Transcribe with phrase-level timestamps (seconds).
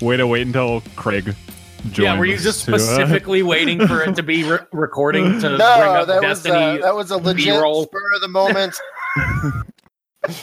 [0.00, 1.34] Way to wait until Craig.
[1.96, 5.48] Yeah, were you just to, uh, specifically waiting for it to be re- recording to
[5.48, 6.78] bring No, up that was Destiny?
[6.80, 7.84] uh, that was a legit B-roll?
[7.84, 8.74] spur of the moment.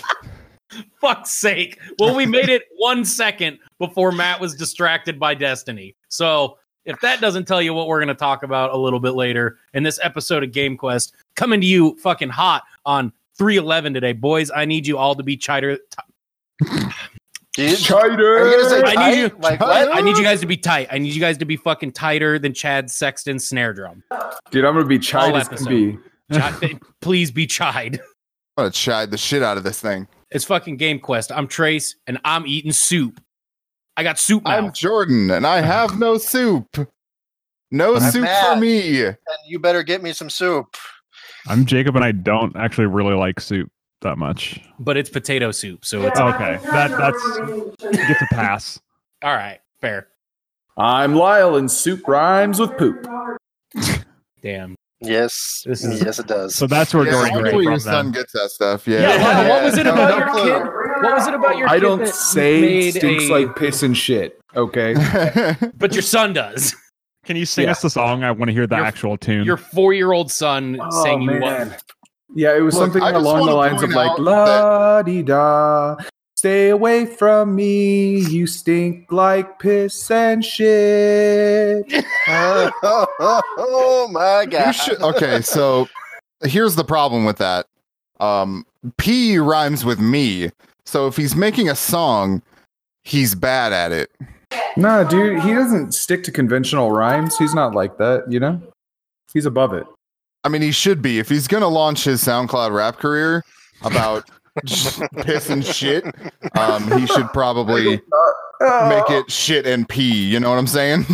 [0.99, 1.79] Fuck's sake!
[1.99, 5.95] Well, we made it one second before Matt was distracted by Destiny.
[6.09, 9.11] So if that doesn't tell you what we're going to talk about a little bit
[9.11, 14.13] later in this episode of Game Quest, coming to you fucking hot on 311 today,
[14.13, 14.51] boys.
[14.53, 15.77] I need you all to be chighter.
[17.55, 19.37] Dude, Are you gonna say I need you.
[19.39, 19.95] Like what?
[19.95, 20.89] I need you guys to be tight.
[20.91, 24.03] I need you guys to be fucking tighter than Chad Sexton's snare drum.
[24.51, 25.97] Dude, I'm gonna be chide as can be.
[26.33, 28.01] Chi- please be chide.
[28.57, 30.05] I'm gonna chide the shit out of this thing.
[30.31, 31.31] It's fucking Game Quest.
[31.31, 33.21] I'm Trace, and I'm eating soup.
[33.95, 34.57] I got soup now.
[34.57, 36.67] I'm Jordan, and I have no soup.
[37.71, 38.53] No I'm soup Matt.
[38.55, 39.05] for me.
[39.05, 39.15] And
[39.47, 40.75] you better get me some soup.
[41.47, 43.71] I'm Jacob, and I don't actually really like soup
[44.05, 44.61] that much.
[44.79, 48.79] but it's potato soup, so it's Okay, that that's gets a pass.
[49.23, 49.59] all right.
[49.81, 50.07] Fair.
[50.77, 53.05] I'm Lyle, and soup rhymes with poop.
[54.41, 54.75] Damn.
[55.01, 56.55] Yes, This is- yes, it does.
[56.55, 57.63] So that's where Yeah, Jordan I wonder came from.
[57.71, 58.87] your son gets that stuff.
[58.87, 59.01] Yeah.
[59.01, 59.15] Yeah.
[59.17, 59.49] Yeah.
[59.49, 60.43] what was it about no your clue.
[60.43, 60.63] kid?
[61.03, 63.83] What was it about your I kid don't that say made stinks a- like piss
[63.83, 64.39] and shit.
[64.55, 64.95] Okay.
[65.77, 66.73] But your son does.
[67.25, 67.71] Can you sing Yeah.
[67.71, 68.23] us the song?
[68.23, 69.43] I want to hear the Your- actual tune.
[69.45, 71.75] Your four-year-old son Oh, saying you man.
[72.27, 72.37] What?
[72.37, 75.95] Yeah, it was Look, something along the lines of like la di da.
[76.37, 78.19] Stay away from me.
[78.19, 81.85] You stink like piss and shit.
[82.27, 84.73] oh, my god!
[84.73, 85.87] Should, okay, so
[86.43, 87.65] here's the problem with that.
[88.19, 88.65] Um,
[88.97, 90.51] P rhymes with me.
[90.85, 92.41] So if he's making a song,
[93.03, 94.11] he's bad at it.
[94.77, 97.37] Nah, dude, he doesn't stick to conventional rhymes.
[97.37, 98.61] He's not like that, you know?
[99.33, 99.87] He's above it.
[100.45, 101.17] I mean, he should be.
[101.17, 103.43] If he's gonna launch his SoundCloud rap career
[103.81, 104.29] about
[105.17, 106.05] piss and shit,
[106.55, 107.99] um, he should probably
[108.61, 110.23] make it shit and pee.
[110.27, 111.05] You know what I'm saying?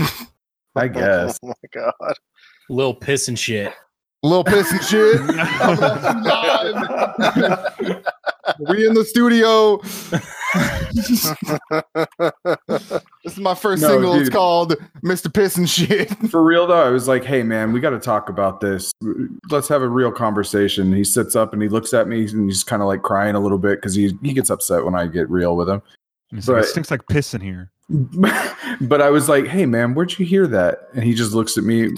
[0.76, 1.40] I guess.
[1.44, 2.14] Oh my god!
[2.70, 3.74] Lil piss and shit.
[4.24, 5.20] Little piss and shit.
[8.70, 9.78] we in the studio.
[13.24, 14.14] this is my first No, single.
[14.16, 15.34] It's called Mr.
[15.34, 16.10] Piss and Shit.
[16.30, 18.92] For real though, I was like, "Hey man, we got to talk about this.
[19.50, 22.64] Let's have a real conversation." He sits up and he looks at me and he's
[22.64, 25.30] kind of like crying a little bit because he he gets upset when I get
[25.30, 25.82] real with him.
[26.30, 27.72] He's like, it stinks like piss in here.
[28.82, 31.64] but I was like, "Hey man, where'd you hear that?" And he just looks at
[31.64, 31.90] me,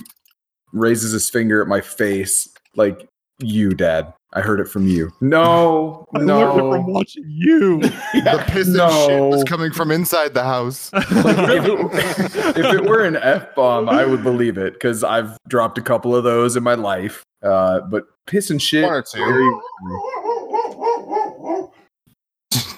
[0.73, 3.07] raises his finger at my face, like,
[3.39, 4.13] "You, Dad.
[4.35, 7.79] I heard it from you." No, I learned it from watching you.
[8.13, 10.91] the piss and shit was coming from inside the house.
[10.93, 15.37] Like, if, it, if it were an f bomb, I would believe it because I've
[15.47, 17.23] dropped a couple of those in my life.
[17.43, 18.83] Uh, but piss and shit.
[18.85, 19.19] One or two.
[19.23, 19.53] very-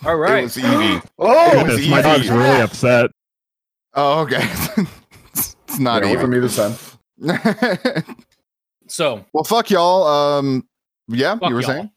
[0.05, 1.01] All It was Evie.
[1.19, 3.11] Oh, It was Goodness, my dog's really upset.
[3.93, 4.41] Oh, okay.
[5.33, 6.37] it's it's not Yeah, from Evie.
[6.45, 6.75] either side.
[8.87, 10.05] So well, fuck y'all.
[10.05, 10.67] Um,
[11.07, 11.69] yeah, Fuck you were y'all.
[11.71, 11.91] saying.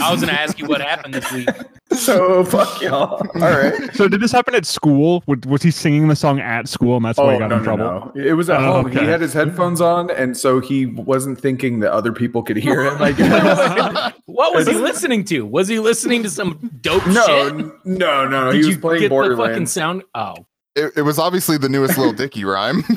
[0.00, 1.48] I was gonna ask you what happened this week.
[1.92, 3.14] So fuck y'all.
[3.14, 3.72] All right.
[3.94, 5.22] So did this happen at school?
[5.26, 8.12] Was, was he singing the song at school, and that's why he got in trouble?
[8.16, 8.86] It was at Oh, home.
[8.86, 9.00] okay.
[9.00, 12.84] He had his headphones on, and so he wasn't thinking that other people could hear
[12.84, 13.00] him.
[13.00, 14.12] I guess.
[14.26, 15.46] What was he listening to?
[15.46, 17.52] Was he listening to some dope no, shit?
[17.54, 18.52] n- no, no, no.
[18.52, 19.72] Did He was you playing get the fucking Borderlands.
[19.72, 20.02] sound?
[20.14, 20.44] Oh,
[20.76, 22.84] It, it was obviously the newest Little Dicky rhyme.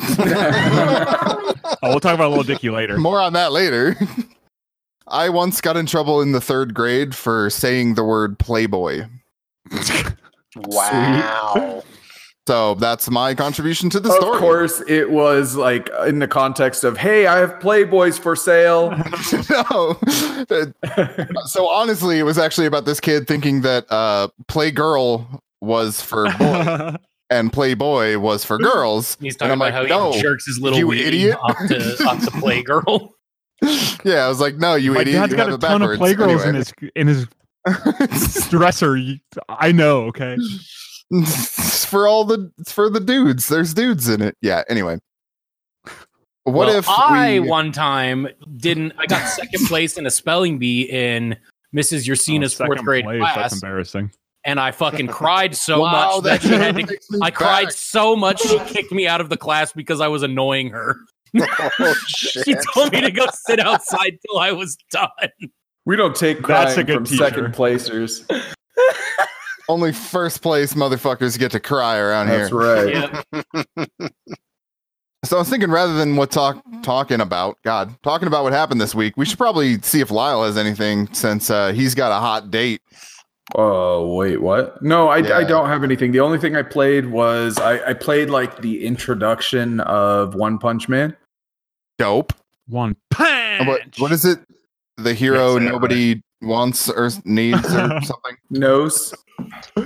[1.81, 2.97] Oh, we'll talk about Little Dicky later.
[2.97, 3.95] More on that later.
[5.07, 9.05] I once got in trouble in the third grade for saying the word Playboy.
[10.55, 11.83] wow!
[12.47, 14.33] So that's my contribution to the Of story.
[14.33, 18.89] Of course, it was like in the context of, "Hey, I have Playboys for sale."
[19.49, 19.97] no.
[21.45, 26.95] so honestly, it was actually about this kid thinking that uh, Playgirl was for boy
[27.29, 28.63] and Playboy was for hmm.
[28.63, 29.17] girls.
[29.19, 31.37] he's talking about like, how no, he jerks his little you weenie idiot.
[31.41, 33.09] off to off to Playgirl.
[34.05, 35.19] Yeah, I was like, no, you My idiot.
[35.19, 36.17] dad's you got have a ton of backwards.
[36.17, 38.97] playgirls in his in his dresser.
[39.49, 40.03] I know.
[40.05, 40.37] Okay.
[41.11, 43.49] it's for all the it's for the dudes.
[43.49, 44.37] There's dudes in it.
[44.41, 44.63] Yeah.
[44.69, 44.99] Anyway,
[46.43, 48.93] what Well, if I we, one time didn't?
[48.97, 51.35] I got second place in a spelling bee in
[51.75, 52.07] Mrs.
[52.07, 54.11] Yersina's Oh, fourth grade place, class, That's embarrassing.
[54.49, 56.83] And I fucking cried so Wow, much that she had to.
[56.83, 60.07] takes me I cried so much she kicked me out of the class because I
[60.07, 60.97] was annoying her.
[61.39, 62.43] Oh shit!
[62.45, 65.09] She told me to go sit outside till I was done.
[65.85, 67.17] We don't take That's crying a good from teacher.
[67.23, 68.25] second placers.
[69.69, 72.59] Only first place motherfuckers get to cry around That's here.
[72.91, 73.83] That's right.
[73.99, 74.07] Yeah.
[75.25, 78.81] So I was thinking rather than what talk talking about, God, talking about what happened
[78.81, 82.19] this week, we should probably see if Lyle has anything since uh, he's got a
[82.19, 82.81] hot date.
[83.55, 84.81] Oh wait, what?
[84.81, 86.11] No, I, I don't have anything.
[86.11, 90.87] The only thing I played was I, I played like the introduction of One Punch
[90.87, 91.15] Man.
[91.97, 92.33] Dope.
[92.67, 93.67] One punch.
[93.67, 94.39] What what is it?
[94.97, 99.13] The hero Yes, yeah, nobody wants or needs or something Nose.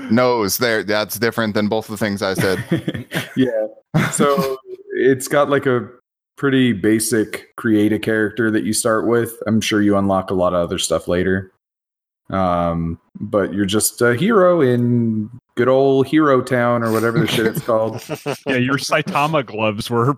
[0.10, 0.58] knows.
[0.58, 3.08] There, that's different than both the things I said.
[3.38, 3.68] yeah.
[4.12, 4.58] So
[4.96, 5.90] it's got like a
[6.36, 9.34] pretty basic create a character that you start with.
[9.48, 11.53] I'm sure you unlock a lot of other stuff later.
[12.30, 17.46] Um, but you're just a hero in good old Hero Town or whatever the shit
[17.46, 18.02] it's called.
[18.48, 20.16] Yeah, your Saitama gloves were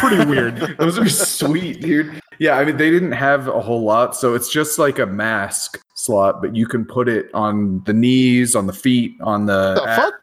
[0.00, 0.76] pretty weird.
[0.78, 2.20] Those are sweet, dude.
[2.38, 5.80] Yeah, I mean they didn't have a whole lot, so it's just like a mask
[5.94, 9.80] slot, but you can put it on the knees, on the feet, on the, the
[9.96, 10.14] fuck?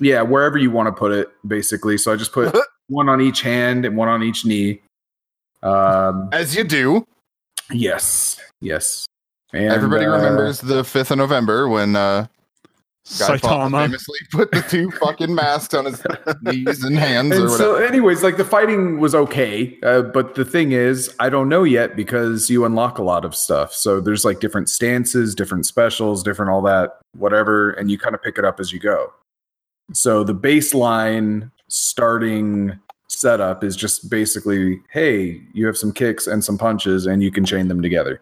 [0.00, 1.98] yeah, wherever you want to put it, basically.
[1.98, 2.56] So I just put
[2.88, 4.80] one on each hand and one on each knee.
[5.62, 7.06] Um, As you do.
[7.70, 9.06] yes, yes.
[9.64, 12.26] And, Everybody uh, remembers the fifth of November when uh
[13.20, 13.84] Guy Fawkes Saitama.
[13.84, 16.02] famously put the two fucking masks on his
[16.42, 17.56] knees and hands or And whatever.
[17.56, 21.62] so, anyways, like the fighting was okay, uh, but the thing is, I don't know
[21.62, 23.72] yet because you unlock a lot of stuff.
[23.72, 28.22] So there's like different stances, different specials, different all that, whatever, and you kind of
[28.22, 29.12] pick it up as you go.
[29.92, 32.76] So the baseline starting
[33.06, 37.44] setup is just basically, hey, you have some kicks and some punches, and you can
[37.44, 38.20] chain them together.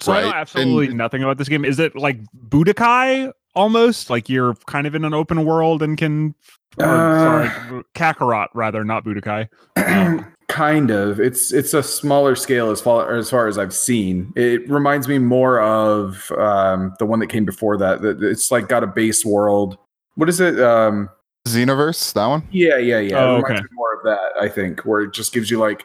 [0.00, 1.64] So I know absolutely and- nothing about this game.
[1.64, 4.10] Is it like Budokai almost?
[4.10, 6.34] Like you're kind of in an open world and can
[6.78, 9.48] or, Uh, sorry, Kakarot rather, not Budokai.
[9.76, 11.20] Um, kind of.
[11.20, 14.32] It's it's a smaller scale as far as far as I've seen.
[14.36, 18.02] It reminds me more of um, the one that came before that.
[18.02, 19.78] That- It's like got a base world.
[20.16, 20.60] What is it?
[20.60, 21.08] Um,
[21.46, 22.42] Xenoverse, that one?
[22.50, 23.18] yeah, yeah, yeah.
[23.18, 23.62] Oh, it reminds okay.
[23.62, 24.32] me more of that.
[24.40, 25.84] I think where it just gives you like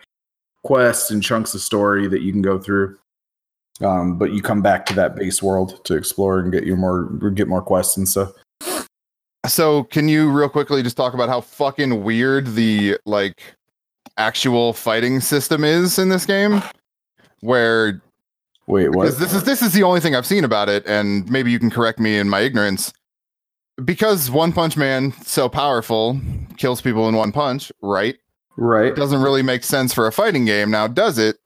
[0.64, 2.98] quests and chunks of story that you can go through.
[3.82, 7.06] Um, but you come back to that base world to explore and get your more
[7.32, 8.32] get more quests and stuff.
[9.48, 13.56] So can you real quickly just talk about how fucking weird the like
[14.18, 16.62] actual fighting system is in this game?
[17.40, 18.02] Where
[18.68, 19.18] Wait, what?
[19.18, 21.72] this is this is the only thing I've seen about it, and maybe you can
[21.72, 22.94] correct me in my ignorance.
[23.84, 26.20] Because One Punch Man so powerful
[26.58, 28.18] kills people in one punch, right?
[28.58, 28.88] right.
[28.88, 31.38] It doesn't really make sense for a fighting game now, does it?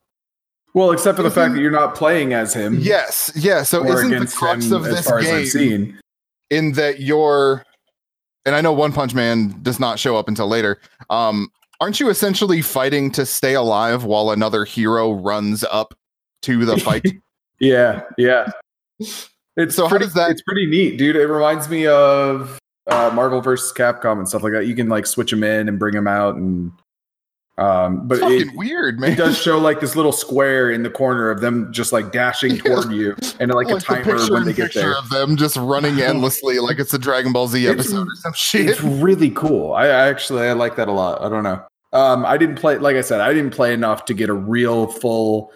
[0.74, 2.80] Well, except for the fact that you're not playing as him.
[2.80, 3.62] Yes, yeah.
[3.64, 5.10] So isn't the crux of this
[5.52, 6.00] game
[6.50, 7.64] in that you're
[8.46, 10.80] and I know One Punch Man does not show up until later.
[11.10, 11.50] Um,
[11.80, 15.94] aren't you essentially fighting to stay alive while another hero runs up
[16.44, 17.06] to the fight?
[17.60, 18.48] Yeah, yeah.
[19.56, 21.16] It's So how does that- It's pretty neat, dude.
[21.16, 24.66] It reminds me of uh, Marvel versus Capcom and stuff like that.
[24.68, 26.74] You can like switch them in and bring them out, and
[27.58, 29.12] um, but It's it, weird, man.
[29.12, 32.58] it does show like this little square in the corner of them just like dashing
[32.58, 34.98] toward you, and like, a the timer picture when they get picture there.
[34.98, 38.34] of them just running endlessly like it's a Dragon Ball Z It's- episode or some
[38.34, 38.70] shit.
[38.70, 39.74] It's really cool.
[39.74, 41.22] I, I actually I like that a lot.
[41.22, 41.64] I don't know.
[41.94, 43.22] Um, I didn't play like I said.
[43.22, 45.52] I didn't play enough to get a real full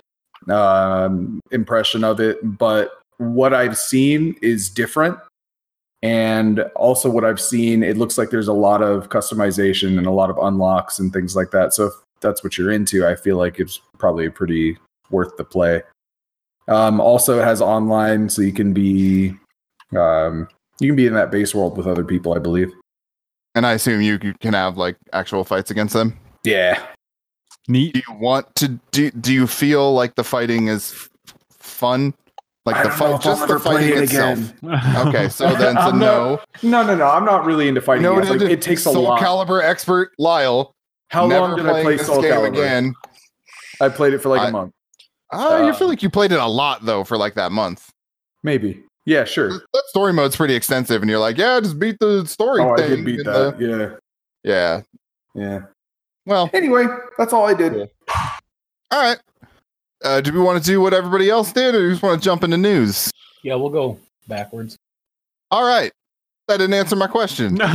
[0.49, 5.17] um, impression of it, but what I've seen is different.
[6.03, 10.11] And also, what I've seen, it looks like there's a lot of customization and a
[10.11, 11.73] lot of unlocks and things like that.
[11.73, 14.77] So, if that's what you're into, I feel like it's probably pretty
[15.09, 15.81] worth the play.
[16.67, 19.33] Um, also, it has online, so you can be
[19.95, 20.47] um,
[20.79, 22.71] you can be in that base world with other people, I believe.
[23.55, 26.19] And I assume you c- can have like actual fights against them.
[26.43, 26.79] Yeah,
[27.67, 27.93] Neat.
[27.93, 31.09] Do you want to do do you feel like the fighting is
[31.51, 32.13] fun?
[32.67, 34.37] Like I the fight just the fighting it itself.
[34.61, 34.81] again.
[35.07, 36.39] Okay, so then I'm no.
[36.63, 37.07] No, no, no.
[37.07, 38.03] I'm not really into fighting.
[38.03, 38.27] games.
[38.29, 38.93] Noted Like, it takes a lot.
[38.93, 39.21] Soul lot.
[39.47, 40.75] Calibur expert Lyle.
[41.09, 42.47] How long did I play Soul Calibur?
[42.49, 42.93] again?
[43.81, 44.73] I played it for like a I- month,
[45.31, 47.89] Oh, you Uh, feel like you played it a lot though for like that month.
[48.43, 48.83] maybe.
[49.05, 49.49] Yeah, sure.
[49.73, 52.75] That story mode's pretty extensive, and you're like, yeah, just beat the story Oh, I
[52.87, 53.57] did beat that.
[53.57, 53.99] the-
[54.43, 54.81] Yeah, yeah.
[55.33, 55.59] yeah.
[56.25, 57.73] Well, Anyway, that's all I did.
[57.73, 57.85] Yeah.
[58.91, 59.17] all right.
[60.03, 62.21] Uh, do we want to do what everybody else did, or do we just want
[62.21, 63.11] to jump into news?
[63.43, 64.77] Yeah, we'll go backwards.
[65.51, 65.91] All right.
[66.47, 67.57] That didn't answer my question.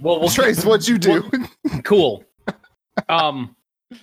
[0.00, 1.30] Well, we'll Trace, what'd you do?
[1.84, 2.24] cool.
[3.08, 3.56] Um,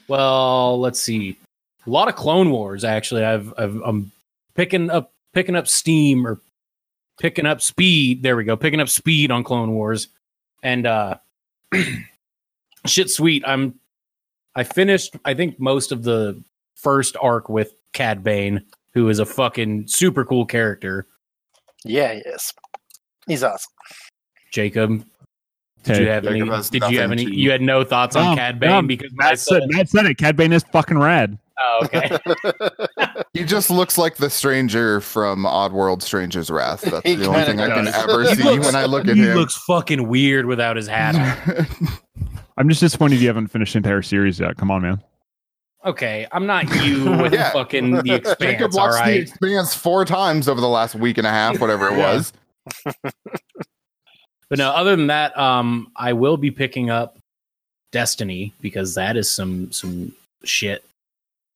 [0.08, 1.38] well, let's see.
[1.86, 3.24] A lot of Clone Wars actually.
[3.24, 4.12] I've, I've I'm
[4.56, 6.40] picking up picking up steam or
[7.20, 8.24] picking up speed.
[8.24, 8.56] There we go.
[8.58, 10.08] Picking up speed on Clone Wars,
[10.64, 11.18] and uh,
[12.86, 13.44] shit, sweet.
[13.46, 13.76] I'm
[14.56, 15.16] I finished.
[15.26, 16.42] I think most of the
[16.86, 18.64] first arc with Cad Bane,
[18.94, 21.08] who is a fucking super cool character.
[21.84, 22.54] Yeah, he is.
[23.28, 23.72] He's awesome.
[24.54, 25.04] Jacob,
[25.84, 26.40] did you have any?
[26.40, 27.26] Jacob has Did you have any?
[27.26, 30.06] to- You had no thoughts on Cad Bane um, because Matt said, said, Matt said
[30.06, 30.18] it.
[30.20, 31.38] Cad Bane is fucking rad.
[31.60, 32.18] oh, okay.
[33.34, 36.82] He just looks like the stranger from Oddworld Stranger's Wrath.
[36.82, 39.08] That's He the only kinda thing I can ever He see looks- when I look
[39.10, 39.28] at he him.
[39.30, 41.68] He looks fucking weird without his hat on.
[42.58, 44.56] I'm just disappointed you haven't finished the entire series yet.
[44.56, 45.02] Come on, man.
[45.86, 47.52] Okay, I'm not you with Yeah.
[47.52, 48.02] fucking the
[48.40, 49.18] Jacob expanse, all watched the?
[49.20, 52.34] Expanse four times over the last week and a half, whatever it was.
[54.48, 57.18] But no, other than that, um, I will be picking up
[57.92, 60.14] Destiny because that is some some
[60.44, 60.84] shit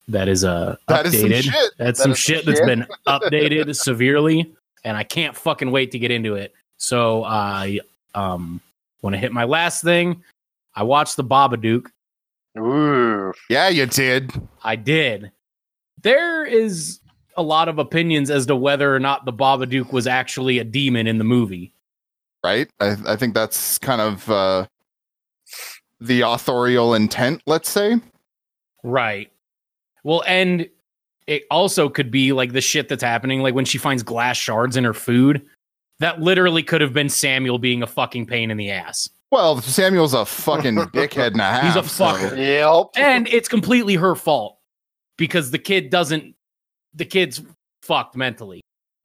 [0.08, 1.42] that is uh That is some updated.
[1.44, 1.70] shit.
[1.78, 5.92] That's That some is some shit that's been updated severely, and I can't fucking wait
[5.92, 6.52] to get into it.
[6.78, 7.78] So I
[8.16, 8.60] um
[9.02, 10.22] want to hit my last thing.
[10.74, 11.86] I watched the Babadook.
[12.58, 13.32] Ooh.
[13.48, 14.32] Yeah, you did.
[14.62, 15.32] I did.
[16.02, 17.00] There is
[17.36, 21.06] a lot of opinions as to whether or not the Babadook was actually a demon
[21.06, 21.72] in the movie.
[22.42, 22.68] Right?
[22.80, 24.66] I, I think that's kind of uh,
[26.00, 28.00] the authorial intent, let's say.
[28.82, 29.30] Right.
[30.02, 30.68] Well, and
[31.26, 34.76] it also could be like the shit that's happening, like when she finds glass shards
[34.76, 35.46] in her food.
[36.00, 39.10] That literally could have been Samuel being a fucking pain in the ass.
[39.30, 41.62] Well, Samuel's a fucking dickhead and a half.
[41.74, 42.36] He's a so- fucker.
[42.36, 43.02] Yep.
[43.04, 44.58] And it's completely her fault
[45.16, 46.34] because the kid doesn't,
[46.94, 47.40] the kid's
[47.82, 48.60] fucked mentally.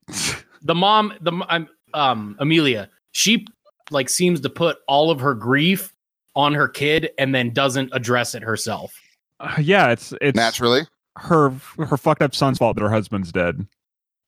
[0.62, 3.46] The mom, the um, um Amelia, she
[3.92, 5.92] like seems to put all of her grief
[6.34, 8.92] on her kid and then doesn't address it herself.
[9.38, 10.80] Uh, yeah, it's it's Naturally.
[11.18, 13.64] her her fucked up son's fault that her husband's dead.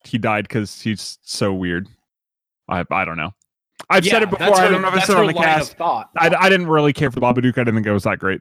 [0.04, 1.88] He died because he's so weird.
[2.68, 3.32] I I don't know.
[3.90, 4.46] I've said it before.
[4.46, 5.76] that's I don't know if I said it on the cast.
[5.76, 6.10] thought.
[6.16, 7.56] I, I didn't really care for the Babadook.
[7.58, 8.40] I didn't think it was that great.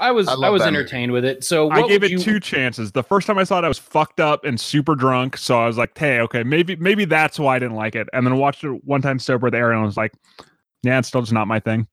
[0.00, 0.78] I was I I, was that movie.
[0.78, 1.42] entertained with it.
[1.44, 2.92] So I gave it you- two chances.
[2.92, 5.36] The first time I saw it, I was fucked up and super drunk.
[5.36, 8.24] So I was like, "Hey, okay, maybe maybe that's why I didn't like it." And
[8.26, 9.76] then watched it one time sober with Aaron.
[9.76, 10.12] and I was like,
[10.82, 11.86] "Yeah, it's still just not my thing."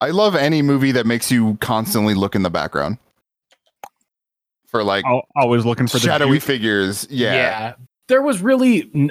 [0.00, 2.98] I love any movie that makes you constantly look in the background
[4.66, 6.42] for like I'll, always looking for the shadowy juke.
[6.44, 7.06] figures.
[7.10, 7.74] Yeah.
[8.08, 9.10] There was really n-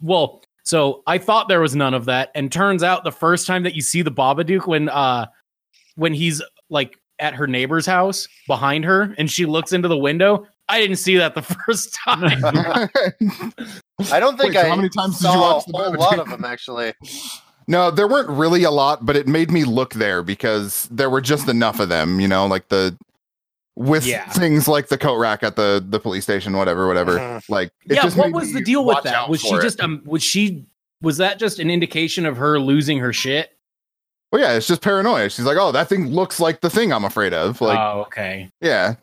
[0.00, 3.62] well, so I thought there was none of that and turns out the first time
[3.62, 5.24] that you see the Babadook when uh
[5.94, 10.46] when he's like at her neighbor's house behind her and she looks into the window,
[10.68, 12.44] I didn't see that the first time.
[14.12, 15.96] I don't think Wait, so I how many times did you saw watch the a
[15.98, 16.92] lot of them actually.
[17.66, 21.22] no, there weren't really a lot, but it made me look there because there were
[21.22, 22.94] just enough of them, you know, like the
[23.78, 24.28] with Yeah.
[24.30, 27.18] things like the coat rack at the the police station, whatever, whatever.
[27.18, 27.42] Mhm.
[27.48, 29.28] Like, it yeah, just what was the deal with that?
[29.28, 29.62] Was she for it.
[29.62, 30.66] just um was she
[31.00, 33.50] was that just an indication of her losing her shit?
[34.32, 35.30] Well, yeah, it's just paranoia.
[35.30, 38.50] She's like, "Oh, that thing looks like the thing I'm afraid of." Like, oh, okay.
[38.60, 38.96] yeah,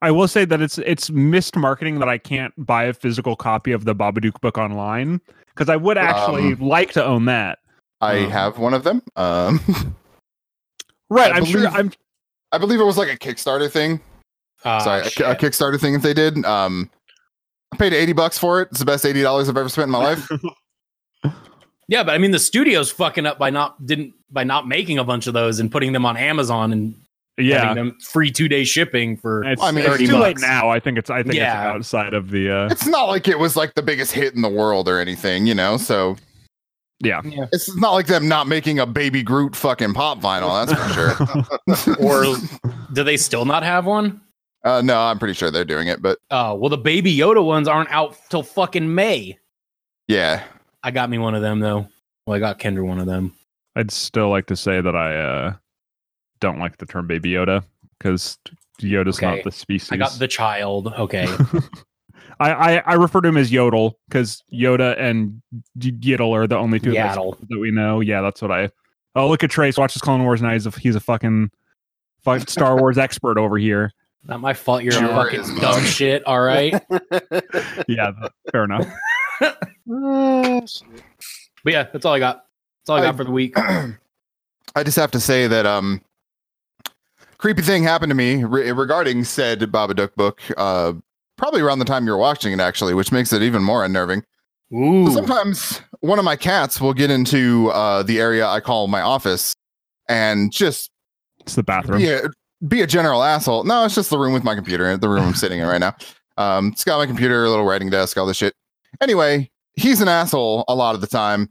[0.00, 3.72] I will say that it's it's missed marketing that I can't buy a physical copy
[3.72, 7.58] of the Babadook book online because I would actually Um, like to own that.
[8.00, 9.02] I Um, have one of them.
[9.16, 9.60] Um,
[11.10, 11.66] Right, I I'm sure.
[11.68, 11.90] I'm
[12.52, 14.00] I believe it was like a Kickstarter thing.
[14.64, 16.44] Uh, Sorry, a, a Kickstarter thing if they did.
[16.44, 16.90] Um,
[17.72, 18.68] I paid eighty bucks for it.
[18.70, 20.28] It's the best eighty dollars I've ever spent in my life.
[21.88, 25.04] Yeah, but I mean the studio's fucking up by not didn't by not making a
[25.04, 26.94] bunch of those and putting them on Amazon and
[27.38, 27.72] yeah.
[27.72, 30.68] them free two day shipping for It's, I mean, it's 30 too late now.
[30.68, 31.08] I think it's.
[31.08, 31.68] I think Yeah.
[31.70, 32.50] it's outside of the.
[32.50, 35.46] uh it's not like it was like the biggest hit in the world or anything,
[35.46, 35.78] you know.
[35.78, 36.16] So
[37.00, 37.20] Yeah.
[37.52, 40.66] it's not like them not making a Baby Groot fucking pop vinyl.
[40.66, 41.96] That's for sure.
[42.04, 42.36] or
[42.92, 44.20] do they still not have one?
[44.64, 47.68] Uh, no, I'm pretty sure they're doing it, but Oh, well the baby Yoda ones
[47.68, 49.38] aren't out till fucking May.
[50.08, 50.42] yeah,
[50.82, 51.86] I got me one of them though.
[52.26, 53.32] Well, I got Kendra one of them.
[53.76, 55.54] I'd still like to say that I uh
[56.40, 57.62] don't like the term Baby Yoda
[57.98, 58.36] because
[58.80, 59.36] Yoda's Okay.
[59.36, 59.92] not the species.
[59.92, 60.88] I got the child.
[60.88, 61.26] Okay.
[62.40, 65.42] I, I I refer to him as Yodel because Yoda and
[65.74, 67.16] Y- Yaddle are the only two that-
[67.48, 68.00] that we know.
[68.00, 68.70] Yeah, that's what I.
[69.16, 69.76] Oh, look at Trace.
[69.76, 70.52] Watch his Clone Wars now.
[70.52, 71.50] He's a, he's a fucking,
[72.22, 73.92] fucking Star Wars expert over here.
[74.24, 75.82] Not my fault you're Sure a fucking is, dumb Mug.
[75.84, 76.72] shit, all right?
[77.88, 78.86] Yeah, th- fair enough.
[81.64, 82.44] But yeah, that's all I got.
[82.82, 83.54] That's all I got I- for the week.
[83.58, 86.02] I just have to say that um,
[87.38, 90.40] creepy thing happened to me re- regarding said Babadook book.
[90.56, 90.92] Uh,
[91.38, 94.22] probably around the time you're watching it, actually, which makes it even more unnerving.
[94.74, 95.10] Ooh.
[95.12, 99.54] Sometimes one of my cats will get into uh, the area I call my office
[100.08, 100.90] and just
[101.40, 101.98] It's the bathroom.
[101.98, 102.22] be a,
[102.66, 103.64] be a general asshole.
[103.64, 105.96] No, it's just the room with my computer, the room I'm sitting in right now.
[106.36, 108.52] Um, it's got my computer, a little writing desk, all this shit.
[109.00, 111.48] Anyway, he's an asshole a lot of the time.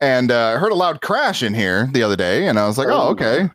[0.00, 2.76] And uh, I heard a loud crash in here the other day, and I was
[2.78, 3.08] like, oh, Oh.
[3.10, 3.48] okay.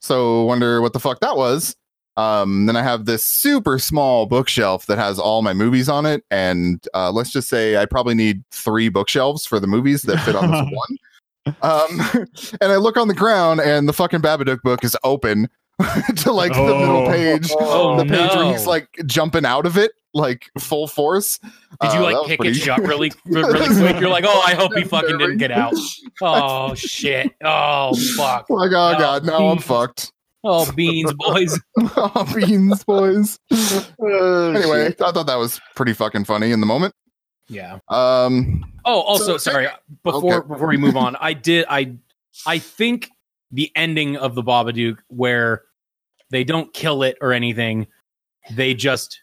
[0.00, 1.74] So wonder what the fuck that was.
[2.16, 6.24] Um, then I have this super small bookshelf that has all my movies on it,
[6.30, 10.36] and uh, let's just say I probably need three bookshelves for the movies that fit
[10.36, 11.56] on this one.
[11.62, 12.26] Um,
[12.60, 15.48] and I look on the ground, and the fucking Babadook book is open,
[16.18, 17.08] to like the middle Oh.
[17.10, 21.40] page, Oh, the page where he's like jumping out of it like full force.
[21.80, 23.98] Did you Uh, like was kick pretty- it shut really, really quick?
[24.00, 25.74] You're like, oh, I hope he fucking didn't get out.
[26.22, 27.32] Oh shit.
[27.44, 28.48] Oh fuck.
[28.48, 30.12] Like, oh No, god, now I'm fucked.
[30.44, 31.58] Oh beans, boys.
[31.96, 33.38] Oh, Beans, boys.
[33.52, 35.00] Oh, Anyway, shit.
[35.02, 36.94] I thought that was pretty fucking funny in the moment.
[37.48, 37.78] Yeah.
[37.88, 39.68] Um, Oh, also, So- sorry.
[40.02, 40.48] Before Okay.
[40.48, 41.94] before we move on, I did I
[42.46, 43.10] I think
[43.50, 45.62] the ending of the Babadook where
[46.30, 47.86] they don't kill it or anything,
[48.52, 49.20] they just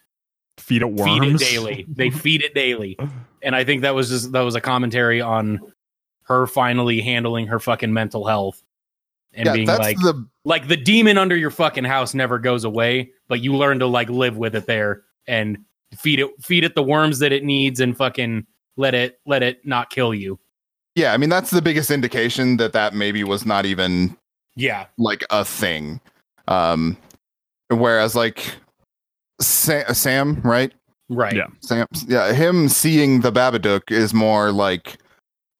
[0.58, 1.04] Feed it worms.
[1.20, 1.86] feed it daily.
[1.96, 2.98] They feed it daily,
[3.42, 5.60] and I think that was just that was a commentary on
[6.24, 8.62] her finally handling her fucking mental health
[9.34, 12.64] and yeah, being that's like the like the demon under your fucking house never goes
[12.64, 15.58] away, but you learn to like live with it there and
[15.98, 18.46] feed it feed it the worms that it needs and fucking
[18.78, 20.40] let it let it not kill you.
[20.96, 21.14] yeah.
[21.14, 24.18] I mean, that's the biggest indication that that maybe was not even
[24.56, 24.86] Yeah.
[24.98, 26.00] like a thing.
[26.48, 26.98] Um,
[27.70, 28.56] whereas like
[29.40, 30.74] Sam, Sam right?
[31.10, 31.36] Right.
[31.36, 31.48] Yeah.
[31.60, 34.98] Sam, yeah, him seeing the Babadook is more like,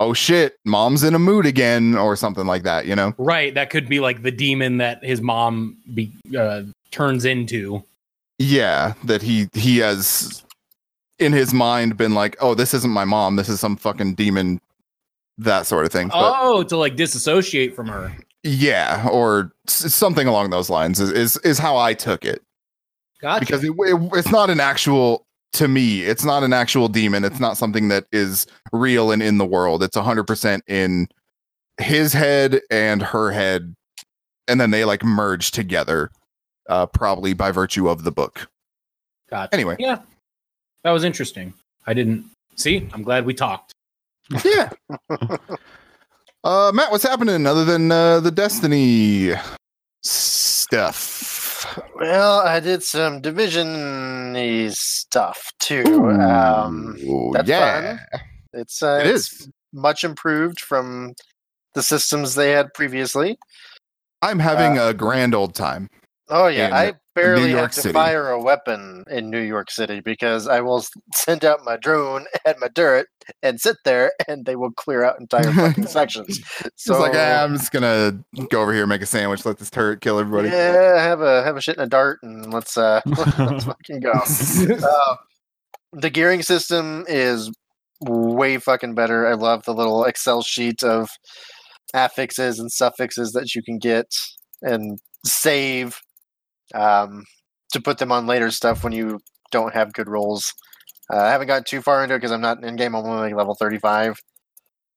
[0.02, 2.86] oh shit, mom's in a mood again, or something like that.
[2.86, 3.14] You know?
[3.18, 3.54] Right.
[3.54, 7.84] That could be like the demon that his mom be, uh, turns into.
[8.40, 10.44] Yeah, that he he has
[11.20, 13.36] in his mind been like, oh, this isn't my mom.
[13.36, 14.60] This is some fucking demon.
[15.38, 16.10] That sort of thing.
[16.10, 18.16] But- Oh, to like disassociate from her.
[18.44, 22.42] Yeah, or s- something along those lines is is, is how I took it
[23.22, 23.40] Gotcha.
[23.40, 26.02] because it, it- it's not an actual to me.
[26.02, 27.24] It's not an actual demon.
[27.24, 29.84] It's not something that is real and in the world.
[29.84, 31.08] It's hundred percent in
[31.80, 33.76] his head and her head,
[34.48, 36.12] and then they like merge together,
[36.70, 38.48] uh, probably by virtue of the book.
[39.30, 39.54] gotcha.
[39.54, 40.00] Anyway, Yeah.
[40.84, 41.54] That was interesting.
[41.86, 42.90] I didn't see.
[42.94, 43.74] I'm glad we talked.
[44.46, 44.70] yeah.
[46.44, 49.34] uh, Matt, what's happening other than uh, the Destiny
[50.02, 51.31] stuff?
[51.96, 54.36] Well, I did some division
[54.72, 56.10] stuff too.
[56.12, 56.98] Um,
[57.34, 58.00] that's yeah,
[58.54, 59.50] it's uh, it it's is.
[59.74, 61.14] much improved from
[61.74, 63.38] the systems they had previously.
[64.22, 65.88] I'm having a grand old time.
[66.30, 67.94] Oh yeah, I barely have to City.
[67.94, 72.60] fire a weapon in New York City because I will send out my drone at
[72.60, 73.08] my turret
[73.44, 76.40] and sit there, and they will clear out entire fucking sections.
[76.76, 79.70] So So like, ah, I'm just gonna go over here, make a sandwich, let this
[79.70, 80.50] turret kill everybody.
[80.50, 84.12] yeah, have a have a shit in a dart, and let's uh let's fucking go.
[84.12, 85.16] Uh,
[85.94, 87.52] the gearing system is
[88.02, 89.28] way fucking better.
[89.28, 91.10] I love the little Excel sheet of
[91.94, 94.08] affixes and suffixes that you can get
[94.62, 96.00] and save
[96.74, 97.26] um,
[97.74, 99.20] to put them on later stuff when you
[99.52, 100.54] don't have good rolls.
[101.12, 102.96] Uh, I haven't gotten too far into it because I'm not in game.
[102.96, 104.12] I'm only like level 35.
[104.12, 104.16] Uh,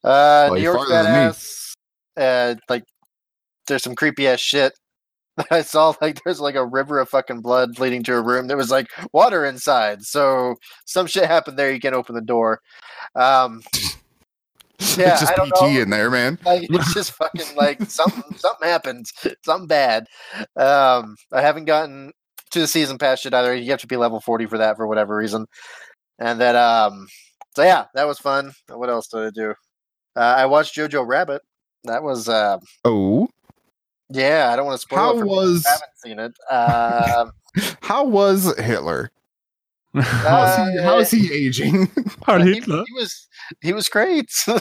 [0.05, 1.19] Well, New York farther than me.
[1.19, 1.73] badass.
[2.17, 2.85] Uh, like,
[3.67, 4.73] there's some creepy ass shit.
[5.51, 8.47] I saw like there's like a river of fucking blood leading to a room.
[8.47, 11.73] There was like water inside, so some shit happened there.
[11.73, 12.61] You can't open the door.
[13.17, 13.63] Um,
[14.97, 15.81] yeah, it's just I PT know.
[15.83, 16.39] in there, man.
[16.45, 19.07] like it's just fucking like something something happened
[19.45, 20.07] something bad.
[20.57, 22.13] Um i haven't gotten
[22.51, 23.55] to the season pass yet either.
[23.55, 25.47] You have to be level 40 for that for whatever reason.
[26.19, 27.07] And then um
[27.55, 28.53] so yeah that was fun.
[28.69, 29.51] What else did i do?
[30.17, 31.43] Uh, i watched jojo rabbit.
[31.85, 33.29] That was uh Oh,
[34.11, 36.33] yeah i don't want to spoil how it was who haven't seen it.
[36.53, 37.33] Um
[37.83, 39.11] how was Hitler?
[40.03, 41.91] How is he, how is he uh, aging?
[42.27, 42.85] Heil he, Hitler.
[42.87, 43.29] he was
[43.61, 44.59] he was great I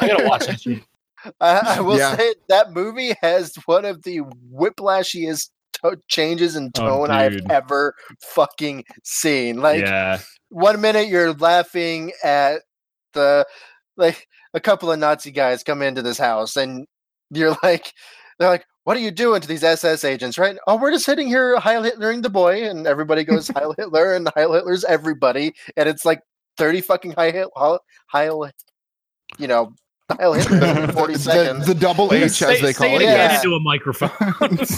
[0.00, 0.82] gotta watch that shit.
[1.40, 2.16] I, I will Yeah.
[2.16, 4.20] say that movie has one of the
[4.52, 5.50] whiplashiest
[5.82, 9.58] to- changes in Oh, tone I've ever fucking seen.
[9.60, 10.18] Like yeah.
[10.50, 12.62] one minute you're laughing at
[13.12, 13.46] the
[13.96, 16.86] like a couple of Nazi guys come into this house and
[17.30, 17.92] you're like
[18.38, 20.56] they're like what are you doing to these SS agents, right?
[20.66, 24.28] Oh, we're just sitting here Heil Hitlering the boy, and everybody goes Heil Hitler, and
[24.34, 26.20] Heil Hitler's everybody, and it's like
[26.56, 28.50] thirty fucking Heil, Heil, Heil
[29.38, 29.72] you know,
[30.18, 31.66] Heil Hitler in forty the, seconds.
[31.66, 32.96] the double H, as they call it it.
[32.96, 33.36] again Yeah.
[33.36, 34.58] into a microphone.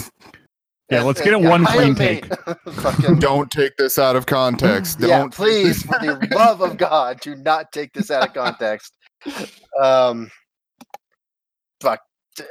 [0.89, 2.29] Yeah, let's get it yeah, one Heil clean take.
[3.19, 4.99] Don't take this out of context.
[4.99, 5.09] Don't.
[5.09, 8.95] yeah, please, for the love of God, do not take this out of context.
[9.81, 10.31] Um, fuck,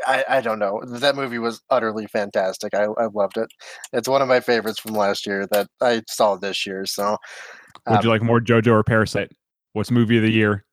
[0.07, 0.83] I, I don't know.
[0.87, 2.75] That movie was utterly fantastic.
[2.75, 3.49] I, I loved it.
[3.93, 6.87] It's one of my favorites from last year that I saw this year.
[6.87, 7.17] So,
[7.89, 9.31] Would um, you like more JoJo or Parasite?
[9.73, 10.65] What's movie of the year?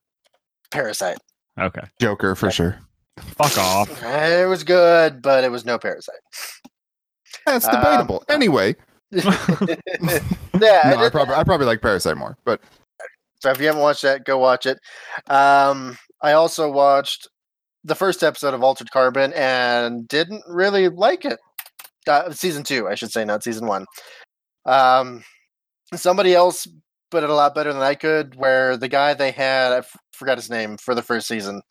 [0.71, 1.17] Parasite.
[1.59, 1.83] Okay.
[1.99, 2.79] Joker for sure.
[3.19, 4.03] Fuck off.
[4.03, 6.15] It was good, but it was no Parasite.
[7.45, 8.23] That's Um, debatable.
[8.29, 8.75] anyway,
[9.11, 9.29] yeah,
[10.53, 12.61] no, I I probably I probably like Parasite more, but
[13.41, 14.79] So if you haven't watched that, go watch it.
[15.29, 17.27] Um, I also watched
[17.83, 21.39] the first episode of Altered Carbon and didn't really like it.
[22.07, 23.85] uh, season two, I should say, not season one.
[24.65, 25.23] Um,
[25.93, 26.67] somebody else
[27.11, 28.35] put it a lot better than I could.
[28.35, 31.61] Where the guy they had, I f- forgot his name for the first season.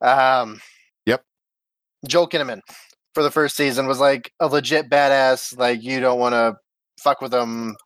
[0.00, 0.60] Um,
[1.06, 1.22] Yep.
[2.08, 2.60] Joel Kinnaman
[3.14, 5.56] for the first season was like a legit badass.
[5.58, 6.54] Like you don't want to
[7.00, 7.76] fuck with him,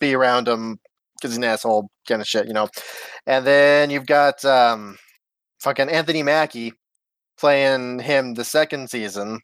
[0.00, 0.78] be around him
[1.16, 2.68] because he's an asshole, kind of shit, you know.
[3.26, 4.96] And then you've got um,
[5.60, 6.72] fucking Anthony Mackie
[7.38, 9.40] playing him the second season.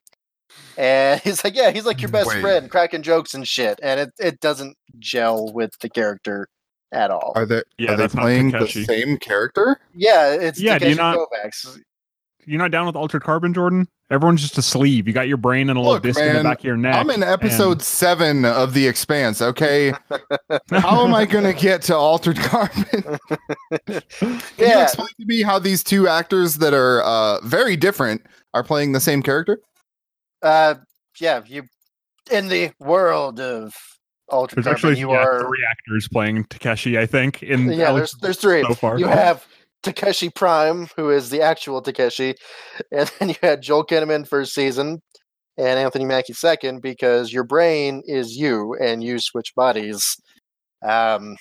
[0.77, 2.41] And he's like, yeah, he's like your best Wait.
[2.41, 3.79] friend, cracking jokes and shit.
[3.83, 6.49] And it, it doesn't gel with the character
[6.93, 7.33] at all.
[7.35, 9.79] Are they Yeah, are they playing the same character?
[9.95, 11.79] yeah, it's Yeah, do you Takeshi not- Kovacs.
[12.45, 13.89] You're not down with altered carbon, Jordan?
[14.11, 15.07] Everyone's just a sleeve.
[15.07, 16.95] You got your brain and a little Look, disc in the back of your neck.
[16.95, 19.41] I'm in episode seven of The Expanse.
[19.41, 19.93] Okay,
[20.71, 22.85] how am I going to get to Altered Carbon?
[23.87, 24.03] Can
[24.59, 28.93] you explain to me how these two actors that are uh, very different are playing
[28.93, 29.61] the same character?
[30.43, 30.75] uh,
[31.21, 31.65] yeah, you
[32.31, 33.75] in the world of
[34.29, 37.43] altered There's Carbon, actually you yeah, are three actors playing Takeshi, I think.
[37.43, 37.93] In yeah.
[37.93, 38.63] There's there's three.
[38.63, 38.99] so far.
[38.99, 39.47] You have
[39.83, 42.35] Takeshi Prime, who is the actual Takeshi,
[42.91, 45.03] and then you had Joel Kinnaman first season,
[45.57, 50.17] and Anthony Mackie second, because your brain is you, and you switch bodies,
[50.87, 51.37] um,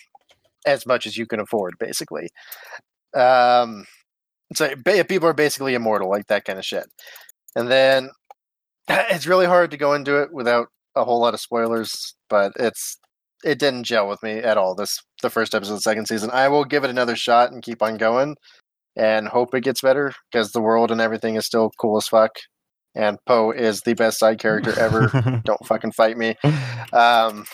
[0.65, 2.29] as much as you can afford, basically.
[3.15, 3.85] Um,
[4.53, 6.85] so people are basically immortal, like that kind of shit.
[7.55, 8.09] And then
[8.87, 12.97] it's really hard to go into it without a whole lot of spoilers, but it's
[13.43, 14.75] it didn't gel with me at all.
[14.75, 16.29] This the first episode of the second season.
[16.31, 18.35] I will give it another shot and keep on going,
[18.95, 22.31] and hope it gets better because the world and everything is still cool as fuck.
[22.93, 25.41] And Poe is the best side character ever.
[25.45, 26.35] Don't fucking fight me.
[26.91, 27.45] Um,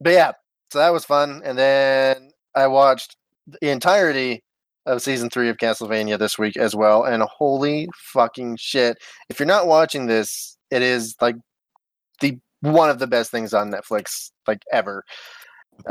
[0.00, 0.32] but yeah,
[0.70, 1.40] so that was fun.
[1.44, 3.16] And then I watched
[3.46, 4.42] the entirety
[4.84, 7.04] of season three of Castlevania this week as well.
[7.04, 8.98] And holy fucking shit!
[9.28, 11.36] If you're not watching this, it is like
[12.20, 15.04] the one of the best things on Netflix like ever.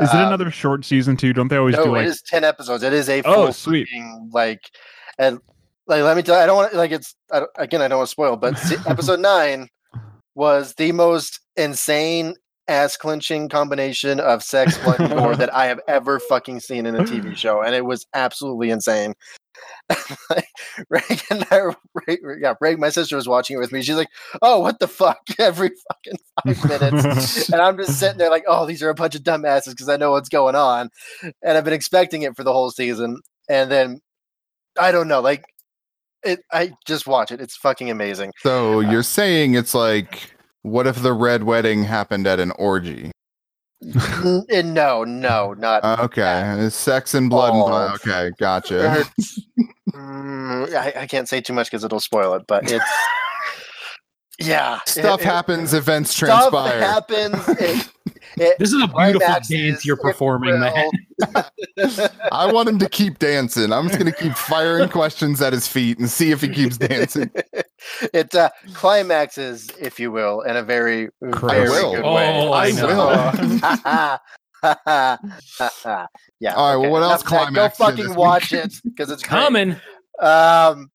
[0.00, 1.32] Is it Um, another short season too?
[1.32, 2.82] Don't they always no, do like it is ten episodes.
[2.82, 3.88] It is a Oh, full sweet.
[3.92, 4.60] freaking, like
[5.18, 5.38] and
[5.86, 6.34] like let me tell.
[6.36, 7.80] I don't want like it's I don't, again.
[7.82, 8.54] I don't want to spoil, but
[8.86, 9.68] episode nine
[10.34, 12.34] was the most insane
[12.68, 16.96] ass clenching combination of sex, blood, and gore that I have ever fucking seen in
[16.96, 19.14] a TV show, and it was absolutely insane.
[20.90, 21.74] Reagan, and I,
[22.06, 23.82] Ray, yeah, Ray, my sister was watching it with me.
[23.82, 24.08] She's like,
[24.42, 28.66] "Oh, what the fuck?" Every fucking five minutes, and I'm just sitting there like, "Oh,
[28.66, 30.90] these are a bunch of dumbasses" because I know what's going on,
[31.22, 34.00] and I've been expecting it for the whole season, and then
[34.78, 35.44] I don't know, like
[36.24, 36.40] it.
[36.52, 38.32] I just watch it; it's fucking amazing.
[38.38, 43.12] So uh, you're saying it's like, what if the red wedding happened at an orgy?
[43.82, 45.84] No, no, not.
[45.84, 47.52] Uh, okay, sex and blood.
[47.54, 47.90] And blood.
[47.92, 48.10] Oh.
[48.10, 49.04] Okay, gotcha.
[49.94, 52.84] Mm, I, I can't say too much because it'll spoil it, but it's
[54.38, 56.80] yeah, Stuff it- happens, events Stuff transpire.
[56.80, 57.48] happens.
[57.48, 57.88] It,
[58.36, 60.90] it, This is a beautiful dance you're performing, man.
[62.32, 63.72] I want him to keep dancing.
[63.72, 67.30] I'm just gonna keep firing questions at his feet and see if he keeps dancing.
[68.12, 71.68] it uh, climaxes, if you will, in a very, Correct.
[71.68, 71.94] very I will.
[71.94, 72.52] good Oh, way.
[72.52, 72.86] I I know.
[72.86, 74.18] will.
[76.40, 76.54] yeah.
[76.54, 77.78] All right, well, what else enough of that.
[77.78, 79.30] Go fucking watch it because it's great.
[79.40, 79.72] Coming.
[80.20, 80.90] Um,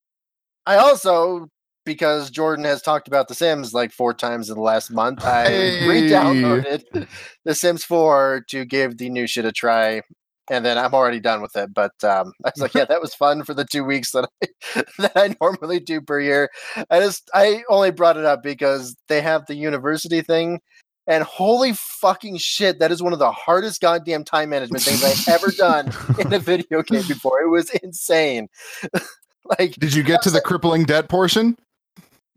[0.66, 1.48] I also
[1.86, 5.24] because Jordan has talked about The Sims like four times in the last month.
[5.24, 5.88] I Hey.
[5.88, 7.08] re-downloaded
[7.46, 10.02] The Sims 4 to give the new shit a try,
[10.50, 11.74] and then I'm already done with it.
[11.74, 14.48] But um, I was like, yeah, that was fun for the two weeks that I
[15.00, 16.50] that I normally do per year.
[16.90, 20.60] I just I only brought it up because they have the university thing.
[21.08, 25.34] And holy fucking shit, that is one of the hardest goddamn time management things I've
[25.34, 27.42] ever done in a video game before.
[27.42, 28.48] It was insane.
[29.60, 31.58] like Did you get to the crippling debt portion?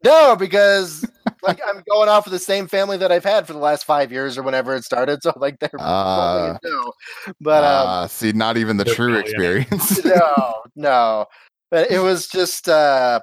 [0.04, 1.04] No, because
[1.42, 4.12] like I'm going off of the same family that I've had for the last five
[4.12, 5.22] years or whenever it started.
[5.22, 6.92] So like they're Uh, probably a no.
[7.40, 10.04] But um, uh, see, not even the true experience.
[10.04, 11.26] no, no.
[11.70, 13.20] But it was just uh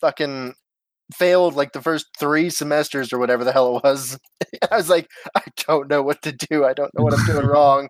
[0.00, 0.54] fucking
[1.14, 4.18] failed like the first three semesters or whatever the hell it was.
[4.70, 6.64] I was like, I don't know what to do.
[6.64, 7.88] I don't know what I'm doing wrong.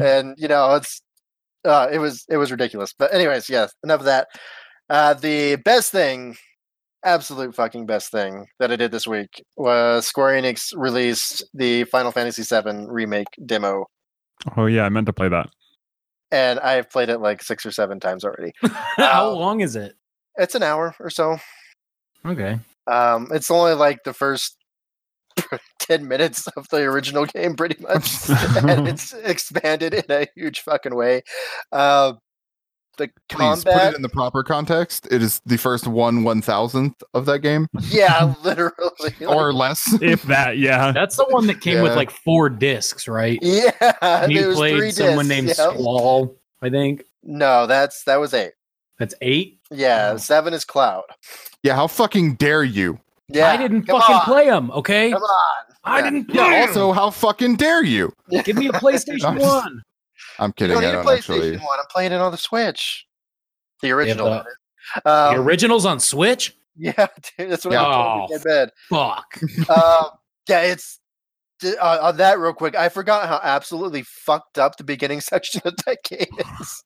[0.00, 1.02] And you know, it's
[1.64, 2.92] uh it was it was ridiculous.
[2.96, 4.28] But anyways, yes, enough of that.
[4.88, 6.36] Uh the best thing,
[7.04, 12.10] absolute fucking best thing that I did this week was Square Enix released the Final
[12.12, 13.86] Fantasy VII remake demo.
[14.56, 15.48] Oh yeah, I meant to play that.
[16.30, 18.52] And I've played it like six or seven times already.
[18.96, 19.38] How Oh.
[19.38, 19.94] long is it?
[20.36, 21.38] It's an hour or so.
[22.26, 22.58] Okay.
[22.86, 24.56] Um, it's only like the first
[25.78, 30.94] ten minutes of the original game, pretty much, and it's expanded in a huge fucking
[30.94, 31.22] way.
[31.70, 32.14] Uh,
[32.96, 35.06] the Please put it in the proper context.
[35.10, 39.14] It is the first one one thousandth of that game, yeah, literally.
[39.26, 39.96] or less.
[40.02, 40.92] if that, yeah.
[40.92, 41.96] That's the one that came with Yeah.
[41.96, 43.38] like four discs, right?
[43.42, 43.70] yeah,
[44.02, 45.74] And you there was three played someone named discs, yep.
[45.74, 47.04] Squall, I think.
[47.22, 48.52] No, that's that was eight.
[48.98, 49.58] That's eight.
[49.70, 50.16] Yeah, Oh.
[50.18, 51.02] seven is Cloud.
[51.62, 53.00] Yeah, how fucking dare you?
[53.28, 55.10] Yeah, I didn't come fucking on, play them, okay?
[55.10, 55.64] Come on.
[55.84, 56.04] I Yeah.
[56.04, 56.54] didn't play Yeah.
[56.62, 56.68] 'em.
[56.68, 58.12] Also, how fucking dare you?
[58.44, 59.82] Give me a PlayStation One.
[60.38, 60.74] I'm You kidding.
[60.74, 61.56] don't I need a don't PlayStation actually.
[61.58, 61.78] One.
[61.78, 63.06] I'm playing it on the Switch.
[63.82, 64.26] The original.
[64.26, 64.46] the- one.
[65.06, 66.54] Um, the originals on Switch?
[66.76, 67.06] yeah,
[67.38, 67.86] dude, that's what Yeah.
[67.86, 68.70] I told you in bed.
[68.88, 69.38] Fuck.
[69.70, 70.06] um,
[70.48, 70.98] yeah, it's
[71.64, 72.74] uh, on that real quick.
[72.76, 76.26] I forgot how absolutely fucked up the beginning section of that game
[76.60, 76.84] is.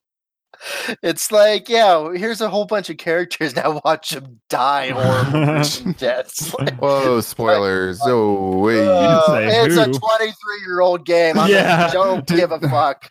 [1.02, 3.54] It's like, yeah, here's a whole bunch of characters.
[3.56, 6.54] Now watch them die horrible deaths.
[6.58, 8.00] Like, Whoa, spoilers.
[8.02, 8.86] Oh, wait.
[8.86, 10.34] uh, say it's a 23
[10.66, 11.38] year old game.
[11.38, 11.90] I Yeah.
[11.92, 13.10] don't give a fuck.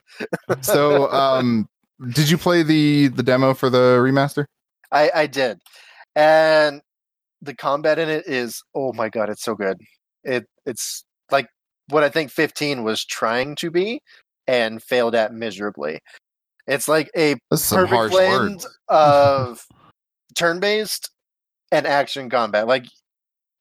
[0.62, 1.68] so, um,
[2.12, 4.46] did you play the the demo for the remaster?
[4.92, 5.60] I, I did,
[6.16, 6.82] and
[7.42, 9.78] the combat in it is oh my god, it's so good.
[10.24, 11.48] It it's like
[11.90, 14.02] what I think 15 was trying to be
[14.48, 16.00] and failed at miserably.
[16.68, 19.66] It's like a That's perfect blend of
[20.36, 21.10] turn-based
[21.72, 22.68] and action combat.
[22.68, 22.86] Like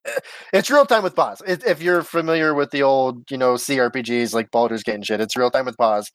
[0.05, 0.19] eh,
[0.53, 1.41] it's real time with pause.
[1.47, 5.21] If if you're familiar with the old, you know, CRPGs like Baldur's Gate and shit,
[5.21, 6.11] it's real time with pause.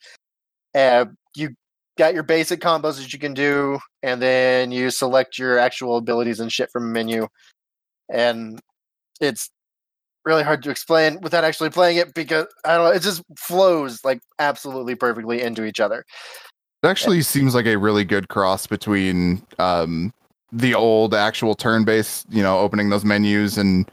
[0.75, 1.51] Uh, you
[1.99, 6.41] got your basic combos that you can do, and then you select your actual abilities
[6.41, 7.27] and shit from a menu.
[8.11, 8.61] And
[9.21, 9.51] it's
[10.25, 14.05] really hard to explain without actually playing it because I don't know, it just flows
[14.05, 16.05] like absolutely perfectly into each other.
[16.83, 20.13] It actually seems like a really good cross between um,
[20.51, 23.89] the old actual turn-based, you know, opening those menus and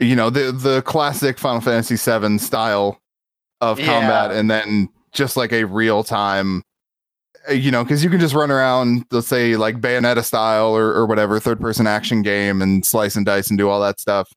[0.00, 3.00] you know the the classic Final Fantasy VII style
[3.60, 6.62] of combat, and then just like a real time,
[7.50, 11.06] you know, because you can just run around, let's say like Bayonetta style or or
[11.06, 14.32] whatever third-person action game and slice and dice and do all that stuff,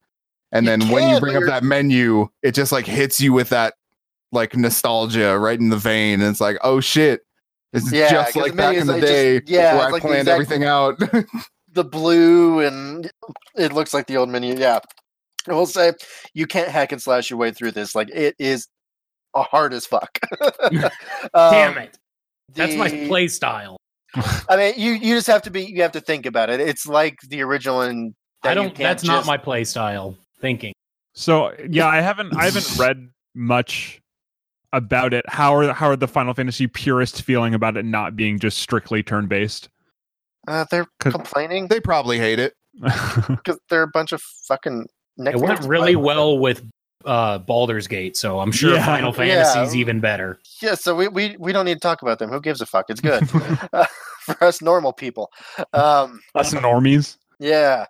[0.52, 3.48] and You then when you bring up that menu, it just like hits you with
[3.48, 3.74] that
[4.30, 7.22] like nostalgia right in the vein, and it's like, oh shit.
[7.74, 9.86] This is Yeah, just 'cause like back in is the like just- day yeah, where
[9.86, 10.98] I like the planned exact- everything out.
[11.72, 13.10] the blue and
[13.56, 14.54] it looks like the old menu.
[14.56, 14.78] Yeah.
[15.48, 15.92] I will say
[16.32, 17.94] you can't hack and slash your way through this.
[17.94, 18.68] Like it is
[19.34, 20.18] a hard as fuck.
[21.34, 21.98] Damn it.
[22.54, 23.76] That's my Um, play style.
[24.48, 25.64] I mean, you you just have to be.
[25.64, 26.60] You have to think about it.
[26.60, 30.72] It's like the original, and that I don't can't that's not my play style thinking.
[31.14, 34.00] So yeah, I haven't I haven't read much
[34.76, 35.24] about it.
[35.28, 39.02] How are how are the Final Fantasy purists feeling about it not being just strictly
[39.02, 39.68] turn based?
[40.46, 42.54] Uh, they're complaining they probably hate it.
[42.80, 44.86] because they're a bunch of fucking.
[45.18, 46.66] It went really well with
[47.04, 48.84] uh Baldur's Gate, so I'm sure Yeah.
[48.84, 49.44] Final Yeah.
[49.44, 50.38] Fantasy's even better.
[50.60, 52.30] Yeah, so we, we we don't need to talk about them.
[52.30, 52.86] Who gives a fuck?
[52.88, 53.22] It's good
[53.72, 53.86] uh,
[54.20, 55.30] for us normal people.
[55.72, 57.16] Um, Us normies.
[57.38, 57.86] Yeah,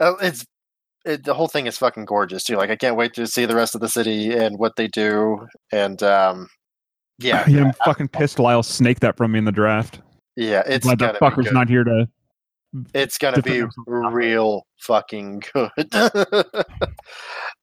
[0.00, 0.44] uh, it's
[1.06, 2.56] it, the whole thing is fucking gorgeous too.
[2.56, 5.46] Like I can't wait to see the rest of the city and what they do.
[5.72, 6.48] And um,
[7.18, 8.38] yeah, Yeah, I'm fucking pissed.
[8.38, 10.00] Lyle snaked that from me in the draft.
[10.36, 12.08] yeah, it's Glad gonna that fucker's not here to.
[12.92, 15.94] It's gonna be real fucking good.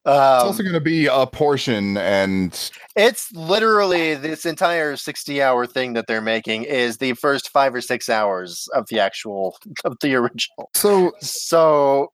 [0.05, 5.93] It's um, also going to be a portion, and it's literally this entire sixty-hour thing
[5.93, 10.13] that they're making is the first five or six hours of the actual of the
[10.15, 10.69] original.
[10.75, 12.11] so So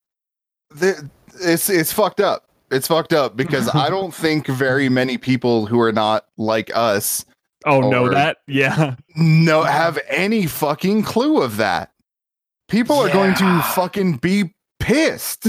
[0.70, 2.44] the, it's it's fucked up.
[2.70, 7.24] It's fucked up because I don't think very many people who are not like us
[7.66, 8.96] Oh no, Or- that yeah.
[9.16, 11.90] No, have any fucking clue of that.
[12.68, 15.48] People are going to fucking be pissed.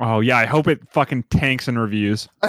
[0.00, 2.28] Oh yeah, I hope it fucking tanks in reviews.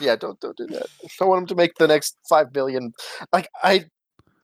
[0.00, 0.86] yeah, don't don't do that.
[1.20, 2.92] I want them to make the next five billion.
[3.32, 3.84] Like I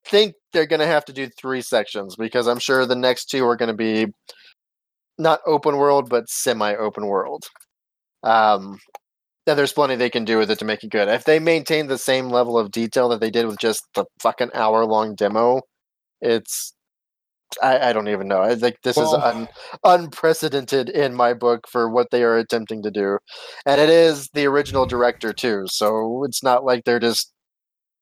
[0.04, 3.56] think they're gonna have to do three sections because I'm sure the next two are
[3.56, 4.08] gonna be
[5.20, 7.44] not open world but semi open world.
[8.22, 8.78] Um,
[9.46, 11.08] and there's plenty they can do with it to make it good.
[11.08, 14.50] If they maintain the same level of detail that they did with just the fucking
[14.54, 15.62] hour long demo,
[16.20, 16.72] it's
[17.60, 18.40] I, I don't even know.
[18.40, 19.48] I think this is un,
[19.82, 23.18] unprecedented in my book for what they are attempting to do,
[23.66, 25.64] and it is the original director too.
[25.66, 27.32] So it's not like they're just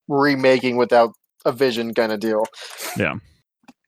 [0.07, 1.12] remaking without
[1.46, 2.44] a vision kind of deal.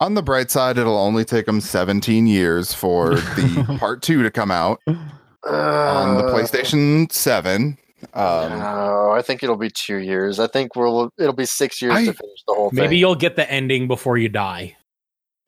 [0.00, 4.30] On the bright side, it'll only take them 17 years for the part two to
[4.30, 4.96] come out on
[5.44, 7.76] the Uh, PlayStation 7.
[8.14, 10.40] Um, no, I think it'll be two years.
[10.40, 12.78] I think we'll it'll be six years I- to finish the whole thing.
[12.78, 14.74] Maybe you'll get the ending before you die.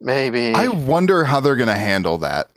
[0.03, 0.53] maybe.
[0.55, 2.51] I wonder how they're going to handle that.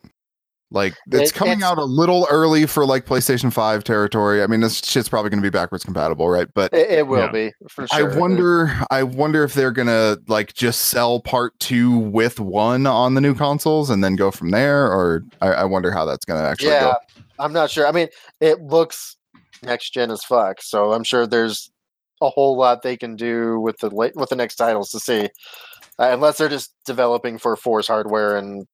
[0.71, 4.41] Like it's It- coming it's- out a little early for like PlayStation 5 territory.
[4.41, 6.47] I mean, this shit's probably going to be backwards compatible, right?
[6.56, 7.32] But It, it will Yeah.
[7.32, 8.12] be for sure.
[8.13, 12.88] I wonder I wonder if they're going to like just sell part 2 with 1
[12.88, 16.25] on the new consoles and then go from there or I, I wonder how that's
[16.25, 17.23] going to actually Yeah, go.
[17.39, 17.86] I'm not sure.
[17.88, 18.08] I mean,
[18.41, 19.17] it looks
[19.62, 21.69] next gen as fuck, so I'm sure there's
[22.21, 25.25] a whole lot they can do with the late with the next titles to see,
[25.99, 28.65] uh, unless they're just developing for Force hardware and.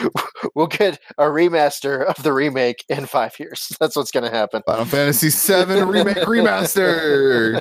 [0.54, 3.74] We'll get a remaster of the remake in five years.
[3.80, 4.62] That's what's going to happen.
[4.66, 7.60] Final Fantasy 7 remake remaster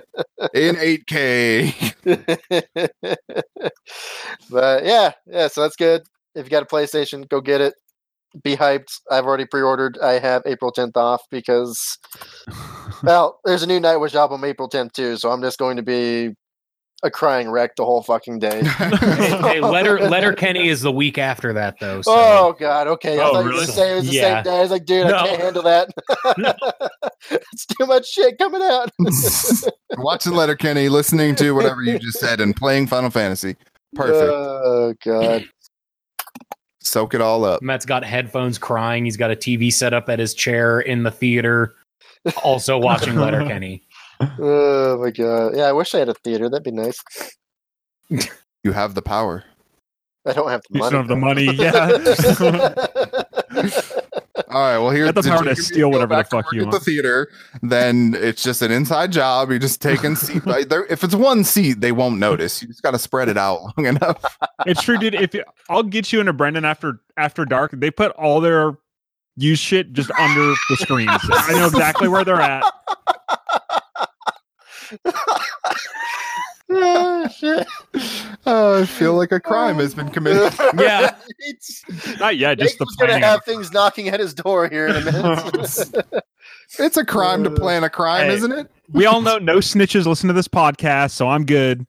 [0.53, 1.93] in 8K.
[4.49, 6.01] but yeah, yeah, so that's good.
[6.35, 7.75] If you got a PlayStation, go get it.
[8.43, 8.99] Be hyped.
[9.09, 9.97] I've already pre-ordered.
[9.99, 11.97] I have April 10th off because
[13.03, 16.31] well, there's a new Nightwish album April 10th too, so I'm just going to be
[17.03, 18.61] a crying wreck the whole fucking day.
[19.01, 22.01] Hey, hey, letter letter Kenny is the week after that though.
[22.01, 22.11] So.
[22.13, 23.19] Oh god, okay.
[23.19, 23.65] I Oh, thought you were really?
[23.65, 23.91] the same.
[23.93, 24.35] It was the Yeah.
[24.35, 24.57] same day.
[24.57, 25.15] I was like, dude, No.
[25.17, 25.89] I can't handle that.
[27.31, 28.89] it's too much shit coming out.
[29.97, 33.55] Watching Letterkenny, listening to whatever you just said, and playing Final Fantasy.
[33.95, 34.31] Perfect.
[34.31, 35.45] Oh god.
[36.83, 37.61] Soak it all up.
[37.61, 39.05] Matt's got headphones crying.
[39.05, 41.75] He's got a TV set up at his chair in the theater,
[42.43, 43.83] also watching Letterkenny.
[44.39, 45.55] Oh my god.
[45.55, 46.49] Yeah, I wish I had a theater.
[46.49, 47.01] That'd be nice.
[48.63, 49.43] You have the power.
[50.25, 51.43] I don't have the money.
[51.45, 51.55] You money.
[51.55, 53.25] still have the money.
[53.51, 53.91] Yeah.
[54.49, 54.77] All right.
[54.77, 57.29] Well, here's the power to steal whatever the fuck you at The theater.
[57.61, 59.49] Then it's just an inside job.
[59.49, 60.43] You're just taking seat.
[60.43, 62.61] by- there- If it's one seat, they won't notice.
[62.61, 64.37] You just got to spread it out long enough.
[64.65, 65.15] it's true, dude.
[65.15, 68.77] If you, I'll get you into Brendan after after dark, they put all their
[69.37, 71.11] used shit just under the screens.
[71.31, 72.63] I know exactly where they're at.
[76.69, 77.67] Oh shit.
[78.45, 80.53] Oh, I feel like a crime has been committed.
[80.79, 81.15] Yeah.
[81.39, 81.83] It's,
[82.19, 85.01] Not yet, just the Jake's gonna have things knocking at his door here in a
[85.11, 86.23] minute.
[86.79, 88.33] It's a crime to plan a crime, Hey.
[88.35, 88.71] isn't it?
[88.93, 91.85] we all know no snitches listen to this podcast, so I'm good.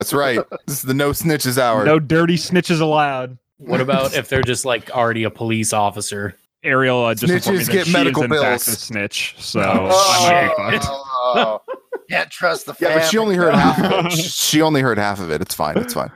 [0.00, 0.40] That's right.
[0.66, 1.84] This is the no snitches hour.
[1.84, 3.36] No dirty snitches allowed.
[3.58, 6.34] What about if they're just like already a police officer?
[6.64, 8.68] Ariel uh, just informed me Snitches that get she medical is in fact bills.
[8.68, 10.82] a snitch, so Oh, I might be shit.
[10.84, 10.88] fucked.
[10.90, 11.62] Oh,
[12.10, 13.00] can't trust the Yeah, family.
[13.02, 14.12] but she only heard half of it.
[14.18, 15.40] She only heard half of it.
[15.40, 15.76] It's fine.
[15.78, 16.10] It's fine.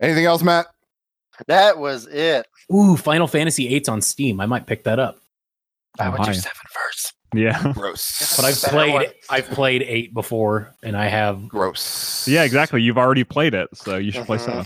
[0.00, 0.66] Anything else, Matt?
[1.46, 2.46] That was it.
[2.72, 4.40] Ooh, Final Fantasy VIII's on Steam.
[4.40, 5.18] I might pick that up.
[5.98, 7.12] I Oh, would do seven first.
[7.34, 8.36] Yeah, Gross.
[8.36, 9.12] But I've played.
[9.28, 12.28] I've played eight before, and I have Gross.
[12.28, 12.80] yeah, exactly.
[12.82, 14.44] You've already played it, so you should play Mhm.
[14.44, 14.64] seven.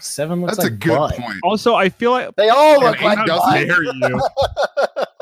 [0.00, 0.40] seven.
[0.42, 1.14] Looks That's a good butt.
[1.16, 1.38] point.
[1.44, 3.66] Also, I feel like They all look like how doesn't butt.
[3.68, 4.20] dare you?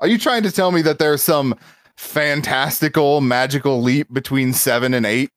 [0.00, 1.54] Are you trying to tell me that there's some
[1.96, 5.30] fantastical magical leap between seven and eight?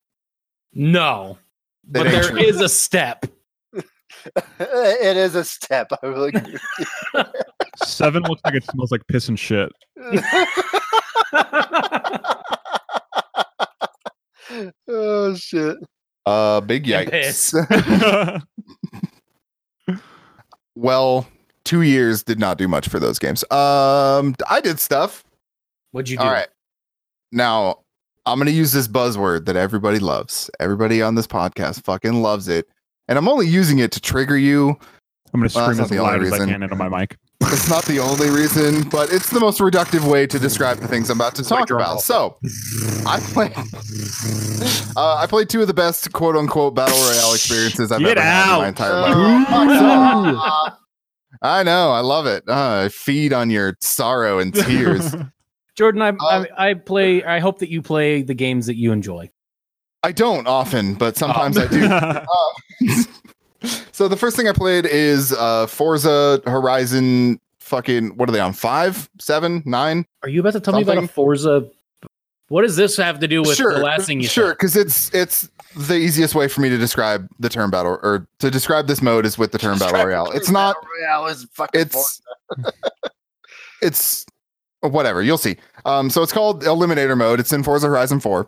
[0.74, 1.38] No,
[1.90, 2.40] That but ain't there true.
[2.40, 3.26] is a step.
[4.60, 5.92] it is a step.
[6.04, 6.58] I will agree.
[7.86, 9.72] Seven looks like it smells like piss and shit.
[14.88, 15.78] oh shit!
[16.26, 17.54] Uh, big yikes.
[20.76, 21.28] well,
[21.64, 23.44] two years did not do much for those games.
[23.52, 25.24] Um, I did stuff.
[25.92, 26.24] What'd you do?
[26.24, 26.48] All right.
[27.32, 27.80] Now,
[28.26, 30.50] I'm going to use this buzzword that everybody loves.
[30.60, 32.68] Everybody on this podcast fucking loves it.
[33.08, 34.78] And I'm only using it to trigger you.
[35.32, 37.16] I'm gonna Well, scream as the only loud as I can into my mic.
[37.42, 41.10] It's not the only reason, but it's the most reductive way to describe the things
[41.12, 42.02] I'm about to talk about.
[42.02, 42.38] So,
[43.06, 43.54] I played.
[44.98, 48.22] Uh, I played two of the best "quote unquote" battle royale experiences I've Get ever
[48.22, 49.48] had in my entire Uh, life.
[50.68, 50.80] fuck
[51.42, 52.44] I know, I love it.
[52.48, 55.16] Uh, I feed on your sorrow and tears.
[55.80, 57.24] Jordan, I, Uh, I I play.
[57.24, 59.32] I hope that you play the games that you enjoy.
[60.04, 61.62] I don't often, but sometimes Oh.
[61.62, 61.86] I do.
[61.86, 62.26] Uh,
[63.94, 68.52] so the first thing I played is uh Forza Horizon fucking what are they on?
[68.52, 70.06] Five, seven, nine?
[70.22, 71.70] Are you about to tell me about a Forza?
[72.50, 74.54] What does this have to do with the last thing you sure, said?
[74.58, 78.52] because it's it's the easiest way for me to describe the term battle or to
[78.52, 80.30] describe this mode is with the term battle royale.
[80.32, 81.80] It's not Battle Royale is fucking.
[81.82, 82.22] it's
[83.82, 84.26] it's
[84.82, 85.58] whatever you'll see.
[85.86, 87.40] Um so it's called eliminator mode.
[87.40, 88.48] It's in forza horizon 4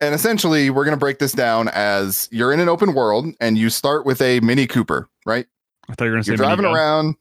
[0.00, 3.58] and essentially we're going to break this down as you're in an open world and
[3.58, 5.46] you start with a mini cooper right?
[5.88, 6.74] I thought you were gonna say you're driving minigun.
[6.74, 7.14] around.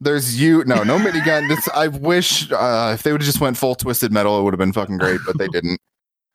[0.00, 1.48] There's you no no minigun.
[1.48, 4.52] This i wish uh if they would have just went full twisted metal it would
[4.54, 5.80] have been fucking great but they didn't.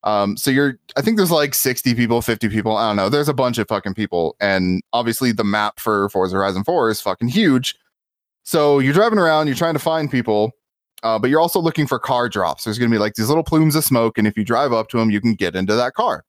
[0.03, 3.09] Um so you're i think there's like 60 people 50 people i don't know.
[3.09, 4.35] There's a bunch of fucking people.
[4.39, 7.75] And obviously the map for forza horizon 4 is fucking huge.
[8.43, 10.51] So you're driving around you're trying to find people
[11.05, 13.43] uh, but you're also looking for car drops there's going to be like these little
[13.43, 15.93] plumes of smoke and if you drive up to them you can get into that
[15.93, 16.23] car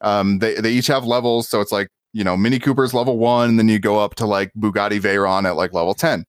[0.00, 3.48] um they, they each have levels so it's like you know mini cooper's level one
[3.50, 6.24] and then you go up to like bugatti veyron at like level 10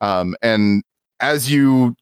[0.00, 0.82] Um, and
[1.20, 1.94] as you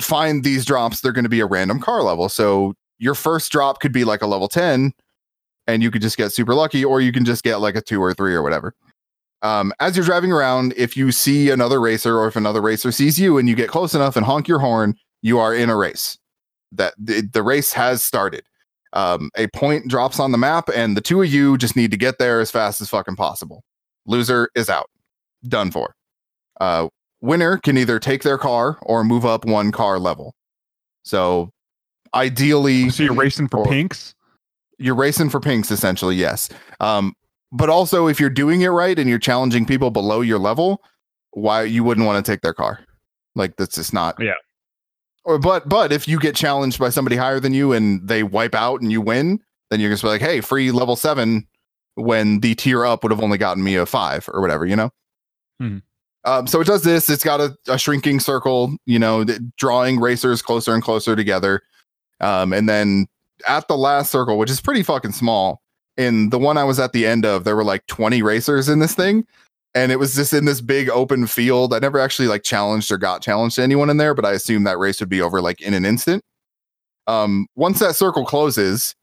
[0.00, 2.28] find these drops, they're going to be a random car level.
[2.28, 4.92] So your first drop could be like a level 10
[5.66, 8.02] and you could just get super lucky, or you can just get like a two
[8.02, 8.74] or three or whatever.
[9.44, 13.20] Um, as you're driving around, if you see another racer or if another racer sees
[13.20, 16.18] you and you get close enough and honk your horn, you are in a race.
[16.72, 18.42] That the, the race has started.
[18.94, 21.96] Um, a point drops on the map, and the two of you just need to
[21.96, 23.62] get there as fast as fucking possible.
[24.06, 24.88] Loser is out.
[25.46, 25.94] Done for.
[26.60, 26.88] Uh,
[27.20, 30.34] winner can either take their car or move up one car level.
[31.02, 31.50] So
[32.14, 34.14] ideally, So you're racing for Or- pinks?
[34.78, 36.48] you're racing for pinks essentially yes
[36.80, 37.14] um
[37.54, 40.82] but also if you're doing it right and you're challenging people below your level
[41.30, 42.80] why you wouldn't want to take their car
[43.34, 44.34] like that's just not Yeah.
[45.24, 48.54] or but but if you get challenged by somebody higher than you and they wipe
[48.54, 49.40] out and you win
[49.70, 51.46] then you're just be like hey free level seven
[51.94, 54.90] when the tier up would have only gotten me a five or whatever you know
[55.62, 55.82] Mhm.
[56.24, 60.00] um, so it does this it's got a, a shrinking circle you know th- drawing
[60.00, 61.62] racers closer and closer together
[62.20, 63.06] um, and then
[63.48, 65.60] at the last circle, which is pretty fucking small,
[65.96, 68.78] in the one I was at the end of, there were like 20 racers in
[68.78, 69.26] this thing.
[69.76, 71.74] And it was just in this big open field.
[71.74, 74.66] I never actually like challenged or got challenged to anyone in there, but I assumed
[74.66, 76.22] that race would be over like in an instant.
[77.06, 78.94] Um, once that circle closes,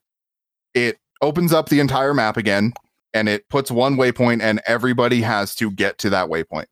[0.74, 2.72] it opens up the entire map again
[3.14, 6.66] and it puts one waypoint, and everybody has to get to that waypoint.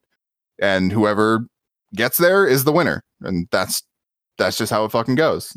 [0.60, 1.46] And whoever
[1.94, 3.02] gets there is the winner.
[3.20, 3.82] And that's
[4.38, 5.56] that's just how it fucking goes.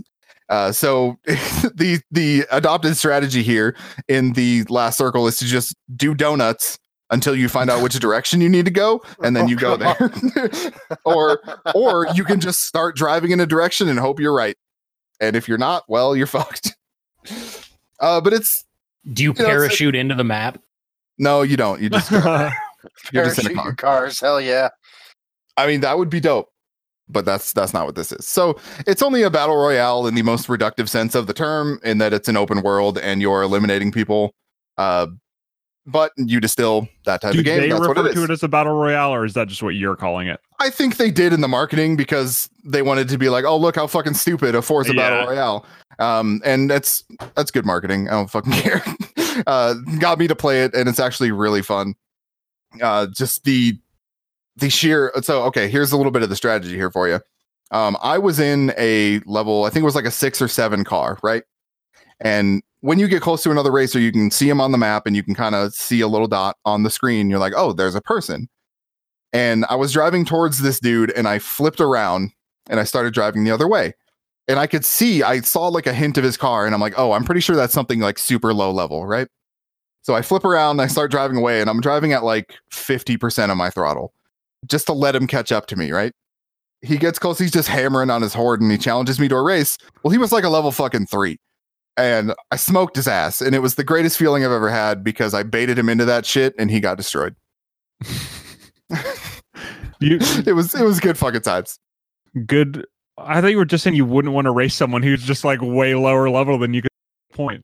[0.54, 3.76] Uh, so the the adopted strategy here
[4.08, 6.78] in the last circle is to just do donuts
[7.10, 9.98] until you find out which direction you need to go, and then you go there.
[11.06, 11.42] or
[11.74, 14.56] or you can just start driving in a direction and hope you're right.
[15.20, 16.76] And if you're not, well, you're fucked.
[18.00, 18.64] Uh, but it's
[19.12, 20.62] Do you it's- parachute into the map?
[21.18, 21.82] no, you don't.
[21.82, 23.74] You just you're just in a car.
[23.74, 24.20] cars.
[24.20, 24.70] Hell yeah.
[25.58, 26.52] I mean, that would be dope,
[27.14, 28.26] but that's that's not what this is.
[28.28, 32.00] So it's only a battle royale in the most reductive sense of the term, in
[32.00, 34.34] that it's an open world and you're eliminating people.
[34.78, 35.08] Uh,
[35.86, 37.60] but you distill that type Do of game.
[37.60, 38.30] they That's what refer it to is.
[38.30, 40.40] it as a battle royale, or is that just what you're calling it?
[40.62, 43.76] I think they did in the marketing because they wanted to be like, "Oh, look
[43.76, 45.10] how fucking stupid a Forza Yeah.
[45.10, 45.66] battle royale,"
[46.00, 47.04] um, and that's
[47.36, 48.08] that's good marketing.
[48.08, 48.82] I don't fucking care.
[49.46, 51.96] uh, got me to play it, and it's actually really fun.
[52.82, 53.78] Uh, just the
[54.56, 55.12] the sheer.
[55.22, 57.20] So okay, here's a little bit of the strategy here for you.
[57.72, 60.84] Um, I was in a level, I think it was like a six or seven
[60.84, 61.44] car, right?
[62.20, 65.08] And when you get close to another racer, you can see him on the map,
[65.08, 67.30] and you can kind of see a little dot on the screen.
[67.30, 68.50] You're like, "Oh, there's a person."
[69.34, 72.32] and I was driving towards this dude and I flipped around
[72.70, 73.94] and I started driving the other way.
[74.48, 76.94] And I could see, I saw like a hint of his car and I'm like,
[76.98, 79.28] oh, I'm pretty sure that's something like super low level, right?
[80.04, 83.58] So I flip around I start driving away and I'm driving at like 50% of
[83.58, 84.14] my throttle
[84.68, 86.12] just to let him catch up to me, right?
[86.82, 89.42] He gets close, he's just hammering on his horde and he challenges me to a
[89.42, 89.78] race.
[90.04, 91.38] Well, he was like a level fucking three.
[91.96, 93.40] And I smoked his ass.
[93.40, 96.26] And it was the greatest feeling I've ever had because I baited him into that
[96.26, 97.36] shit and he got destroyed.
[100.00, 101.80] You it was it was good fucking times.
[102.46, 102.86] good.
[103.18, 105.60] I thought you were just saying you wouldn't want to race someone who's just like
[105.62, 106.92] way lower level than you could
[107.32, 107.64] point.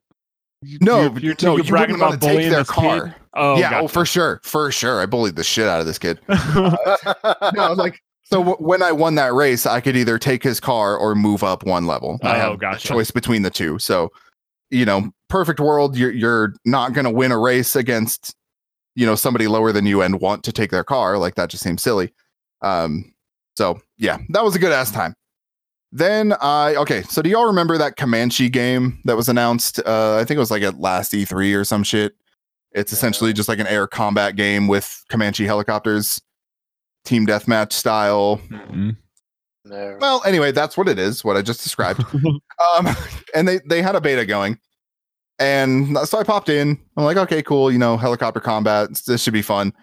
[0.81, 3.05] No, you- you're, no, you're you bragging about take bullying their car.
[3.07, 3.15] kid.
[3.35, 4.99] Oh, yeah, oh for sure, for sure.
[5.01, 6.19] I bullied the shit out of this kid.
[6.27, 10.97] no, like so w- when I won that race, I could either take his car
[10.97, 12.19] or move up one level.
[12.23, 13.79] I Oh, have a choice between the two.
[13.79, 14.09] So,
[14.71, 18.35] you know, perfect world, you're you're not going to win a race against
[18.95, 21.17] you know somebody lower than you and want to take their car.
[21.17, 22.11] Like that just seems silly.
[22.61, 23.13] Um,
[23.57, 25.13] so yeah, that was a good ass time.
[25.91, 27.01] Then I okay.
[27.03, 29.79] So do y'all remember that Comanche game that was announced?
[29.85, 32.13] Uh, I think it was like at last E3 or some shit.
[32.73, 36.21] It's essentially just like an air combat game with Comanche helicopters,
[37.05, 38.39] team deathmatch style.
[38.51, 38.97] Mhm.
[39.65, 39.97] no.
[39.99, 41.23] Well, anyway, that's what it is.
[41.23, 42.03] What I just described.
[42.23, 42.87] um,
[43.33, 44.59] and they they had a beta going,
[45.39, 46.79] and so I popped in.
[46.97, 47.71] I'm like, okay, cool.
[47.71, 48.89] You know, helicopter combat.
[49.07, 49.73] This should be fun.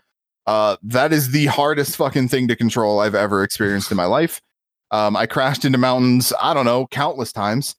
[0.47, 4.41] Uh, that is the hardest fucking thing to control I've ever experienced in my life.
[4.91, 6.33] Um, I crashed into mountains.
[6.41, 7.75] I don't know, countless times.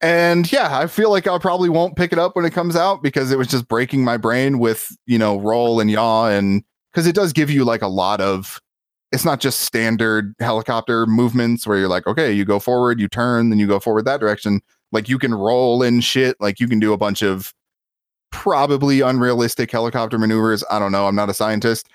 [0.00, 3.02] And yeah, I feel like I probably won't pick it up when it comes out
[3.02, 6.28] because it was just breaking my brain with, you know, roll and yaw.
[6.28, 6.62] And
[6.92, 8.60] because it does give you like a lot of,
[9.10, 13.50] it's not just standard helicopter movements where you're like, okay, you go forward, you turn,
[13.50, 14.60] then you go forward that direction.
[14.92, 16.36] Like you can roll and shit.
[16.40, 17.52] Like you can do a bunch of
[18.30, 20.62] probably unrealistic helicopter maneuvers.
[20.70, 21.08] I don't know.
[21.08, 21.88] I'm not a scientist,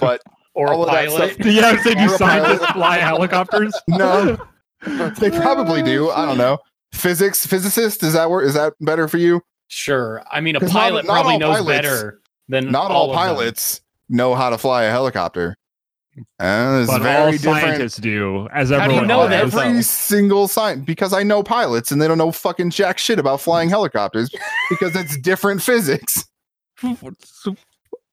[0.00, 0.22] but
[0.60, 1.34] Or All a of that pilot?
[1.34, 3.74] stuff- yeah, so do Or a scientists fly helicopters?
[3.88, 4.36] no,
[5.18, 6.10] they probably do.
[6.10, 6.58] I don't know.
[6.92, 9.40] Physics, physicist, is that where is that better for you?
[9.68, 10.22] Sure.
[10.30, 13.16] I mean, a pilot not probably knows pilots- better than Not all, of them.
[13.18, 15.56] pilots know how to fly a helicopter.
[16.40, 17.60] Uh, it's But very all different.
[17.60, 19.80] scientists do, as How do you everyone know that, Every though?
[19.82, 23.68] single sign because I know pilots and they don't know fucking jack shit about flying
[23.70, 24.28] helicopters
[24.68, 26.24] because it's different physics.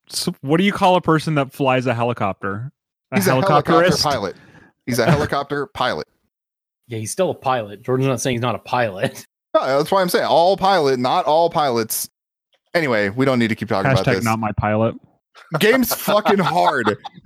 [0.07, 2.71] So, so what do you call a person that flies a helicopter?
[3.11, 4.35] A He's a helicopter pilot.
[4.85, 6.07] He's a helicopter pilot.
[6.87, 7.81] Yeah, he's still a pilot.
[7.81, 9.25] Jordan's not saying he's not a pilot.
[9.53, 12.07] No, that's why I'm saying all pilot, not all pilots.
[12.75, 14.23] Anyway, we don't need to keep talking about this.
[14.23, 14.93] not my pilot.
[15.57, 16.95] Game's fucking hard.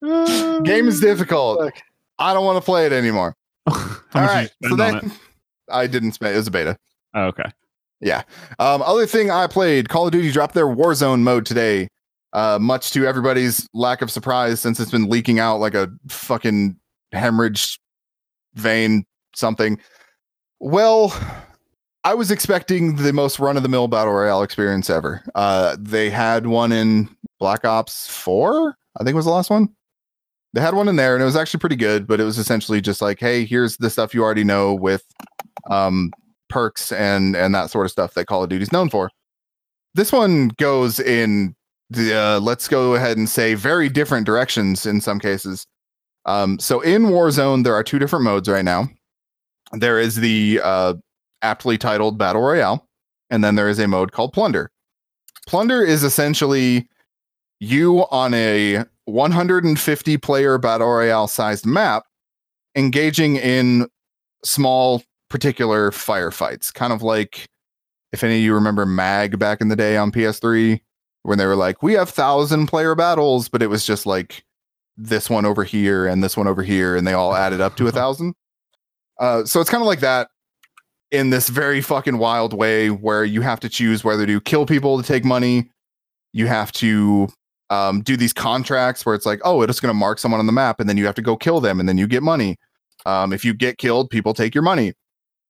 [0.00, 1.60] Game is difficult.
[1.60, 1.74] Fuck.
[2.18, 3.36] I don't want to play it anymore.
[3.68, 5.12] How all much did you right, so spend on that it?
[5.68, 6.34] I didn't spend.
[6.34, 6.78] It was a beta.
[7.14, 7.50] Oh, okay.
[8.58, 11.88] Um, other thing I played, Call of Duty dropped their Warzone mode today.
[12.32, 16.76] Uh, much to everybody's lack of surprise, since it's been leaking out like a fucking
[17.12, 17.78] hemorrhage
[18.54, 19.78] vein something.
[20.58, 21.14] Well,
[22.04, 25.22] I was expecting the most run of the mill battle royale experience ever.
[25.34, 29.68] Uh, they had one in Black Ops Four, I think was the last one.
[30.54, 32.06] They had one in there, and it was actually pretty good.
[32.06, 35.04] But it was essentially just like, hey, here's the stuff you already know with
[35.70, 36.10] um,
[36.52, 39.10] perks and and that sort of stuff that Call of Duty's known for.
[39.94, 41.56] This one goes in
[41.90, 45.66] the uh, let's go ahead and say very different directions in some cases.
[46.24, 48.88] Um, so in Warzone, there are two different modes right now.
[49.72, 50.94] There is the uh,
[51.42, 52.86] aptly titled Battle Royale,
[53.30, 54.70] and then there is a mode called Plunder.
[55.46, 56.88] Plunder is essentially
[57.60, 62.04] you on a 150 player Battle Royale sized map
[62.76, 63.86] engaging in
[64.44, 67.48] small particular firefights, kind of like
[68.12, 70.78] if any of you remember Mag back in the day on PS3,
[71.22, 74.44] when they were like, we have thousand player battles, but it was just like
[74.96, 77.88] this one over here and this one over here, and they all added up to
[77.88, 78.34] a thousand.
[79.18, 80.28] Uh, so it's kind of like that
[81.10, 85.00] in this very fucking wild way where you have to choose whether to kill people
[85.00, 85.70] to take money.
[86.32, 87.28] You have to
[87.70, 90.52] um, do these contracts where it's like, oh, it's going to mark someone on the
[90.52, 92.58] map, and then you have to go kill them, and then you get money.
[93.06, 94.92] Um, if you get killed, people take your money.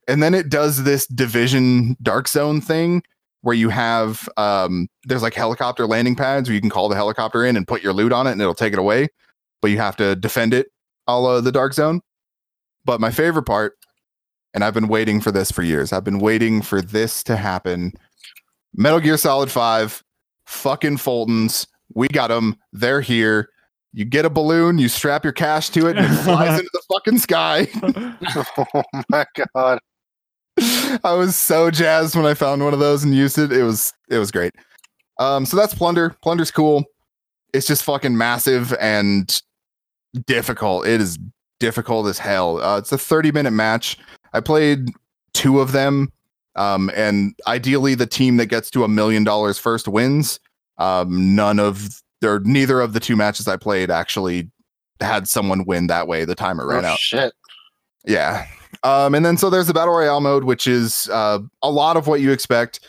[0.09, 3.03] And then it does this division dark zone thing
[3.43, 7.45] where you have um, there's like helicopter landing pads where you can call the helicopter
[7.45, 9.09] in and put your loot on it and it'll take it away,
[9.61, 10.69] but you have to defend it
[11.07, 12.01] all of the dark zone.
[12.85, 13.75] But my favorite part,
[14.55, 15.93] and I've been waiting for this for years.
[15.93, 17.93] I've been waiting for this to happen.
[18.75, 20.03] Metal Gear Solid 5,
[20.47, 21.67] fucking Fultons.
[21.95, 22.57] We got them.
[22.73, 23.49] They're here.
[23.93, 26.83] You get a balloon, you strap your cash to it, and it flies into the
[26.91, 27.69] fucking sky.
[28.75, 29.81] oh my god.
[31.05, 33.53] I was so jazzed when I found one of those and used it.
[33.53, 34.53] It was it was great.
[35.19, 36.17] Um, so that's Plunder.
[36.23, 36.85] Plunder's cool.
[37.53, 39.41] It's just fucking massive and
[40.27, 40.87] difficult.
[40.87, 41.19] It is
[41.61, 42.63] difficult as hell.
[42.63, 43.99] Uh, it's a 30 minute match.
[44.33, 44.91] I played
[45.33, 46.13] two of them.
[46.55, 50.39] Um, and ideally the team that gets to a million dollars first wins.
[50.79, 54.51] Um, none of or neither of the two matches I played actually
[55.01, 56.25] had someone win that way.
[56.25, 56.99] The timer ran oh, out.
[56.99, 57.33] shit.
[58.05, 58.47] Yeah.
[58.83, 62.07] Um, and then so there's the battle royale mode, which is uh, a lot of
[62.07, 62.81] what you expect.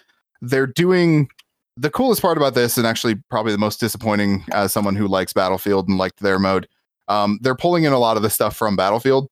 [0.41, 1.29] They're doing
[1.77, 5.33] the coolest part about this, and actually probably the most disappointing as someone who likes
[5.33, 6.67] Battlefield and liked their mode.
[7.07, 9.29] Um, they're pulling in a lot of the stuff from Battlefield,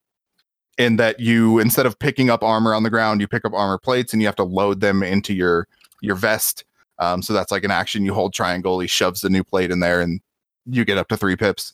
[0.77, 3.77] in that you instead of picking up armor on the ground, you pick up armor
[3.77, 5.67] plates and you have to load them into your
[6.01, 6.65] your vest.
[6.99, 8.05] Um, so that's like an action.
[8.05, 10.21] You hold triangle, he shoves the new plate in there, and
[10.65, 11.73] you get up to three pips.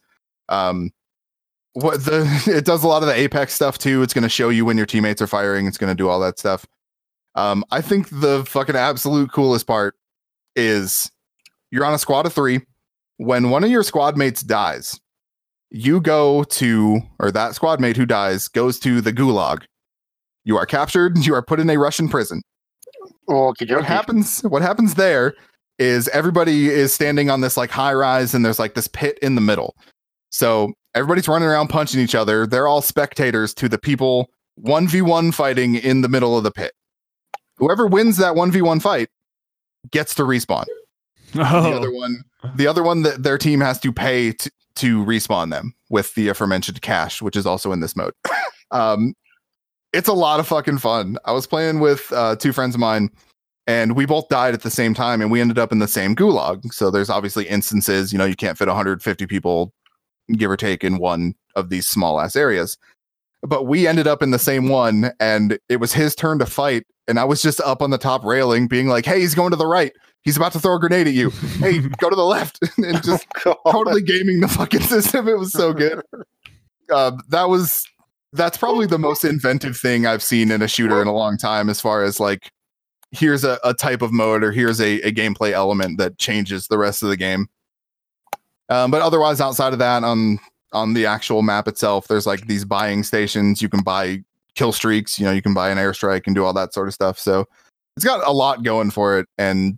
[0.49, 0.91] Um,
[1.81, 4.01] what the it does a lot of the apex stuff too.
[4.01, 5.67] It's going to show you when your teammates are firing.
[5.67, 6.65] It's going to do all that stuff.
[7.35, 9.95] Um i think the fucking absolute coolest part
[10.55, 11.11] is
[11.71, 12.61] you're on a squad of three.
[13.17, 14.99] When one of your squad mates dies
[15.69, 19.63] you go to or that squad mate who dies goes to the gulag.
[20.45, 21.25] You are captured.
[21.25, 22.41] You are put in a russian prison.
[23.79, 25.35] What happens what happens there
[25.77, 29.35] is everybody is standing on this like high rise and there's like this pit in
[29.35, 29.75] the middle.
[30.31, 32.47] So everybody's running around punching each other.
[32.47, 34.31] They're all spectators to the people
[34.65, 36.73] 1v1 fighting in the middle of the pit.
[37.57, 39.09] Whoever wins that 1v1 fight
[39.91, 40.65] gets to respawn.
[41.33, 42.23] The other Oh, one
[42.55, 46.29] the other one that their team has to pay to, to respawn them with the
[46.29, 48.13] aforementioned cash which is also in this mode.
[48.71, 49.13] Um
[49.93, 51.17] it's a lot of fucking fun.
[51.23, 53.09] I was playing with uh, two friends of mine
[53.65, 56.13] and we both died at the same time and we ended up in the same
[56.15, 56.73] gulag.
[56.73, 59.73] So there's obviously instances you know you can't fit 150 people
[60.33, 62.77] give or take in one of these small ass areas.
[63.41, 66.85] But we ended up in the same one and it was his turn to fight
[67.07, 69.57] and i was just up on the top railing being like hey he's going to
[69.57, 69.93] the right.
[70.23, 71.29] He's about to throw a grenade at you.
[71.59, 72.59] Hey go to the left.
[72.77, 73.55] And just God.
[73.71, 75.27] totally gaming the fucking system.
[75.27, 76.01] It was so good.
[76.91, 77.85] Uh, that was
[78.33, 81.69] that's probably the most inventive thing i've seen in a shooter in a long time
[81.69, 82.51] as far as like
[83.11, 86.77] here's a, a type of mode or here's a, a gameplay element that changes the
[86.77, 87.47] rest of the game
[88.69, 90.39] Um, but otherwise, outside of that, on
[90.73, 93.61] on the actual map itself, there's like these buying stations.
[93.61, 94.23] You can buy
[94.55, 95.17] kill streaks.
[95.17, 97.19] You know, you can buy an airstrike and do all that sort of stuff.
[97.19, 97.45] So
[97.95, 99.77] it's got a lot going for it, and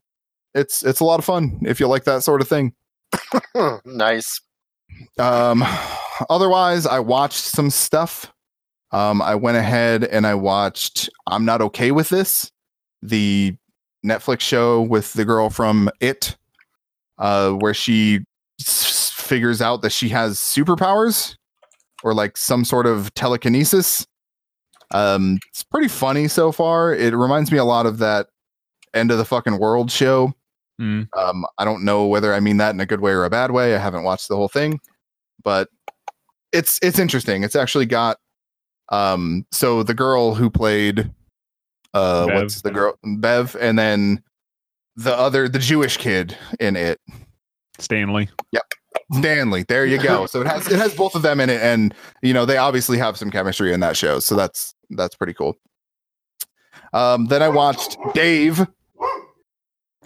[0.54, 2.74] it's it's a lot of fun if you like that sort of thing.
[3.86, 4.42] nice.
[5.18, 5.64] Um,
[6.30, 8.32] otherwise, I watched some stuff.
[8.92, 12.52] Um, I went ahead and I watched I'm Not Okay with This,
[13.04, 13.56] the
[14.04, 16.36] Netflix show with the girl from It,
[17.20, 18.22] uh, where she
[18.60, 21.36] s- figures out that she has superpowers
[22.04, 24.06] or like some sort of telekinesis.
[24.92, 26.94] Um, it's pretty funny so far.
[26.96, 28.28] It reminds me a lot of that
[28.94, 30.34] End of the Fucking World show.
[30.82, 31.08] Mm.
[31.16, 33.52] Um, I don't know whether I mean that in a good way or a bad
[33.52, 33.76] way.
[33.76, 34.80] I haven't watched the whole thing,
[35.44, 35.68] but
[36.52, 37.44] it's it's interesting.
[37.44, 38.18] It's actually got
[38.92, 41.12] um so the girl who played
[41.94, 42.36] uh Bev.
[42.36, 44.24] what's the girl Bev and then
[44.96, 47.00] the other the Jewish kid in it.
[47.82, 48.30] Stanley.
[48.52, 48.64] Yep.
[49.14, 49.64] Stanley.
[49.64, 50.26] There you go.
[50.28, 52.98] So it has it has both of them in it and you know they obviously
[52.98, 54.20] have some chemistry in that show.
[54.20, 55.58] So that's that's pretty cool.
[56.94, 58.66] Um then I watched Dave.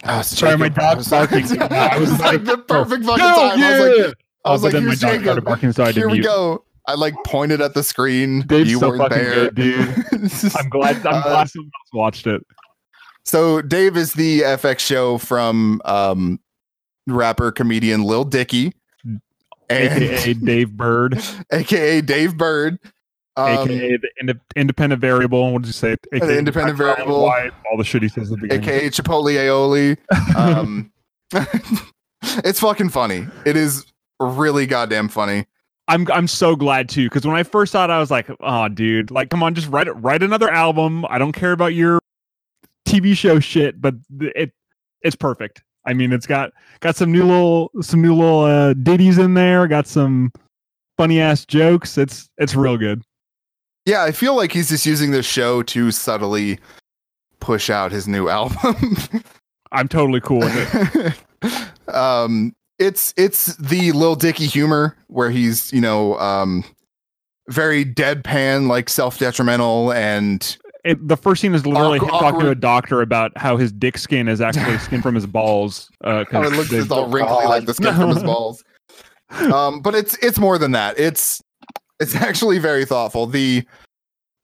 [0.06, 1.44] Oh, Sorry, my dog's barking.
[1.62, 3.62] I was like, the perfect fucking time.
[3.62, 4.14] I was like!
[4.44, 6.24] I was Oh, like, then my dog started barking, so I Here we mute.
[6.24, 6.64] go.
[6.86, 8.42] I like pointed at the screen.
[8.42, 9.50] Dave's you so weren't fucking there.
[9.50, 9.88] good, dude.
[10.56, 10.96] I'm glad.
[11.06, 12.42] I'm Uh, glad someone else watched it.
[13.24, 16.38] so Dave is the FX show from um,
[17.06, 18.72] rapper comedian Lil Dicky,
[19.04, 19.20] and
[19.70, 22.78] AKA Dave Burd, aka Dave Burd,
[23.36, 25.52] um, AKA the inde- independent variable.
[25.52, 25.96] What did you say?
[26.12, 27.32] AKA independent Black, variable.
[27.70, 28.68] All the shit he says at the beginning.
[28.68, 30.36] aka Chipotle Aioli.
[30.36, 30.92] Um,
[32.44, 33.26] it's fucking funny.
[33.44, 33.86] It is
[34.20, 35.46] really goddamn funny.
[35.86, 38.68] I'm I'm so glad too because when I first saw it, I was like, oh,
[38.68, 41.04] dude, like, come on, just write it, write another album.
[41.10, 41.98] I don't care about your
[42.88, 44.52] TV show shit, but it
[45.02, 45.62] it's perfect.
[45.86, 49.66] I mean, it's got got some new little some new little uh, ditties in there.
[49.68, 50.32] Got some
[50.96, 51.98] funny ass jokes.
[51.98, 53.02] It's it's real good.
[53.86, 56.58] Yeah, I feel like he's just using this show to subtly
[57.40, 58.96] push out his new album.
[59.72, 61.88] I'm totally cool with it.
[61.94, 66.64] um it's it's the Lil Dicky humor where he's, you know, um
[67.48, 71.08] very deadpan, like self-detrimental and it.
[71.08, 73.98] The first scene is literally Awkward- him talking to a doctor about how his dick
[73.98, 75.90] skin is actually skin from his balls.
[76.04, 78.62] Uh, 'cause how it looks they- it's all wrinkly like the skin from his balls.
[79.30, 80.98] Um but it's it's more than that.
[80.98, 81.42] It's
[82.00, 83.26] it's actually very thoughtful.
[83.26, 83.64] The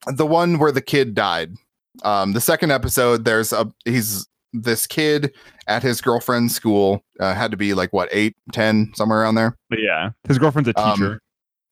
[0.07, 1.55] the one where the kid died.
[2.03, 5.33] Um the second episode there's a he's this kid
[5.69, 9.57] at his girlfriend's school uh, had to be like what eight, ten, somewhere around there
[9.71, 11.21] yeah, his girlfriend's a Um, teacher.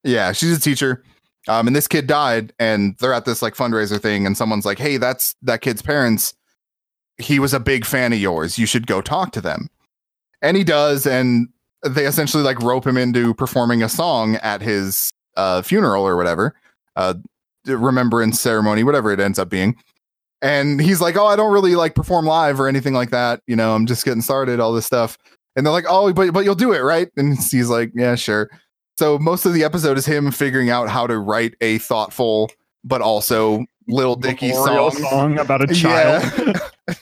[0.05, 1.03] Yeah, she's a teacher.
[1.49, 4.79] Um, and this kid died, and they're at this like fundraiser thing, and someone's like,
[4.79, 6.35] "Hey, that's that kid's parents.
[7.17, 8.59] He was a big fan of yours.
[8.59, 9.69] You should go talk to them."
[10.43, 11.49] And he does, and
[11.83, 16.55] they essentially like rope him into performing a song at his uh, funeral or whatever,
[16.97, 17.15] uh,
[17.67, 19.77] remembrance ceremony, whatever it ends up being.
[20.43, 23.41] And he's like, "Oh, I don't really like perform live or anything like that.
[23.47, 24.61] You know, I'm just getting started.
[24.61, 25.17] All this stuff."
[25.57, 28.51] And they're like, "Oh, but but you'll do it, right?" And he's like, "Yeah, sure."
[28.99, 32.51] So most of the episode is him figuring out how to write a thoughtful
[32.83, 34.91] but also Lil Dicky song.
[34.91, 36.25] song about a child.
[36.37, 36.95] Yeah.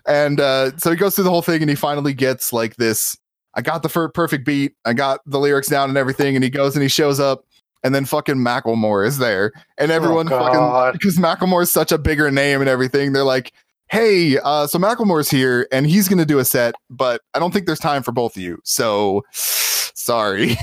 [0.08, 3.16] and uh, so he goes through the whole thing and he finally gets like this.
[3.54, 4.74] I got the perfect beat.
[4.84, 6.34] I got the lyrics down and everything.
[6.34, 7.44] And he goes and he shows up.
[7.84, 9.52] And then fucking Macklemore is there.
[9.78, 13.52] And everyone fucking, because Macklemore is such a bigger name and everything, they're like,
[13.86, 17.52] hey, uh, so Macklemore's here and he's going to do a set, but I don't
[17.52, 18.58] think there's time for both of you.
[18.64, 20.58] So sorry.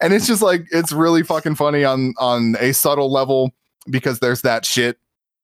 [0.00, 3.52] And it's just like it's really fucking funny on on a subtle level
[3.90, 4.98] because there's that shit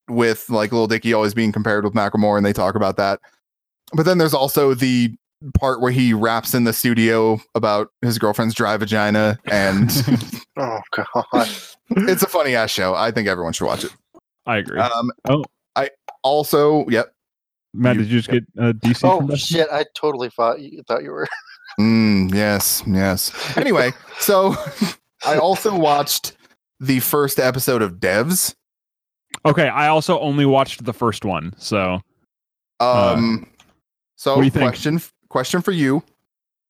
[0.09, 3.21] with like Lil Dicky always being compared with Macklemore and they talk about that.
[3.93, 5.15] But then there's also the
[5.59, 9.91] part where he raps in the studio about his girlfriend's dry vagina and
[10.57, 11.49] Oh god.
[11.91, 12.95] it's a funny ass show.
[12.95, 13.93] I think everyone should watch it.
[14.47, 14.79] I agree.
[14.81, 15.45] Um Oh.
[15.77, 15.91] I
[16.23, 17.15] also yep.
[17.73, 19.01] Matt, you- did you just get uh, DC?
[19.05, 19.39] Oh that?
[19.39, 19.69] shit!
[19.71, 21.29] I totally thought you thought you were.
[21.81, 23.33] Mm, yes, yes.
[23.57, 24.55] Anyway, so
[25.27, 26.37] I also watched
[26.79, 28.55] the first episode of Devs.
[29.45, 32.01] Okay, I also only watched the first one, so
[32.81, 33.47] Um
[34.17, 34.63] so what do think?
[34.65, 36.03] question question for you.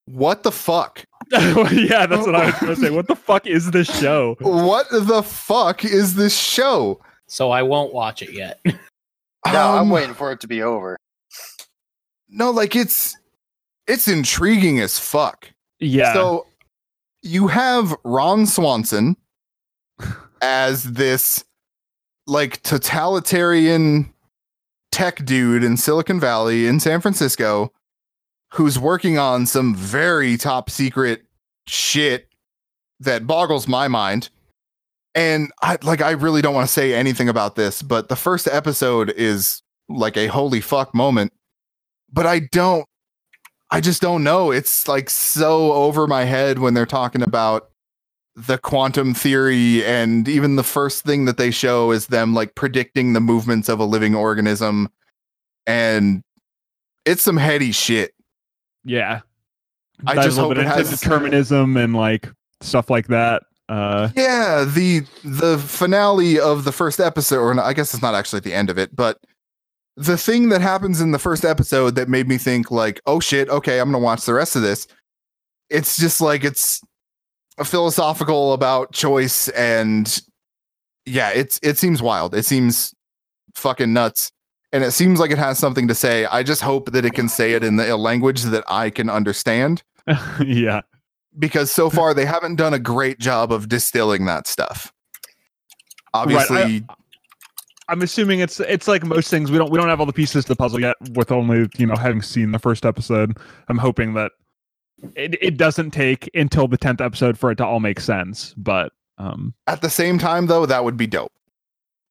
[0.07, 1.05] What the fuck?
[1.33, 2.91] yeah, that's what I was going to say.
[2.91, 4.37] What the fuck is this show?
[4.41, 7.01] What the fuck is this show?
[7.29, 8.61] So I won't watch it yet.
[9.47, 10.99] No, I'm Um, waiting for it to be over.
[12.29, 13.17] No, like it's
[13.91, 15.51] it's intriguing as fuck.
[15.81, 16.47] Yeah, So
[17.23, 19.17] you have Ron Swanson
[20.43, 21.45] as this
[22.27, 24.13] like totalitarian
[24.93, 27.73] tech dude in Silicon Valley in San Francisco
[28.53, 31.23] who's working on some very top secret
[31.67, 32.29] shit
[32.99, 34.29] that boggles my mind.
[35.15, 38.47] And I like I really don't want to say anything about this, but the first
[38.47, 41.33] episode is like a holy fuck moment.
[42.13, 42.87] But I don't
[43.71, 44.51] I just don't know.
[44.51, 47.71] It's like so over my head when they're talking about
[48.35, 53.13] the quantum theory and even the first thing that they show is them like predicting
[53.13, 54.89] the movements of a living organism
[55.67, 56.23] and
[57.05, 58.13] it's some heady shit.
[58.85, 59.21] Yeah.
[60.07, 62.29] I just hope it has- determinism and like
[62.61, 63.43] stuff like that.
[63.69, 68.41] Uh, Yeah, the the finale of the first episode, or I guess it's not actually
[68.41, 69.19] the end of it, but
[70.01, 73.51] the thing that happens in the first episode that made me think like, oh shit,
[73.51, 74.87] okay, I'm gonna watch the rest of this.
[75.69, 76.81] It's just like it's
[77.59, 80.23] a philosophical about choice and
[81.05, 82.35] yeah, it's it seems wild.
[82.35, 82.95] It seems
[83.55, 84.33] fucking nuts.
[84.73, 86.25] And it seems like it has something to say.
[86.25, 89.11] I just hope that it can say it in the, a language that I can
[89.11, 89.83] understand
[90.47, 90.81] yeah.
[91.39, 94.93] because so far they haven't done a great job of distilling that stuff.
[96.15, 96.85] Obviously,
[97.91, 99.51] I'm assuming it's it's like most things.
[99.51, 100.97] We don't we don't have all the pieces to the puzzle yet.
[101.15, 103.37] With only you know having seen the first episode,
[103.69, 104.33] I'm hoping that
[105.17, 108.55] it, it doesn't take until the tenth episode for it to all make sense.
[108.57, 111.33] But um, at the same time though, that would be dope.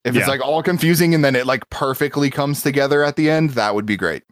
[0.05, 3.51] If it's like all confusing and then it like perfectly comes together at the end,
[3.51, 4.23] that would be great.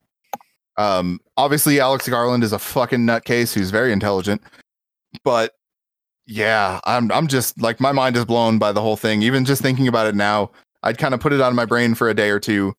[0.78, 4.42] Um, obviously Alex Garland is a fucking nutcase who's very intelligent,
[5.24, 5.54] but
[6.26, 9.22] yeah, I'm I'm just like my mind is blown by the whole thing.
[9.22, 10.52] Even just thinking about it now,
[10.84, 12.74] I'd kind of put it on my brain for a day or two,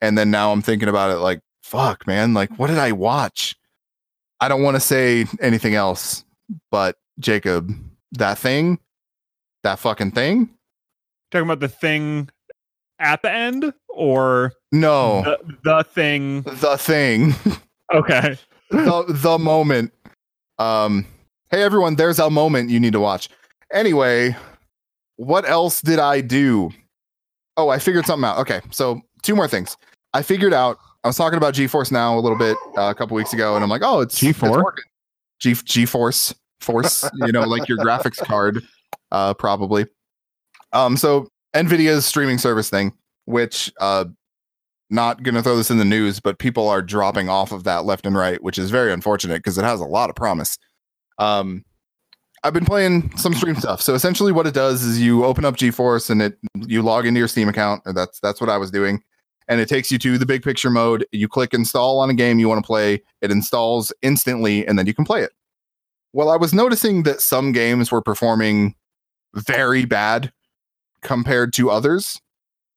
[0.00, 3.56] and then now I'm thinking about it like, fuck, man, like what did I watch?
[4.40, 6.24] I don't want to say anything else,
[6.70, 7.72] but Jacob,
[8.12, 8.78] that thing,
[9.62, 10.50] that fucking thing.
[11.30, 12.28] talking about the thing
[12.98, 16.42] at the end or No, the, the thing.
[16.42, 17.34] the thing,
[17.94, 18.36] Okay.
[18.70, 19.92] the the moment.
[20.58, 21.06] Um,
[21.50, 23.28] hey everyone, there's a moment you need to watch.
[23.72, 24.36] Anyway,
[25.16, 26.70] what else did I do?
[27.56, 28.38] Oh, I figured something out.
[28.38, 29.76] Okay, so two more things.
[30.12, 30.78] I figured out.
[31.04, 33.62] I was talking about GeForce Now a little bit uh, a couple weeks ago, and
[33.62, 34.30] I'm like, oh, it's G4?
[34.30, 34.84] it's working.
[35.38, 38.62] G GeForce Force, you know, like your graphics card,
[39.12, 39.86] uh, probably.
[40.72, 42.92] Um, so Nvidia's streaming service thing,
[43.26, 44.06] which uh
[44.90, 47.84] not going to throw this in the news, but people are dropping off of that
[47.84, 50.58] left and right, which is very unfortunate because it has a lot of promise.
[51.18, 51.64] Um,
[52.42, 53.80] I've been playing some stream stuff.
[53.80, 57.18] So essentially, what it does is you open up GeForce and it you log into
[57.18, 59.02] your Steam account, that's that's what I was doing,
[59.48, 61.06] and it takes you to the big picture mode.
[61.12, 63.02] You click install on a game you want to play.
[63.20, 65.32] It installs instantly, and then you can play it.
[66.12, 68.74] Well, I was noticing that some games were performing
[69.34, 70.32] very bad
[71.02, 72.20] compared to others,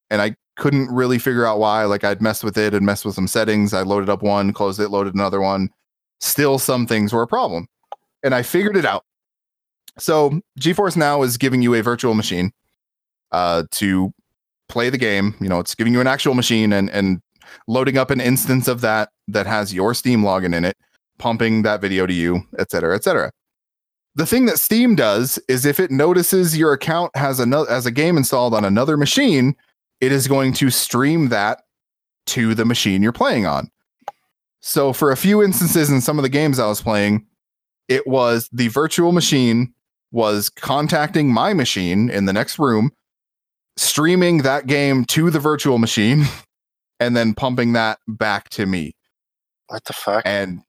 [0.10, 1.86] and I couldn't really figure out why.
[1.86, 3.74] Like I'd messed with it and messed with some settings.
[3.74, 5.70] I loaded up one, closed it, loaded another one.
[6.20, 7.68] Still, some things were a problem.
[8.24, 9.05] And I figured it out.
[9.97, 12.51] So GeForce Now is giving you a virtual machine
[13.31, 14.13] uh, to
[14.67, 15.35] play the game.
[15.41, 17.21] You know, it's giving you an actual machine and and
[17.67, 20.77] loading up an instance of that that has your Steam login in it,
[21.17, 23.31] pumping that video to you, et cetera, et cetera.
[24.15, 27.91] The thing that Steam does is if it notices your account has another as a
[27.91, 29.55] game installed on another machine,
[30.01, 31.63] it is going to stream that
[32.27, 33.69] to the machine you're playing on.
[34.61, 37.25] So for a few instances in some of the games I was playing,
[37.87, 39.73] it was the virtual machine
[40.12, 42.91] was contacting my machine in the next room,
[43.78, 46.26] streaming that game to the virtual machine,
[46.99, 48.93] and then pumping that back to me.
[49.68, 50.24] What the fuck?
[50.26, 50.62] And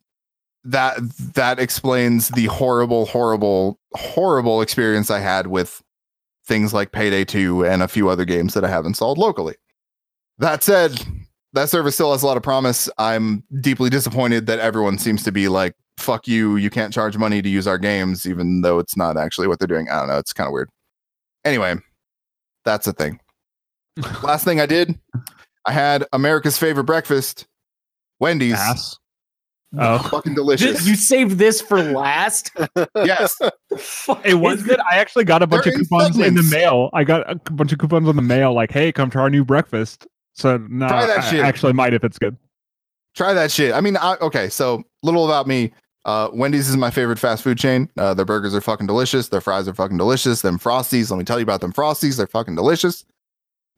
[0.65, 0.99] that
[1.35, 5.83] that explains the horrible, horrible, horrible experience I had with
[6.47, 9.55] things like Payday 2 and a few other games that I have installed locally.
[10.39, 11.01] That said,
[11.53, 12.91] that service still has a lot of promise.
[12.99, 17.43] I'm deeply disappointed that everyone seems to be like, fuck you, you can't charge money
[17.43, 19.89] to use our games, even though it's not actually what they're doing.
[19.89, 20.71] I don't know, it's kind of weird.
[21.45, 21.77] Anyway,
[22.65, 23.21] that's the thing.
[24.23, 24.99] Last thing I did,
[25.67, 27.47] I had America's favorite breakfast,
[28.19, 28.55] Wendy's.
[28.55, 28.97] Ass.
[29.79, 30.85] Oh, Fucking delicious.
[30.85, 32.51] You saved this for last.
[32.97, 33.37] yes.
[34.25, 34.81] it was good.
[34.81, 36.91] I actually got a bunch They're of in coupons in the mail.
[36.93, 39.45] I got a bunch of coupons on the mail, like, "Hey, come try our new
[39.45, 41.41] breakfast." So no, Try that I shit.
[41.41, 42.37] actually might if it's good.
[43.15, 43.73] Try that shit.
[43.73, 45.73] I mean, I, okay, so little about me.
[46.05, 47.89] Uh, Wendy's is my favorite fast food chain.
[47.99, 49.29] Uh, their burgers are fucking delicious.
[49.29, 50.43] Their fries are fucking delicious.
[50.43, 52.17] Them Frosties, let me tell you about them Frosties.
[52.17, 53.05] They're fucking delicious.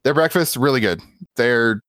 [0.05, 1.01] Their breakfast, really good.
[1.37, 1.81] They're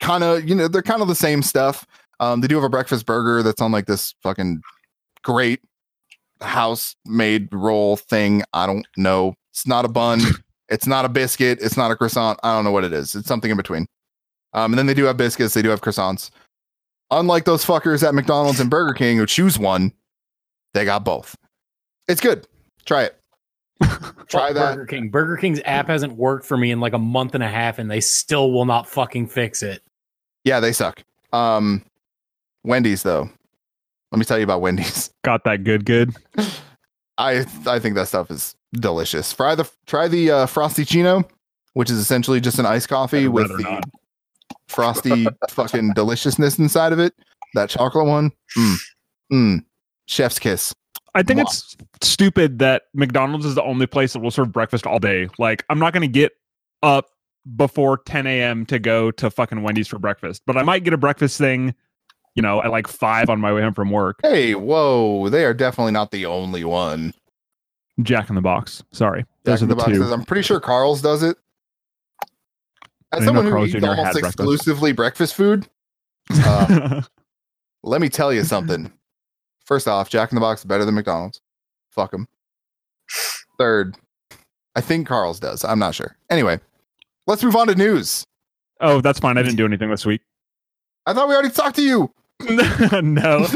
[0.00, 1.86] kind of, you know, they're kind of the same stuff.
[2.20, 4.60] Um, they do have a breakfast burger that's on like this fucking
[5.22, 5.60] great
[6.40, 8.42] house made roll thing.
[8.52, 9.34] I don't know.
[9.50, 10.20] It's not a bun.
[10.68, 11.58] it's not a biscuit.
[11.60, 12.38] It's not a croissant.
[12.42, 13.14] I don't know what it is.
[13.14, 13.86] It's something in between.
[14.52, 15.54] Um, and then they do have biscuits.
[15.54, 16.30] They do have croissants.
[17.10, 19.92] Unlike those fuckers at McDonald's and Burger King who choose one,
[20.74, 21.36] they got both.
[22.06, 22.46] It's good.
[22.84, 23.20] Try it.
[24.28, 24.74] Try that.
[24.74, 25.08] Burger King.
[25.08, 27.90] Burger King's app hasn't worked for me in like a month and a half, and
[27.90, 29.82] they still will not fucking fix it.
[30.44, 31.02] Yeah, they suck.
[31.32, 31.84] Um,
[32.64, 33.30] Wendy's though.
[34.10, 35.10] Let me tell you about Wendy's.
[35.24, 36.14] Got that good, good.
[37.18, 39.32] I I think that stuff is delicious.
[39.32, 41.24] Try the try the uh, frosty chino,
[41.74, 43.84] which is essentially just an iced coffee with the not.
[44.68, 47.14] Frosty fucking deliciousness inside of it.
[47.54, 48.76] That chocolate one, mm,
[49.32, 49.64] mm,
[50.06, 50.74] chef's kiss.
[51.14, 51.44] I think Mwah.
[51.44, 55.28] it's stupid that McDonald's is the only place that will serve breakfast all day.
[55.38, 56.32] Like, I'm not going to get
[56.82, 57.06] up
[57.56, 58.66] before 10 a.m.
[58.66, 61.74] to go to fucking Wendy's for breakfast, but I might get a breakfast thing,
[62.34, 64.20] you know, at like five on my way home from work.
[64.22, 65.28] Hey, whoa!
[65.30, 67.14] They are definitely not the only one.
[68.02, 68.82] Jack in the Box.
[68.92, 70.02] Sorry, those Jack in are the the, two.
[70.02, 71.36] says, I'm pretty sure Carl's does it.
[73.12, 73.86] As someone who eats Jr.
[73.86, 74.34] almost had breakfast.
[74.34, 75.66] exclusively breakfast food,
[76.30, 77.02] uh,
[77.82, 78.92] let me tell you something.
[79.64, 81.40] First off, Jack in the Box is better than McDonald's.
[81.90, 82.28] Fuck them.
[83.58, 83.96] Third,
[84.74, 85.64] I think Carl's does.
[85.64, 86.16] I'm not sure.
[86.30, 86.60] Anyway,
[87.26, 88.26] let's move on to news.
[88.80, 89.38] oh, that's fine.
[89.38, 90.20] I didn't do anything this week.
[91.06, 92.12] I thought we already talked to you.
[93.02, 93.46] no,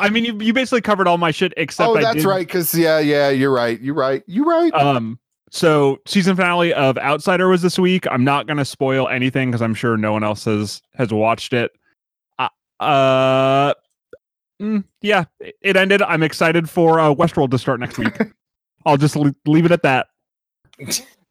[0.00, 2.44] I mean you, you basically covered all my shit except oh, that's right.
[2.44, 3.80] Because yeah, yeah, you're right.
[3.80, 4.24] You're right.
[4.26, 4.74] You're right.
[4.74, 5.20] Um,
[5.54, 8.06] so season finale of Outsider was this week.
[8.10, 11.70] I'm not gonna spoil anything because I'm sure no one else has has watched it.
[12.38, 12.48] Uh,
[12.80, 13.74] uh
[14.60, 16.02] mm, yeah, it- it ended.
[16.02, 18.16] I'm excited for uh, Westworld to start next week.
[18.86, 20.08] I'll just le- leave it at that.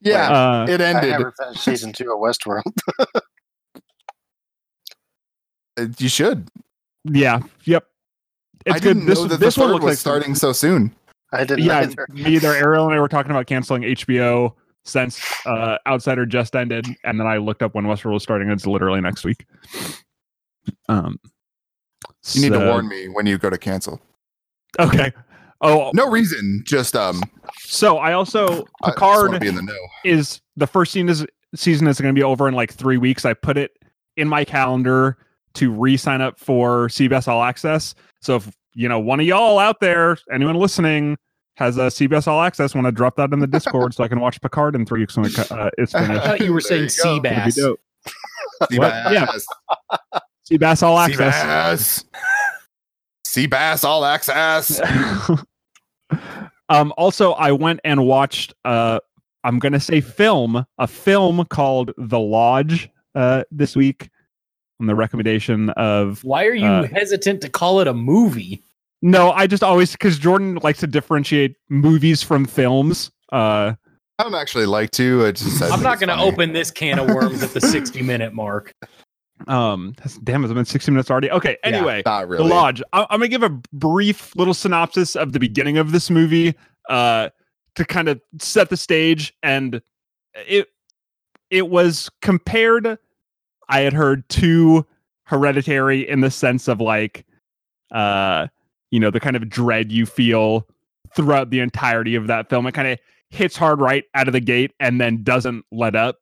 [0.02, 1.10] yeah, Uh, it I ended.
[1.10, 2.62] never finished season two of Westworld.
[5.80, 6.50] Uh, You should.
[7.06, 7.86] yeah, yep.
[8.66, 8.94] It's I good.
[8.96, 10.94] didn't This know that this the one third looks was like starting so soon.
[11.34, 12.08] I didn't Yeah, either.
[12.10, 12.54] me either.
[12.54, 14.54] Ariel and I were talking about canceling HBO
[14.84, 18.50] since uh, Outsider just ended, and then I looked up when Westworld was starting.
[18.50, 19.46] It's literally next week.
[20.90, 21.20] Um,
[22.34, 24.02] You need to warn me when you go to cancel.
[24.80, 25.12] Okay.
[25.62, 27.22] Oh, No reason, just um.
[27.60, 28.48] so I also
[28.82, 29.78] I just Picard be in the know.
[30.04, 33.26] is the first season is season is going to be over in like three weeks.
[33.26, 33.72] I put it
[34.18, 35.18] in my calendar
[35.54, 37.94] to re-sign up for CBS All Access.
[38.22, 41.18] So if you know one of y'all out there, anyone listening,
[41.58, 44.20] has a CBS All Access, want to drop that in the Discord so I can
[44.20, 46.26] watch Picard in three weeks when it co- uh, it's I finished.
[46.26, 46.94] thought you were saying you go.
[46.94, 47.56] sea That'd be bass.
[47.56, 47.80] dope.
[48.70, 48.92] Sea What?
[50.60, 50.84] bass.
[50.84, 52.04] All Access.
[52.04, 52.06] bass.
[53.26, 54.82] Sea bass all access.
[56.70, 59.00] um also i went and watched uh
[59.46, 64.10] i'm gonna say film a film called the lodge uh this week
[64.82, 68.64] on the recommendation of Why are you Uh, hesitant to call it a movie?
[69.04, 73.74] no i just always because jordan likes to differentiate movies from films uh
[74.20, 75.26] I don't actually like to.
[75.26, 76.32] I just I I'm not going to funny.
[76.32, 78.72] open this can of worms at the 60 minute mark.
[79.48, 81.70] um that's- damn it's been 60 minutes already okay Yeah.
[81.70, 82.44] anyway Not really.
[82.48, 82.84] The Lodge.
[82.94, 86.54] I- I'm gonna give a brief little synopsis of the beginning of this movie,
[86.90, 87.30] uh,
[87.76, 89.34] to kind of set the stage.
[89.42, 89.82] And
[90.36, 90.68] it
[91.50, 93.00] it was compared.
[93.72, 94.86] I had heard to
[95.24, 97.26] Hereditary in the sense of like,
[97.92, 98.48] uh,
[98.92, 100.68] you know, the kind of dread you feel
[101.16, 102.68] throughout the entirety of that film.
[102.68, 103.00] It kind of
[103.30, 106.18] hits hard right out of the gate and then doesn't let up.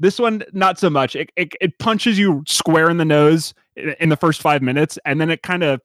[0.00, 1.14] This one, not so much.
[1.14, 4.98] It, it, it punches you square in the nose in, in the first five minutes,
[5.04, 5.80] and then it kind of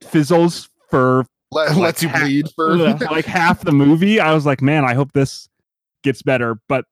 [0.00, 2.76] fizzles for Let, lets you half- bleed for
[3.10, 4.20] like half the movie.
[4.20, 5.48] I was like, man, I hope this
[6.04, 6.60] gets better.
[6.68, 6.84] But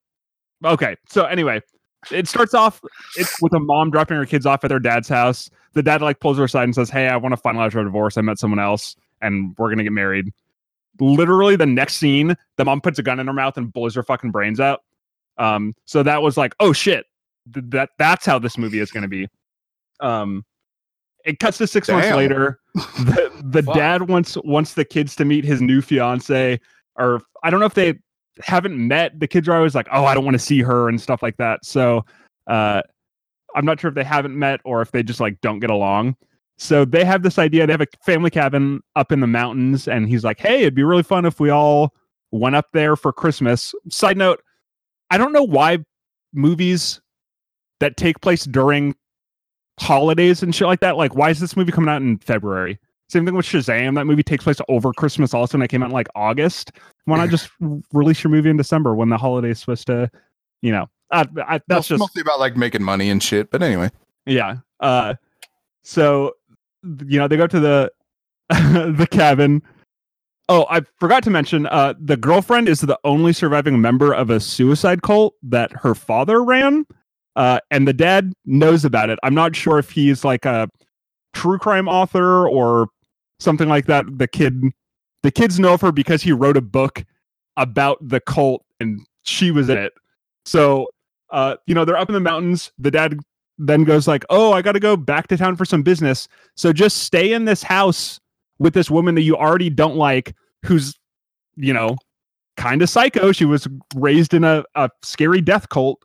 [0.65, 1.63] okay, so anyway,
[2.11, 2.81] it starts off
[3.17, 5.51] it's with a mom dropping her kids off at their dad's house.
[5.75, 8.17] The dad like pulls her aside and says, "Hey, I want to finalize our divorce.
[8.17, 10.33] I met someone else, and we're gonna get married."
[11.01, 14.03] Literally, the next scene, the mom puts a gun in her mouth and blows her
[14.03, 14.83] fucking brains out.
[15.37, 17.07] Um, so that was like, oh shit,
[17.53, 19.29] th- that that's how this movie is gonna be.
[20.01, 20.45] Um,
[21.25, 22.61] it cuts to six months later.
[22.75, 26.59] The, the dad wants wants the kids to meet his new fiance,
[26.97, 27.99] or I don't know if they
[28.41, 29.19] haven't met.
[29.19, 31.37] The kids are always like, "Oh, I don't want to see her" and stuff like
[31.39, 31.65] that.
[31.65, 32.05] So,
[32.47, 32.83] uh,
[33.55, 36.17] I'm not sure if they haven't met or if they just like don't get along.
[36.59, 37.67] So they have this idea.
[37.67, 40.83] They have a family cabin up in the mountains, and he's like, "Hey, it'd be
[40.85, 41.95] really fun if we all
[42.33, 44.43] went up there for Christmas." Side note:
[45.11, 45.79] I don't know why
[46.33, 47.01] movies
[47.81, 48.95] that take place during
[49.79, 50.97] holidays and shit like that.
[50.97, 52.79] Like, why is this movie coming out in February?
[53.09, 53.95] Same thing with Shazam.
[53.95, 56.73] That movie takes place over Christmas also, and it came out in like August.
[57.09, 57.51] Why not just
[57.93, 60.11] release your movie in December when the holidays supposed to,
[60.63, 60.87] you know?
[61.11, 63.51] Uh, I, that's just mostly about like making money and shit.
[63.51, 63.91] But anyway,
[64.27, 64.57] yeah.
[64.81, 65.15] Uh,
[65.83, 66.35] so
[67.07, 67.91] you know they go to the
[68.51, 69.63] the cabin.
[70.51, 71.67] Oh, I forgot to mention.
[71.67, 76.43] Uh, the girlfriend is the only surviving member of a suicide cult that her father
[76.43, 76.87] ran.
[77.37, 79.19] Uh, and the dad knows about it.
[79.23, 80.69] I'm not sure if he's like a
[81.35, 82.89] true crime author or
[83.39, 84.05] something like that.
[84.11, 84.63] The kid,
[85.23, 87.05] the kids know of her because he wrote a book
[87.57, 89.93] about the cult, and she was in it.
[90.45, 90.89] So,
[91.31, 92.73] uh, you know, they're up in the mountains.
[92.79, 93.19] The dad
[93.59, 96.29] then goes like, "Oh, I got to go back to town for some business.
[96.57, 98.21] So just stay in this house
[98.59, 100.95] with this woman that you already don't like, who's,
[101.57, 101.97] you know,
[102.57, 103.33] kind of psycho.
[103.33, 106.03] She was raised in a, a scary death cult.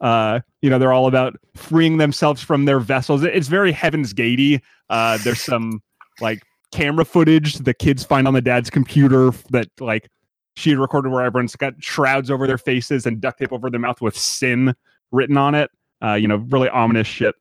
[0.00, 3.24] Uh, you know, they're all about freeing themselves from their vessels.
[3.24, 4.62] It's very Heaven's Gatey.
[4.88, 5.82] Uh, there's some
[6.20, 10.10] like camera footage the kids find on the dad's computer that like
[10.58, 13.80] she had recorded where everyone's got shrouds over their faces and duct tape over their
[13.80, 14.74] mouth with sin
[15.12, 15.70] written on it.
[16.02, 17.34] Uh, you know, really ominous shit.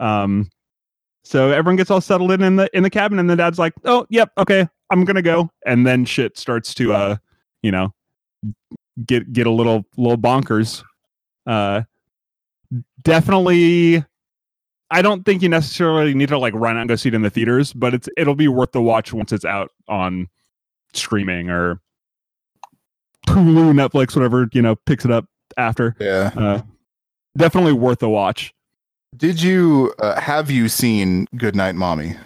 [0.00, 0.50] Um,
[1.24, 3.72] so everyone gets all settled in in the in the cabin, and the dad's like,
[3.84, 7.16] "Oh, yep, okay, I'm gonna go." And then shit starts to, uh,
[7.62, 7.94] you know,
[9.06, 10.82] get get a little little bonkers.
[11.46, 11.82] Uh,
[13.02, 14.04] definitely.
[14.90, 17.22] I don't think you necessarily need to like run out and go see it in
[17.22, 20.28] the theaters, but it's it'll be worth the watch once it's out on
[20.92, 21.80] streaming or
[23.26, 25.26] Hulu, Netflix, whatever you know picks it up
[25.56, 25.96] after.
[25.98, 26.30] Yeah.
[26.36, 26.62] Uh,
[27.36, 28.52] definitely worth the watch.
[29.16, 32.16] Did you uh, have you seen Goodnight Mommy?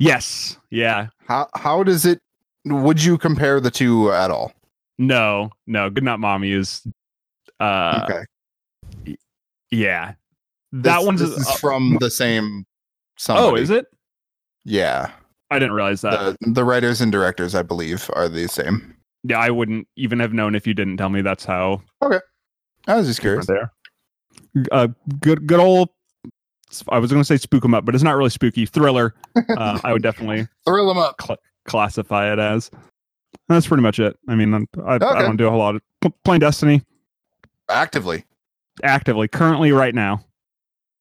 [0.00, 2.20] Yes, yeah, How how does it?
[2.64, 4.52] Would you compare the two at all?
[4.98, 5.90] no, no.
[5.90, 6.86] Good night, mommy is.
[7.58, 8.06] Uh,
[9.04, 9.16] okay.
[9.70, 10.14] yeah,
[10.72, 11.20] that This- one's.
[11.20, 12.66] this is uh, from the same.
[13.28, 13.86] oh, is it?
[14.64, 15.10] Yeah.
[15.50, 16.36] I didn't realize that.
[16.40, 18.94] The, the writers and directors, I believe, are the same.
[19.24, 21.22] yeah, I wouldn't even have known if you didn't tell me.
[21.22, 22.20] That's how Okay,
[22.86, 23.46] I was just curious.
[23.46, 23.72] there.
[24.70, 24.88] Uh,
[25.20, 25.88] good, good old.
[26.90, 28.66] I was going to say spook 'em up, but it's not really spooky.
[28.66, 29.14] Thriller.
[29.36, 31.16] Uh, I would definitely Thrill them up.
[31.64, 32.70] classify it as.
[33.48, 34.18] That's pretty much it.
[34.28, 34.52] I mean,
[34.84, 35.82] I, I don't do a whole lot of
[36.24, 36.82] playing Destiny
[37.70, 38.24] Actively.
[38.82, 40.22] actively, currently, right now.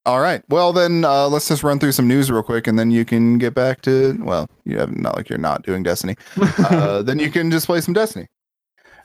[0.08, 0.42] All right.
[0.48, 3.38] Well, then uh, let's just run through some news real quick, and then you can
[3.38, 4.18] get back to.
[4.22, 6.16] Well, you have not like you're not doing Destiny.
[6.70, 8.26] Uh, then you can just play some Destiny.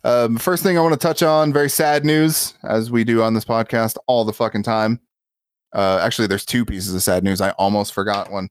[0.05, 3.35] Um, first thing I want to touch on, very sad news, as we do on
[3.35, 5.01] this podcast all the fucking time.
[5.75, 7.41] Uh, actually, there's two pieces of sad news.
[7.41, 8.49] I almost forgot one.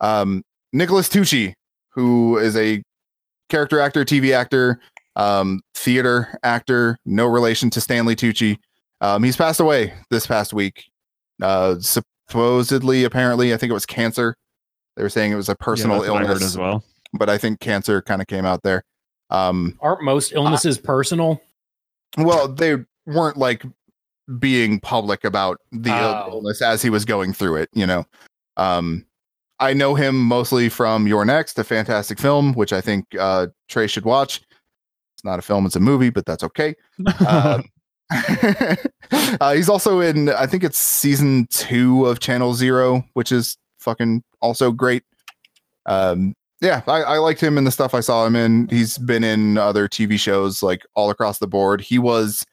[0.00, 1.52] Um, Nicholas Tucci,
[1.90, 2.80] who is a
[3.48, 4.78] character actor, TV actor,
[5.16, 8.56] um, theater actor, no relation to Stanley Tucci.
[9.00, 10.84] Um, he's passed away this past week.
[11.42, 14.36] Uh, supposedly, apparently, I think it was cancer.
[14.96, 16.84] They were saying it was a personal Yeah, that's what I heard illness as well.
[17.12, 18.84] but I think cancer kind of came out there.
[19.30, 21.40] Um, Aren't most illnesses personal?
[22.16, 22.76] well, they
[23.06, 23.62] weren't like
[24.38, 26.28] being public about the Oh.
[26.32, 28.04] illness as he was going through it, you know.
[28.56, 29.06] Um,
[29.60, 33.86] I know him mostly from You're Next, a fantastic film, which I think uh, Trey
[33.86, 34.42] should watch.
[35.14, 36.74] It's not a film; it's a movie, but that's okay.
[37.26, 37.64] Um,
[39.40, 44.22] uh, he's also in, I think it's season two of Channel Zero, which is fucking
[44.40, 45.04] also great.
[45.86, 48.68] Um, yeah, I, I liked him in the stuff I saw him in.
[48.68, 51.80] He's been in other TV shows like all across the board.
[51.80, 52.44] He was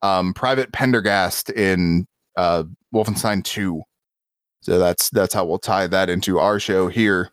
[0.00, 3.82] um, Private Pendergast in uh, Wolfenstein 2.
[4.62, 7.30] So that's that's how we'll tie that into our show here.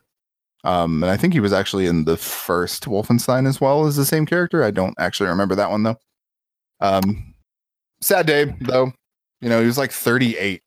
[0.64, 4.04] Um, and I think he was actually in the first Wolfenstein as well as the
[4.04, 4.62] same character.
[4.62, 5.96] I don't actually remember that one though.
[6.80, 7.29] Um,
[8.02, 8.92] sad day though.
[9.40, 10.62] You know, he was like 38.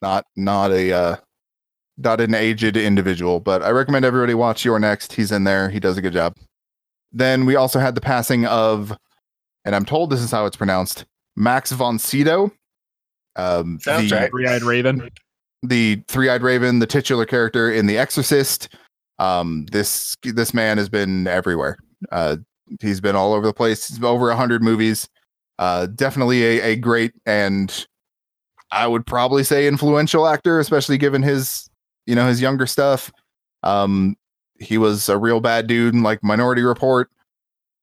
[0.00, 1.16] Not not a uh,
[1.96, 5.12] not an aged individual, but I recommend everybody watch You're Next.
[5.12, 5.68] He's in there.
[5.68, 6.36] He does a good job.
[7.12, 8.96] Then we also had the passing of,
[9.64, 11.04] and I'm told this is how it's pronounced,
[11.36, 12.52] Max von Sydow.
[13.34, 14.30] Um, Sounds the, right.
[14.30, 15.08] Three-eyed raven.
[15.62, 18.68] the three-eyed raven, the titular character in The Exorcist.
[19.18, 21.76] Um, this this man has been everywhere.
[22.12, 22.36] Uh,
[22.80, 23.88] he's been all over the place.
[23.88, 25.08] He's over a hundred movies.
[25.58, 27.86] Uh, definitely a, a great and
[28.70, 31.68] I would probably say influential actor, especially given his
[32.06, 33.10] you know his younger stuff.
[33.62, 34.16] Um,
[34.60, 37.10] he was a real bad dude in like Minority Report.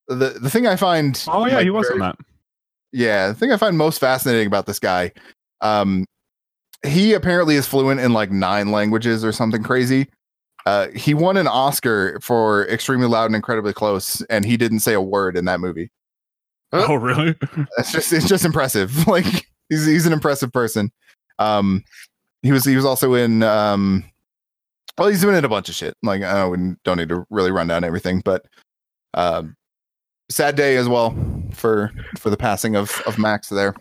[0.08, 2.18] The the thing I find Oh yeah, like, he was very- on that.
[2.92, 5.12] yeah, the thing I find most fascinating about this guy,
[5.62, 6.06] um,
[6.86, 10.08] he apparently is fluent in like nine languages or something crazy.
[10.68, 14.94] Uh, he won an Oscar for Extremely Loud and Incredibly Close, and he didn't say
[14.94, 15.92] a word in that movie.
[16.82, 16.86] Huh?
[16.90, 17.36] Oh really?
[17.78, 19.08] It's just it's just impressive.
[19.08, 19.26] Like
[19.70, 20.92] he's he's an impressive person.
[21.40, 21.84] Um,
[22.42, 24.04] he was he was also in um,
[24.98, 25.96] well he's been in a bunch of shit.
[26.04, 28.46] Like I don't, we don't need to really run down everything, but
[29.14, 29.56] um,
[30.30, 31.16] sad day as well
[31.54, 33.76] for for the passing of of Max there.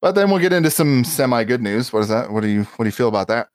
[0.00, 1.92] But then we'll get into some semi good news.
[1.92, 2.30] What is that?
[2.30, 3.48] What do you what do you feel about that?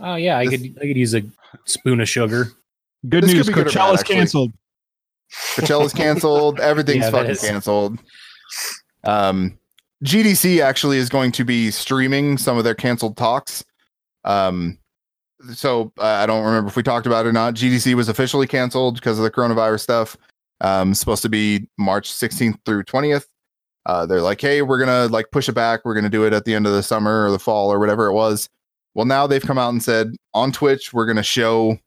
[0.00, 1.22] Oh yeah, I This- could I could use a
[1.66, 2.48] spoon of sugar.
[3.08, 3.46] Good news.
[3.46, 4.52] be good or bad, Coachella's canceled.
[5.56, 6.60] Coachella's canceled.
[6.60, 7.98] Everything's Yeah, fucking canceled.
[9.04, 9.58] Um,
[10.04, 13.64] GDC actually is going to be streaming some of their canceled talks.
[14.24, 14.78] Um,
[15.54, 17.54] so uh, I don't remember if we talked about it or not.
[17.54, 20.16] GDC was officially canceled because of the coronavirus stuff.
[20.60, 23.26] Um, supposed to be March 16th through 20th.
[23.86, 25.80] Uh, they're like, hey, we're gonna like push it back.
[25.84, 28.06] We're gonna do it at the end of the summer or the fall or whatever
[28.06, 28.48] it was.
[28.94, 31.78] Well, now they've come out and said on Twitch we're gonna show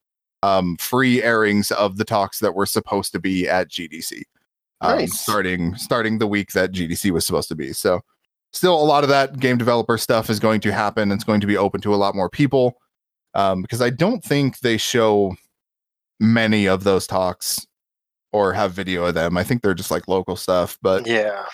[0.44, 4.24] um, free airings of the talks that were supposed to be at GDC,
[4.82, 5.20] um, Nice.
[5.20, 7.72] starting starting the week that GDC was supposed to be.
[7.74, 8.02] So,
[8.52, 11.12] still a lot of that game developer stuff is going to happen.
[11.12, 12.76] It's going to be open to a lot more people
[13.34, 15.36] um, because I don't think they show
[16.20, 17.66] many of those talks
[18.32, 19.38] or have video of them.
[19.38, 21.46] I think they're just like local stuff, but Yeah.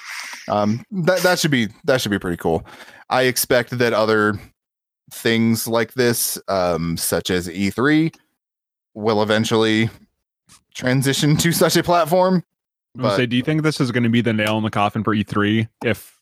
[0.50, 2.66] um, that that should be that should be pretty cool.
[3.10, 4.40] I expect that other
[5.12, 8.14] things like this, um, such as E3,
[8.94, 9.90] will eventually
[10.74, 12.44] transition to such a platform.
[12.98, 14.70] I But say, do you think this is going to be the nail in the
[14.72, 15.68] coffin for E3?
[15.86, 16.16] If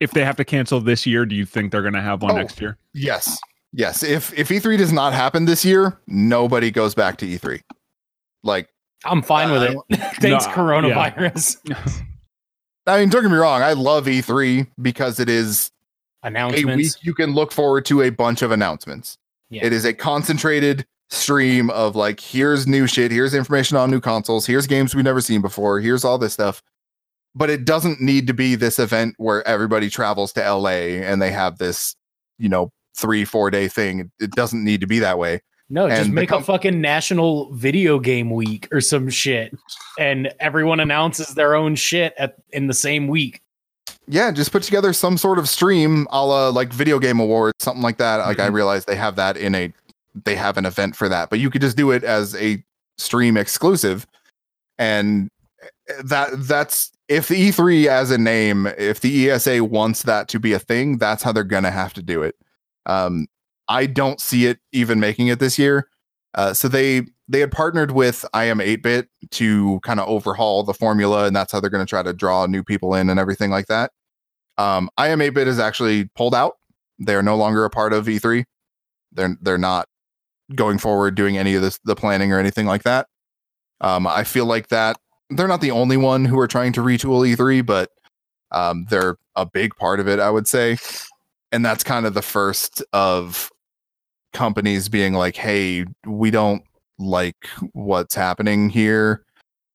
[0.00, 2.32] if they have to cancel this year, do you think they're going to have one
[2.32, 2.36] Oh.
[2.36, 2.76] next year?
[2.94, 3.38] yes,
[3.72, 7.60] yes, if if E3 does not happen this year, nobody goes back to E3.
[8.42, 8.68] Like
[9.04, 9.76] I'm fine with it.
[10.20, 11.56] Thanks, No, coronavirus.
[12.86, 13.62] I mean, don't get me wrong.
[13.62, 15.70] I love E3 because it is
[16.24, 16.30] a
[16.64, 19.18] week you can look forward to a bunch of announcements.
[19.50, 19.64] Yeah.
[19.66, 24.46] It is a concentrated stream of like, here's new shit, here's information on new consoles,
[24.46, 26.62] here's games we've never seen before, here's all this stuff.
[27.34, 31.32] But it doesn't need to be this event where everybody travels to LA and they
[31.32, 31.96] have this,
[32.38, 34.10] you know, three, four day thing.
[34.20, 35.40] It doesn't need to be that way.
[35.70, 39.56] No, just And the make com- a fucking national video game week or some shit,
[39.98, 43.40] and everyone announces their own shit at in the same week.
[44.06, 47.82] Yeah, just put together some sort of stream a la like video game awards, something
[47.82, 48.16] like that.
[48.16, 48.56] Like I mm-hmm.
[48.56, 49.72] realize they have that in a
[50.14, 52.62] they have an event for that, but you could just do it as a
[52.98, 54.06] stream exclusive.
[54.78, 55.30] And
[56.04, 60.52] that that's if the E3 as a name, if the ESA wants that to be
[60.52, 62.34] a thing, that's how they're gonna have to do it.
[62.86, 63.26] Um,
[63.68, 65.88] I don't see it even making it this year.
[66.34, 71.36] Uh, so they they had partnered with iam8bit to kind of overhaul the formula, and
[71.36, 73.92] that's how they're going to try to draw new people in and everything like that.
[74.58, 76.54] Um, iam8bit is actually pulled out.
[76.98, 78.44] They're no longer a part of E3.
[79.12, 79.88] They're they're not
[80.56, 83.06] going forward doing any of this the planning or anything like that.
[83.80, 84.96] Um, I feel like that
[85.36, 87.90] they're not the only one who are trying to retool E3, but
[88.50, 90.78] um, they're a big part of it, I would say.
[91.50, 93.50] And that's kind of the first of
[94.32, 96.62] companies being like, hey, we don't
[96.98, 99.24] like what's happening here,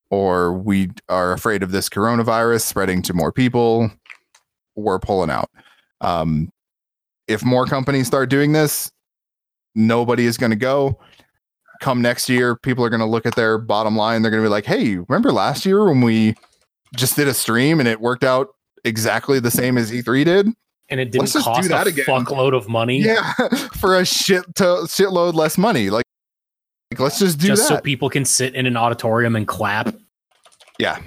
[0.09, 3.91] or we are afraid of this coronavirus spreading to more people.
[4.75, 5.49] We're pulling out.
[6.01, 6.51] Um,
[7.27, 8.91] if more companies start doing this,
[9.77, 10.99] nobody is going to go.
[11.79, 14.21] Come next year, people are going to look at their bottom line.
[14.23, 16.33] They're going to be like, hey, remember last year when we
[16.95, 18.49] just did a stream and it worked out
[18.83, 20.47] exactly the same as E3 did?
[20.89, 22.05] And it didn't Let's just do cost that a again.
[22.05, 22.99] fuckload of money.
[22.99, 23.31] Yeah,
[23.79, 25.89] for a shit to shitload less money.
[25.89, 26.05] Like,
[26.91, 29.93] like let's just do just so people can sit in an auditorium and clap.
[30.79, 30.99] Yeah,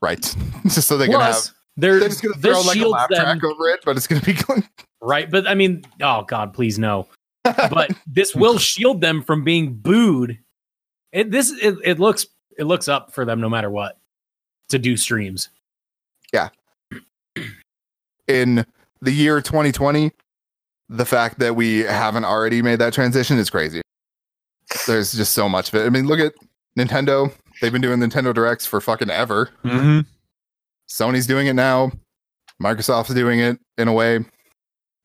[0.00, 0.22] right.
[0.64, 1.32] just so they can have.
[1.32, 4.06] Plus, they're, They're just gonna throw like a laugh them, track over it, but it's
[4.06, 4.66] gonna be going.
[5.02, 5.30] right?
[5.30, 7.06] But I mean, oh god, please no.
[7.44, 10.38] But this will shield them from being booed.
[11.12, 12.26] It this it, it looks
[12.58, 13.98] it looks up for them no matter what
[14.70, 15.50] to do streams.
[16.32, 16.48] Yeah.
[18.26, 18.64] In
[19.02, 20.10] the year 2020,
[20.88, 23.82] the fact that we haven't already made that transition is crazy.
[24.86, 25.86] There's just so much of it.
[25.86, 26.32] I mean, look at
[26.78, 27.32] Nintendo.
[27.60, 29.50] They've been doing Nintendo Directs for fucking ever.
[29.64, 30.00] Mm-hmm.
[30.88, 31.92] Sony's doing it now.
[32.62, 34.24] Microsoft's doing it in a way.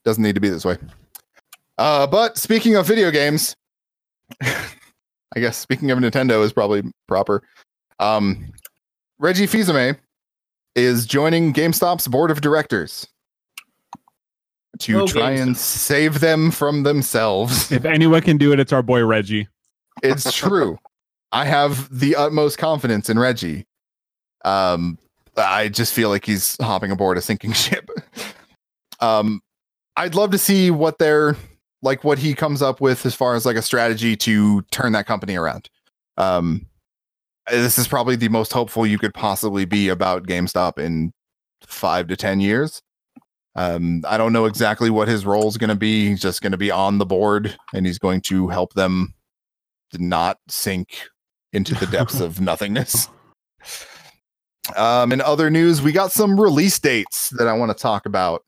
[0.05, 0.77] Doesn't need to be this way.
[1.79, 3.55] Uh, but speaking of video games,
[4.43, 7.41] I guess speaking of Nintendo is probably proper.
[7.99, 8.51] Um,
[9.17, 9.97] Reggie Fils-Aimé
[10.75, 13.07] is joining GameStop's board of directors
[14.79, 17.71] to Go try and save them from themselves.
[17.79, 19.47] If anyone can do it, it's our boy Reggie.
[20.03, 20.77] it's true.
[21.31, 23.65] I have the utmost confidence in Reggie.
[24.43, 24.97] Um,
[25.37, 27.89] I just feel like he's hopping aboard a sinking ship.
[28.99, 29.41] Um,
[29.95, 31.37] I'd love to see what they're
[31.81, 35.05] like, what he comes up with as far as like a strategy to turn that
[35.05, 35.69] company around.
[36.17, 36.67] Um,
[37.49, 41.13] this is probably the most hopeful you could possibly be about GameStop in
[41.61, 42.81] five to ten years.
[43.55, 46.09] Um, I don't know exactly what his role is going to be.
[46.09, 49.15] He's just going to be on the board, and he's going to help them
[49.97, 51.09] not sink
[51.51, 53.09] into the depths of nothingness.
[54.75, 58.43] Um, in other news, we got some release dates that I want to talk about.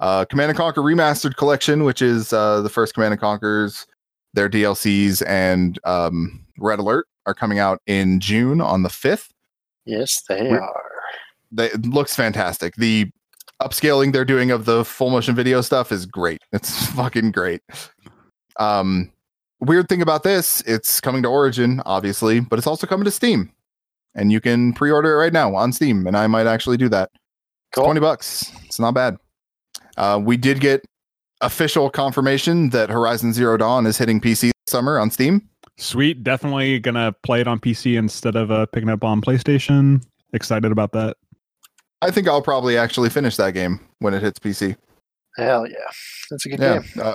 [0.00, 3.86] Uh, Command and Conquer Remastered Collection, which is uh, the first Command and Conquers,
[4.34, 9.28] their DLCs, and um, Red Alert are coming out in June on the 5th.
[9.84, 10.82] Yes, they We're- are.
[11.52, 12.74] They, it looks fantastic.
[12.76, 13.10] The
[13.60, 16.40] upscaling they're doing of the full motion video stuff is great.
[16.52, 17.60] It's fucking great.
[18.58, 19.10] Um,
[19.60, 23.52] weird thing about this, it's coming to Origin, obviously, but it's also coming to Steam.
[24.14, 27.10] And you can pre-order it right now on Steam, and I might actually do that.
[27.72, 27.84] Cool.
[27.84, 28.50] 20 bucks.
[28.64, 29.16] It's not bad.
[29.96, 30.84] Uh, we did get
[31.40, 35.48] official confirmation that Horizon Zero Dawn is hitting PC this summer on Steam.
[35.78, 36.22] Sweet.
[36.22, 40.02] Definitely gonna play it on PC instead of uh, picking up on PlayStation.
[40.32, 41.16] Excited about that.
[42.02, 44.76] I think I'll probably actually finish that game when it hits PC.
[45.36, 45.76] Hell yeah,
[46.30, 47.02] that's a good Yeah, game.
[47.02, 47.14] uh,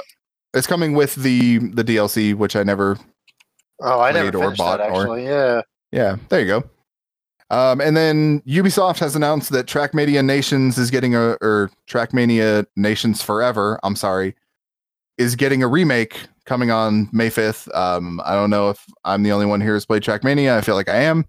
[0.54, 2.98] it's coming with the the DLC, which I never.
[3.82, 5.26] Oh, I never played or bought that or- actually.
[5.26, 5.62] Yeah.
[5.92, 6.64] Yeah, there you go.
[7.52, 13.22] Um, and then Ubisoft has announced that Trackmania Nations is getting a or Trackmania Nations
[13.22, 13.80] Forever.
[13.84, 14.36] I'm sorry,
[15.18, 17.74] is getting a remake coming on May 5th.
[17.76, 20.58] Um, I don't know if I'm the only one here who's played Trackmania.
[20.58, 21.26] I feel like I am.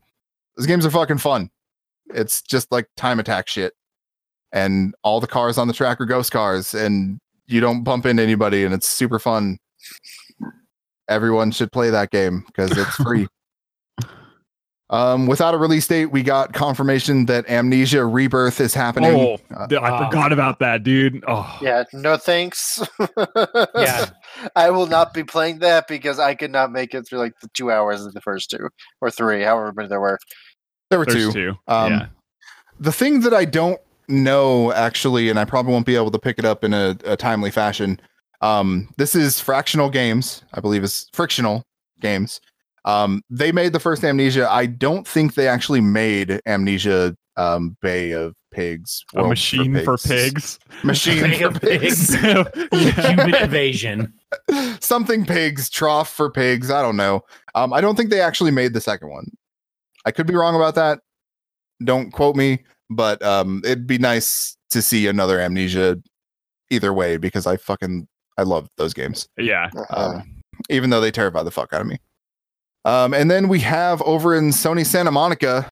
[0.57, 1.51] Those games are fucking fun.
[2.15, 3.75] It's just like time attack shit,
[4.53, 8.23] and all the cars on the track are ghost cars, and you don't bump into
[8.23, 9.59] anybody, and it's super fun.
[11.09, 13.29] Everyone should play that game because it's free.
[14.89, 19.11] Um, without a release date, we got confirmation that Amnesia Rebirth is happening.
[19.15, 20.09] Oh, Uh, I Ah.
[20.09, 21.25] forgot about that, dude.
[21.27, 21.83] Oh, Yeah.
[21.93, 22.81] No thanks.
[23.77, 24.07] Yeah.
[24.55, 27.49] I will not be playing that because I could not make it through like the
[27.55, 28.69] two hours of the first two
[29.01, 30.19] or three, however many there were.
[30.91, 31.33] there were there's two.
[31.33, 31.55] two.
[31.67, 32.07] Um, yeah.
[32.79, 36.39] The thing that I don't know actually, and I probably won't be able to pick
[36.39, 37.99] it up in a, a timely fashion.
[38.41, 41.65] Um, this is Fractional Games, I believe is Frictional
[42.01, 42.41] Games.
[42.87, 44.49] Um, they made the first Amnesia.
[44.51, 49.05] I don't think they actually made Amnesia um, Bay of Pigs.
[49.15, 50.59] A World machine for pigs.
[50.85, 52.15] Machine Bay for of pigs.
[52.23, 52.45] yeah.
[52.73, 54.15] Human invasion.
[54.81, 56.71] something pigs, trough for pigs.
[56.71, 57.23] I don't know.
[57.55, 59.27] Um, I don't think they actually made the second one.
[60.05, 61.01] I could be wrong about that.
[61.85, 66.01] Don't quote me, but um, it'd be nice to see another Amnesia
[66.71, 68.07] either way because I fucking
[68.39, 69.29] I love those games.
[69.37, 69.71] yeah.
[69.91, 71.99] Uh, Um, even though they terrify the fuck out of me.
[72.87, 75.69] Um, and then we have over in Sony Santa Monica,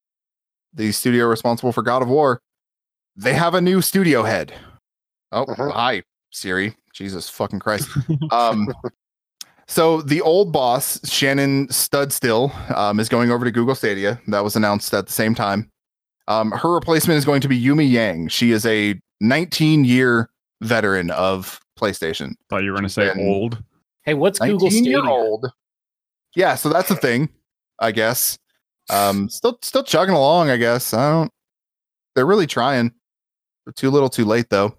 [0.72, 2.40] the studio responsible for God of War.
[3.16, 4.52] They have a new studio head.
[5.32, 5.72] Oh, Mhm.
[5.72, 6.76] hi, Siri.
[6.92, 7.88] Jesus fucking Christ.
[8.32, 8.68] Um,
[9.66, 14.20] so the old boss, Shannon Studstill, um, is going over to Google Stadia.
[14.28, 15.70] That was announced at the same time.
[16.26, 18.28] Um, her replacement is going to be Yumi Yang.
[18.28, 20.28] She is a 19 year
[20.62, 22.32] veteran of PlayStation.
[22.50, 23.62] Thought you were gonna say And- old.
[24.02, 25.00] Hey, what's Google Stadia?
[25.02, 25.46] old.
[26.34, 27.28] Yeah, so that's a thing,
[27.78, 28.38] I guess.
[28.90, 30.50] Um, still, still chugging along.
[30.50, 31.32] I guess I don't.
[32.14, 32.92] They're really trying.
[33.64, 34.76] They're too little, too late, though.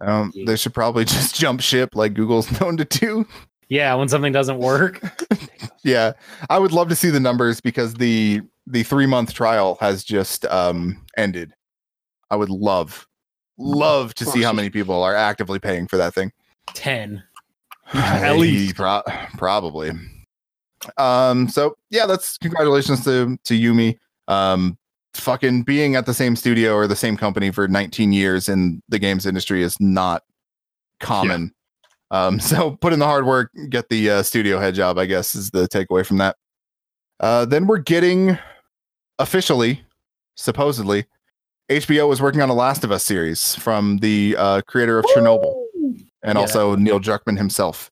[0.00, 3.26] Um, they should probably just jump ship like Google's known to do.
[3.68, 5.00] Yeah, when something doesn't work.
[5.82, 6.12] yeah,
[6.48, 10.44] I would love to see the numbers because the the three month trial has just
[10.46, 11.52] um ended.
[12.30, 13.06] I would love,
[13.58, 16.32] love to see how many people are actively paying for that thing.
[16.74, 17.22] 10.
[17.94, 18.74] At least.
[18.74, 19.02] Pro-
[19.36, 19.92] probably.
[20.98, 21.48] Um.
[21.48, 23.98] So yeah, that's congratulations to to Yumi.
[24.28, 24.76] Um.
[25.14, 28.98] Fucking being at the same studio or the same company for 19 years in the
[28.98, 30.22] games industry is not
[31.00, 31.52] common.
[32.10, 32.38] Um.
[32.40, 34.98] So put in the hard work, get the uh, studio head job.
[34.98, 36.36] I guess is the takeaway from that.
[37.20, 37.46] Uh.
[37.46, 38.38] Then we're getting
[39.18, 39.80] officially,
[40.36, 41.06] supposedly,
[41.70, 45.64] HBO is working on a Last of Us series from the uh, creator of Chernobyl
[46.22, 46.40] and Yeah.
[46.40, 47.90] also Neil Druckmann himself.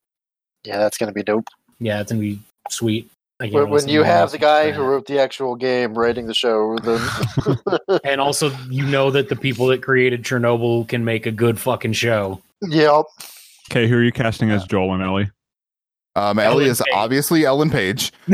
[0.65, 1.49] yeah, that's gonna be dope.
[1.81, 2.41] Yeah, it's going to be
[2.71, 3.11] sweet.
[3.41, 5.57] I can't When, wait when to see you have the guy who wrote the actual
[5.57, 7.01] game writing the show, then
[8.05, 11.95] And also, you know that the people that created Chernobyl can make a good fucking
[11.95, 12.41] show.
[12.63, 13.07] yep.
[13.71, 15.31] Okay, who are you casting as Joel and Ellie?
[16.17, 16.95] Um, Ellen Ellie is Page.
[16.95, 18.13] obviously Ellen Page.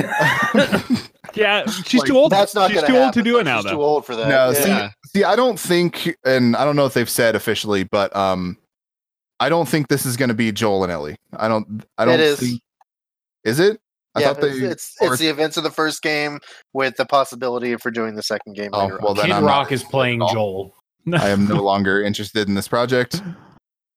[1.35, 2.32] Yeah, she's Like, too old.
[2.32, 3.77] That's not she's gonna too old to do it now, She's though.
[3.77, 4.28] Too old for that.
[4.28, 4.89] No, yeah.
[4.89, 8.57] see, see, I don't think, and I don't know if they've said officially, but um,
[9.39, 11.16] I don't think this is going to be Joel and Ellie.
[11.36, 11.85] I don't.
[11.98, 12.15] I don't.
[12.15, 12.40] It is.
[12.40, 12.61] Think,
[13.44, 13.81] is it?
[14.15, 14.49] I yeah, thought they.
[14.49, 16.41] it's it's, or- it's the events of the first game
[16.73, 19.16] with the possibility for doing the second game Oh, later well, on.
[19.16, 20.74] then Kid I'm Rock is playing at all.
[21.07, 21.20] Joel.
[21.20, 23.23] I am no longer interested in this project.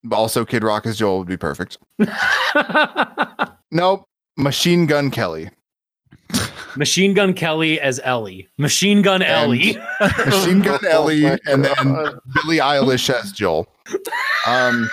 [0.05, 1.77] But also, Kid Rock as Joel would be perfect.
[3.71, 4.05] Nope.
[4.37, 5.49] Machine Gun Kelly.
[6.75, 8.49] Machine Gun Kelly as Ellie.
[8.57, 9.77] Machine Gun And- Ellie.
[10.25, 11.75] Machine Gun Oh Ellie, my and then
[12.33, 13.67] Billie Eilish as Joel.
[14.45, 14.89] Um,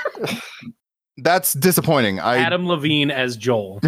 [1.18, 2.20] that's disappointing.
[2.20, 3.80] I Adam Levine as Joel.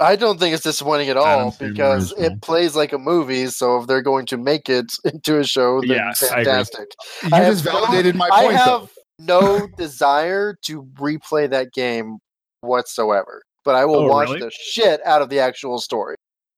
[0.00, 3.46] I don't think it's disappointing at all because is it plays like a movie.
[3.48, 6.44] So if they're going to make it into a show, then Yes, I agree.
[6.44, 6.86] fantastic.
[7.22, 8.56] you I have just no- validated my I point.
[8.56, 8.78] though.
[8.80, 12.18] have no desire to replay that game
[12.62, 14.40] whatsoever, but I will Oh, watch really?
[14.40, 16.16] the shit out of the actual story.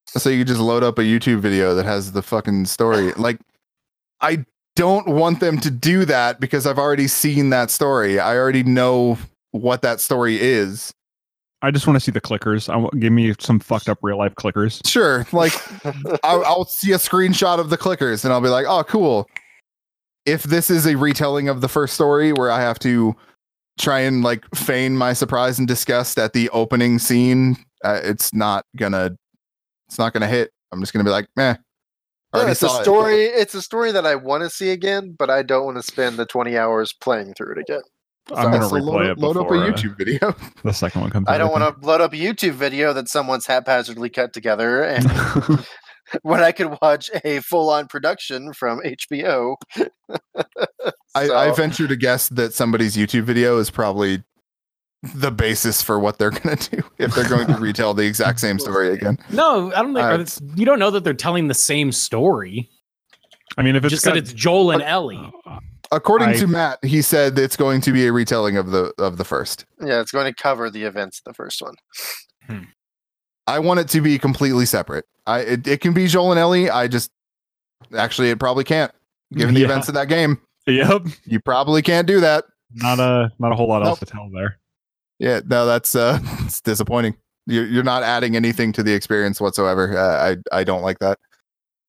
[0.08, 3.12] So you just load up a YouTube video that has the fucking story.
[3.16, 3.40] Like,
[4.20, 4.44] I
[4.76, 8.18] don't want them to do that because I've already seen that story.
[8.20, 9.18] I already know
[9.50, 10.92] what that story is.
[11.62, 12.68] I just want to see the clickers.
[12.68, 14.86] I want, give me some fucked up real life clickers.
[14.86, 15.26] Sure.
[15.32, 15.52] Like
[16.24, 19.28] I'll, I'll see a screenshot of the clickers and I'll be like, oh, cool.
[20.26, 23.14] If this is a retelling of the first story where I have to
[23.78, 28.64] try and like feign my surprise and disgust at the opening scene, uh, it's not
[28.76, 29.16] gonna,
[29.88, 30.50] it's not gonna hit.
[30.72, 31.56] I'm just gonna be like, meh.
[32.34, 32.84] Yeah, it's a saw it.
[32.84, 33.24] story.
[33.24, 36.16] It's a story that I want to see again, but I don't want to spend
[36.16, 37.82] the twenty hours playing through it again.
[38.34, 40.34] I'm gonna So replay load, it load up a before, uh, YouTube video.
[40.64, 41.26] the second one comes.
[41.28, 45.04] I don't want to load up a YouTube video that someone's haphazardly cut together, and
[46.22, 49.56] when I could watch a full-on production from HBO.
[51.14, 54.22] I, So- I venture to guess that somebody's YouTube video is probably
[55.14, 58.58] the basis for what they're gonna do if they're going to retell the exact same
[58.60, 59.18] story again.
[59.30, 62.70] No, I don't think Uh, it's- you don't know that they're telling the same story.
[63.58, 65.30] I mean, if it's just got, that it's Joel and Ellie.
[65.92, 69.16] According I- to Matt, he said it's going to be a retelling of the of
[69.18, 69.66] the first.
[69.80, 72.66] Yeah, it's going to cover the events of the first one.
[73.46, 75.04] I want it to be completely separate.
[75.26, 76.70] I it, it can be Joel and Ellie.
[76.70, 77.10] I just
[77.96, 78.92] actually it probably can't.
[79.32, 79.66] Given the Yeah.
[79.66, 81.06] events of that game, Yep.
[81.24, 82.44] you probably can't do that.
[82.74, 84.08] Not a not a whole lot else Nope.
[84.08, 84.58] to tell there.
[85.18, 87.16] Yeah, no, that's uh, it's disappointing.
[87.46, 89.96] You're you're not adding anything to the experience whatsoever.
[89.98, 91.18] Uh, I I don't like that.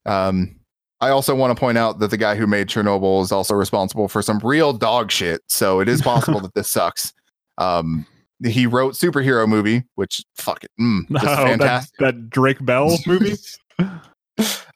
[0.05, 0.59] Um,
[1.03, 4.07] I also want to point out that the guy who made Chernobyl is also responsible
[4.07, 5.41] for some real dog shit.
[5.49, 7.11] So it is possible that this sucks.
[7.57, 8.05] Um,
[8.41, 11.99] he wrote superhero movie, which fuck it, mm, Oh, that, fantastic.
[11.99, 13.34] that Drake Bell movie.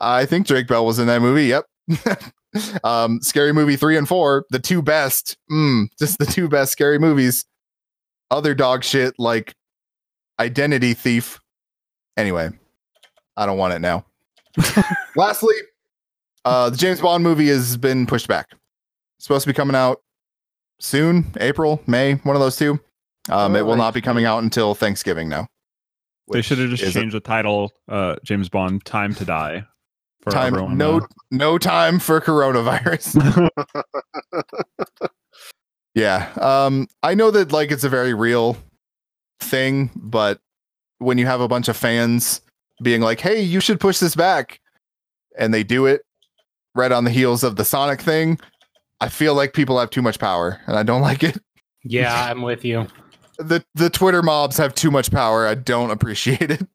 [0.01, 1.45] I think Drake Bell was in that movie.
[1.45, 1.63] Yep.
[2.83, 5.37] um, scary movie three and four, the two best.
[5.49, 7.45] Mm, just the two best scary movies.
[8.31, 9.53] Other dog shit like
[10.41, 11.39] Identity Thief.
[12.17, 12.49] Anyway,
[13.37, 14.05] I don't want it now.
[15.15, 15.55] Lastly,
[16.48, 18.48] uh, the James Bond movie has been pushed back.
[19.18, 20.02] It's supposed to be coming out
[20.80, 22.80] soon, April, May, one of those two.
[23.30, 23.78] Um, it will Alright.
[23.80, 25.48] not be coming out until Thanksgiving now.
[26.32, 29.64] they should have just is a- changed the title, uh, James Bond: Time to Die.
[30.22, 33.48] For time everyone, no uh, no time for coronavirus
[35.95, 38.57] yeah um i know that like it's a very real
[39.40, 40.41] thing but
[40.98, 42.41] when you have a bunch of fans
[42.84, 44.60] being like hey you should push this back
[45.38, 46.02] and they do it
[46.77, 48.39] right on the heels of the sonic thing
[49.01, 51.37] i feel like people have too much power and i don't like it
[51.83, 52.87] Yeah, I'm with you.
[53.37, 56.65] the the twitter mobs have too much power i don't appreciate it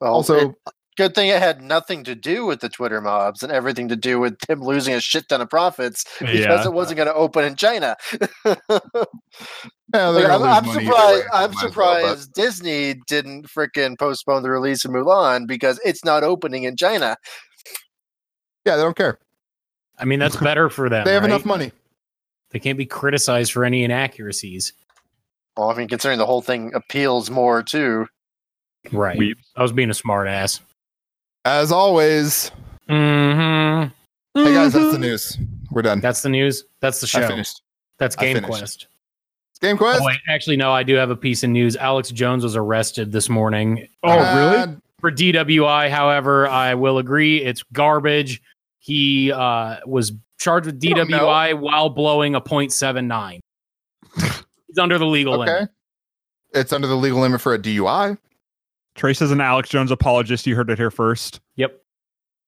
[0.00, 0.54] Well, also it-
[0.96, 4.18] good thing it had nothing to do with the Twitter mobs and everything to do
[4.18, 6.64] with him losing a shit ton of profits because yeah.
[6.64, 7.94] it wasn't going to open in China.
[8.46, 8.54] yeah,
[10.08, 10.76] Like, I'm, I'm surprised.
[10.80, 15.78] I'm might as well, but- surprised Disney didn't freaking postpone the release of Mulan because
[15.84, 17.16] it's not opening in China.
[18.66, 19.18] Yeah they don't care
[19.98, 21.06] I mean, that's better for them.
[21.06, 21.30] they have right?
[21.30, 21.72] enough money
[22.50, 24.74] They can't be criticized for any inaccuracies.
[25.56, 28.06] Well, I mean, considering the whole thing appeals more too.
[28.92, 29.16] Right.
[29.16, 30.60] We- I was being a smart ass.
[31.46, 32.50] as always
[32.90, 33.88] Mm-hmm.
[34.38, 35.38] Hey guys, that's the news.
[35.70, 36.00] We're done.
[36.00, 36.64] That's the news.
[36.80, 37.28] That's the I show.
[37.28, 37.62] finished.
[37.98, 38.48] That's I Game finished.
[38.50, 38.86] Quest.
[39.62, 40.02] Game Quest.
[40.02, 40.70] Oh, wait, actually, no.
[40.72, 41.74] I do have a piece of news.
[41.76, 44.58] Alex Jones was arrested this morning Oh, really?
[44.58, 44.66] Uh,
[45.00, 45.88] for DWI.
[45.90, 48.42] However, I will agree it's garbage.
[48.86, 50.80] He uh, was charged with.
[50.80, 53.40] DWI while blowing a .79.
[54.14, 55.52] He's under the legal Okay.
[55.52, 55.70] limit.
[56.54, 58.16] It's under the legal limit for a DUI,
[58.94, 60.46] Trace is an Alex Jones apologist.
[60.46, 61.40] You heard it here first.
[61.56, 61.82] Yep.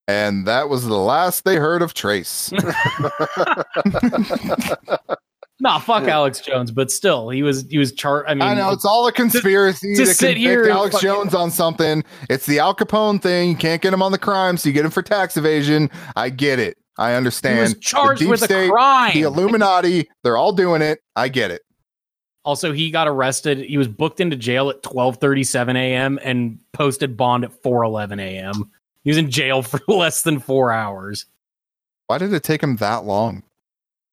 [0.07, 2.53] and that was the last they heard of Trace.
[5.61, 8.27] Nah, fuck Alex Jones, but still, he was he was char.
[8.29, 11.09] I mean, I know it's all a conspiracy to to, sit convict here Alex fucking-
[11.09, 12.05] Jones on something.
[12.31, 13.51] It's the Al Capone thing.
[13.51, 15.91] You can't get him on the crime, so you get him for tax evasion.
[16.15, 16.79] I get it.
[16.97, 17.59] I he understand.
[17.61, 19.15] was charged with a crime.
[19.15, 21.01] The Illuminati, they're all doing it.
[21.17, 21.63] I get it.
[22.45, 23.59] Also, he got arrested.
[23.59, 26.19] He was booked into jail at 12:37 a.m.
[26.23, 28.71] and posted bond at 4:11 a.m.
[29.03, 31.27] He was in jail for less than 4 hours
[32.07, 33.43] Why did it take him that long?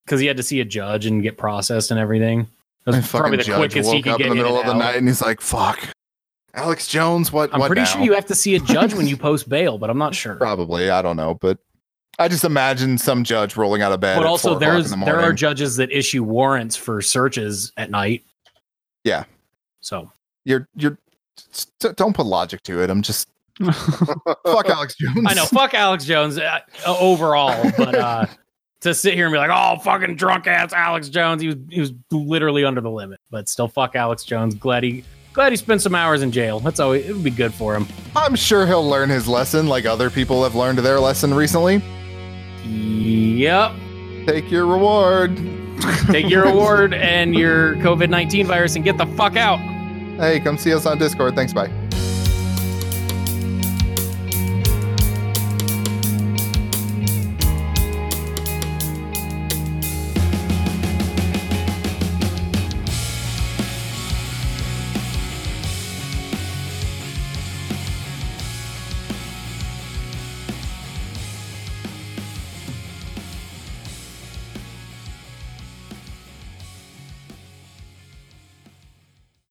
[0.08, 2.48] Cuz he had to see a judge and get processed and everything.
[2.86, 4.78] Probably the quickest he could up get in the middle of the out.
[4.78, 5.90] night, and he's like, "Fuck,
[6.56, 7.54] Alex Jones, what?
[7.54, 7.86] I'm what pretty now?
[7.86, 10.36] sure you have to see a judge when you post bail, but I'm not sure.
[10.36, 11.58] Probably, I don't know, but
[12.18, 14.16] I just imagine some judge rolling out of bed.
[14.16, 18.24] But at also there's the there are judges that issue warrants for searches at night.
[19.04, 19.26] Yeah.
[19.82, 20.12] So,
[20.46, 20.98] you're you're
[21.80, 22.90] don't put logic to it.
[22.90, 23.28] I'm just
[24.46, 25.26] fuck Alex Jones.
[25.28, 28.26] I know fuck Alex Jones uh, overall, but uh
[28.86, 31.80] to sit here and be like, "Oh, fucking drunk ass Alex Jones." He was he
[31.80, 34.56] was literally under the limit, but still fuck Alex Jones.
[34.56, 35.04] Glad he
[35.34, 36.60] glad he spent some hours in jail.
[36.60, 37.88] That's always it would be good for him.
[38.16, 41.82] I'm sure he'll learn his lesson, like other people have learned their lesson recently.
[42.66, 43.72] Yep.
[44.26, 45.38] Take your reward.
[46.08, 49.60] Take your award and your COVID nineteen virus and get the fuck out.
[50.18, 51.36] Hey, come see us on Discord.
[51.36, 51.70] Thanks, bye.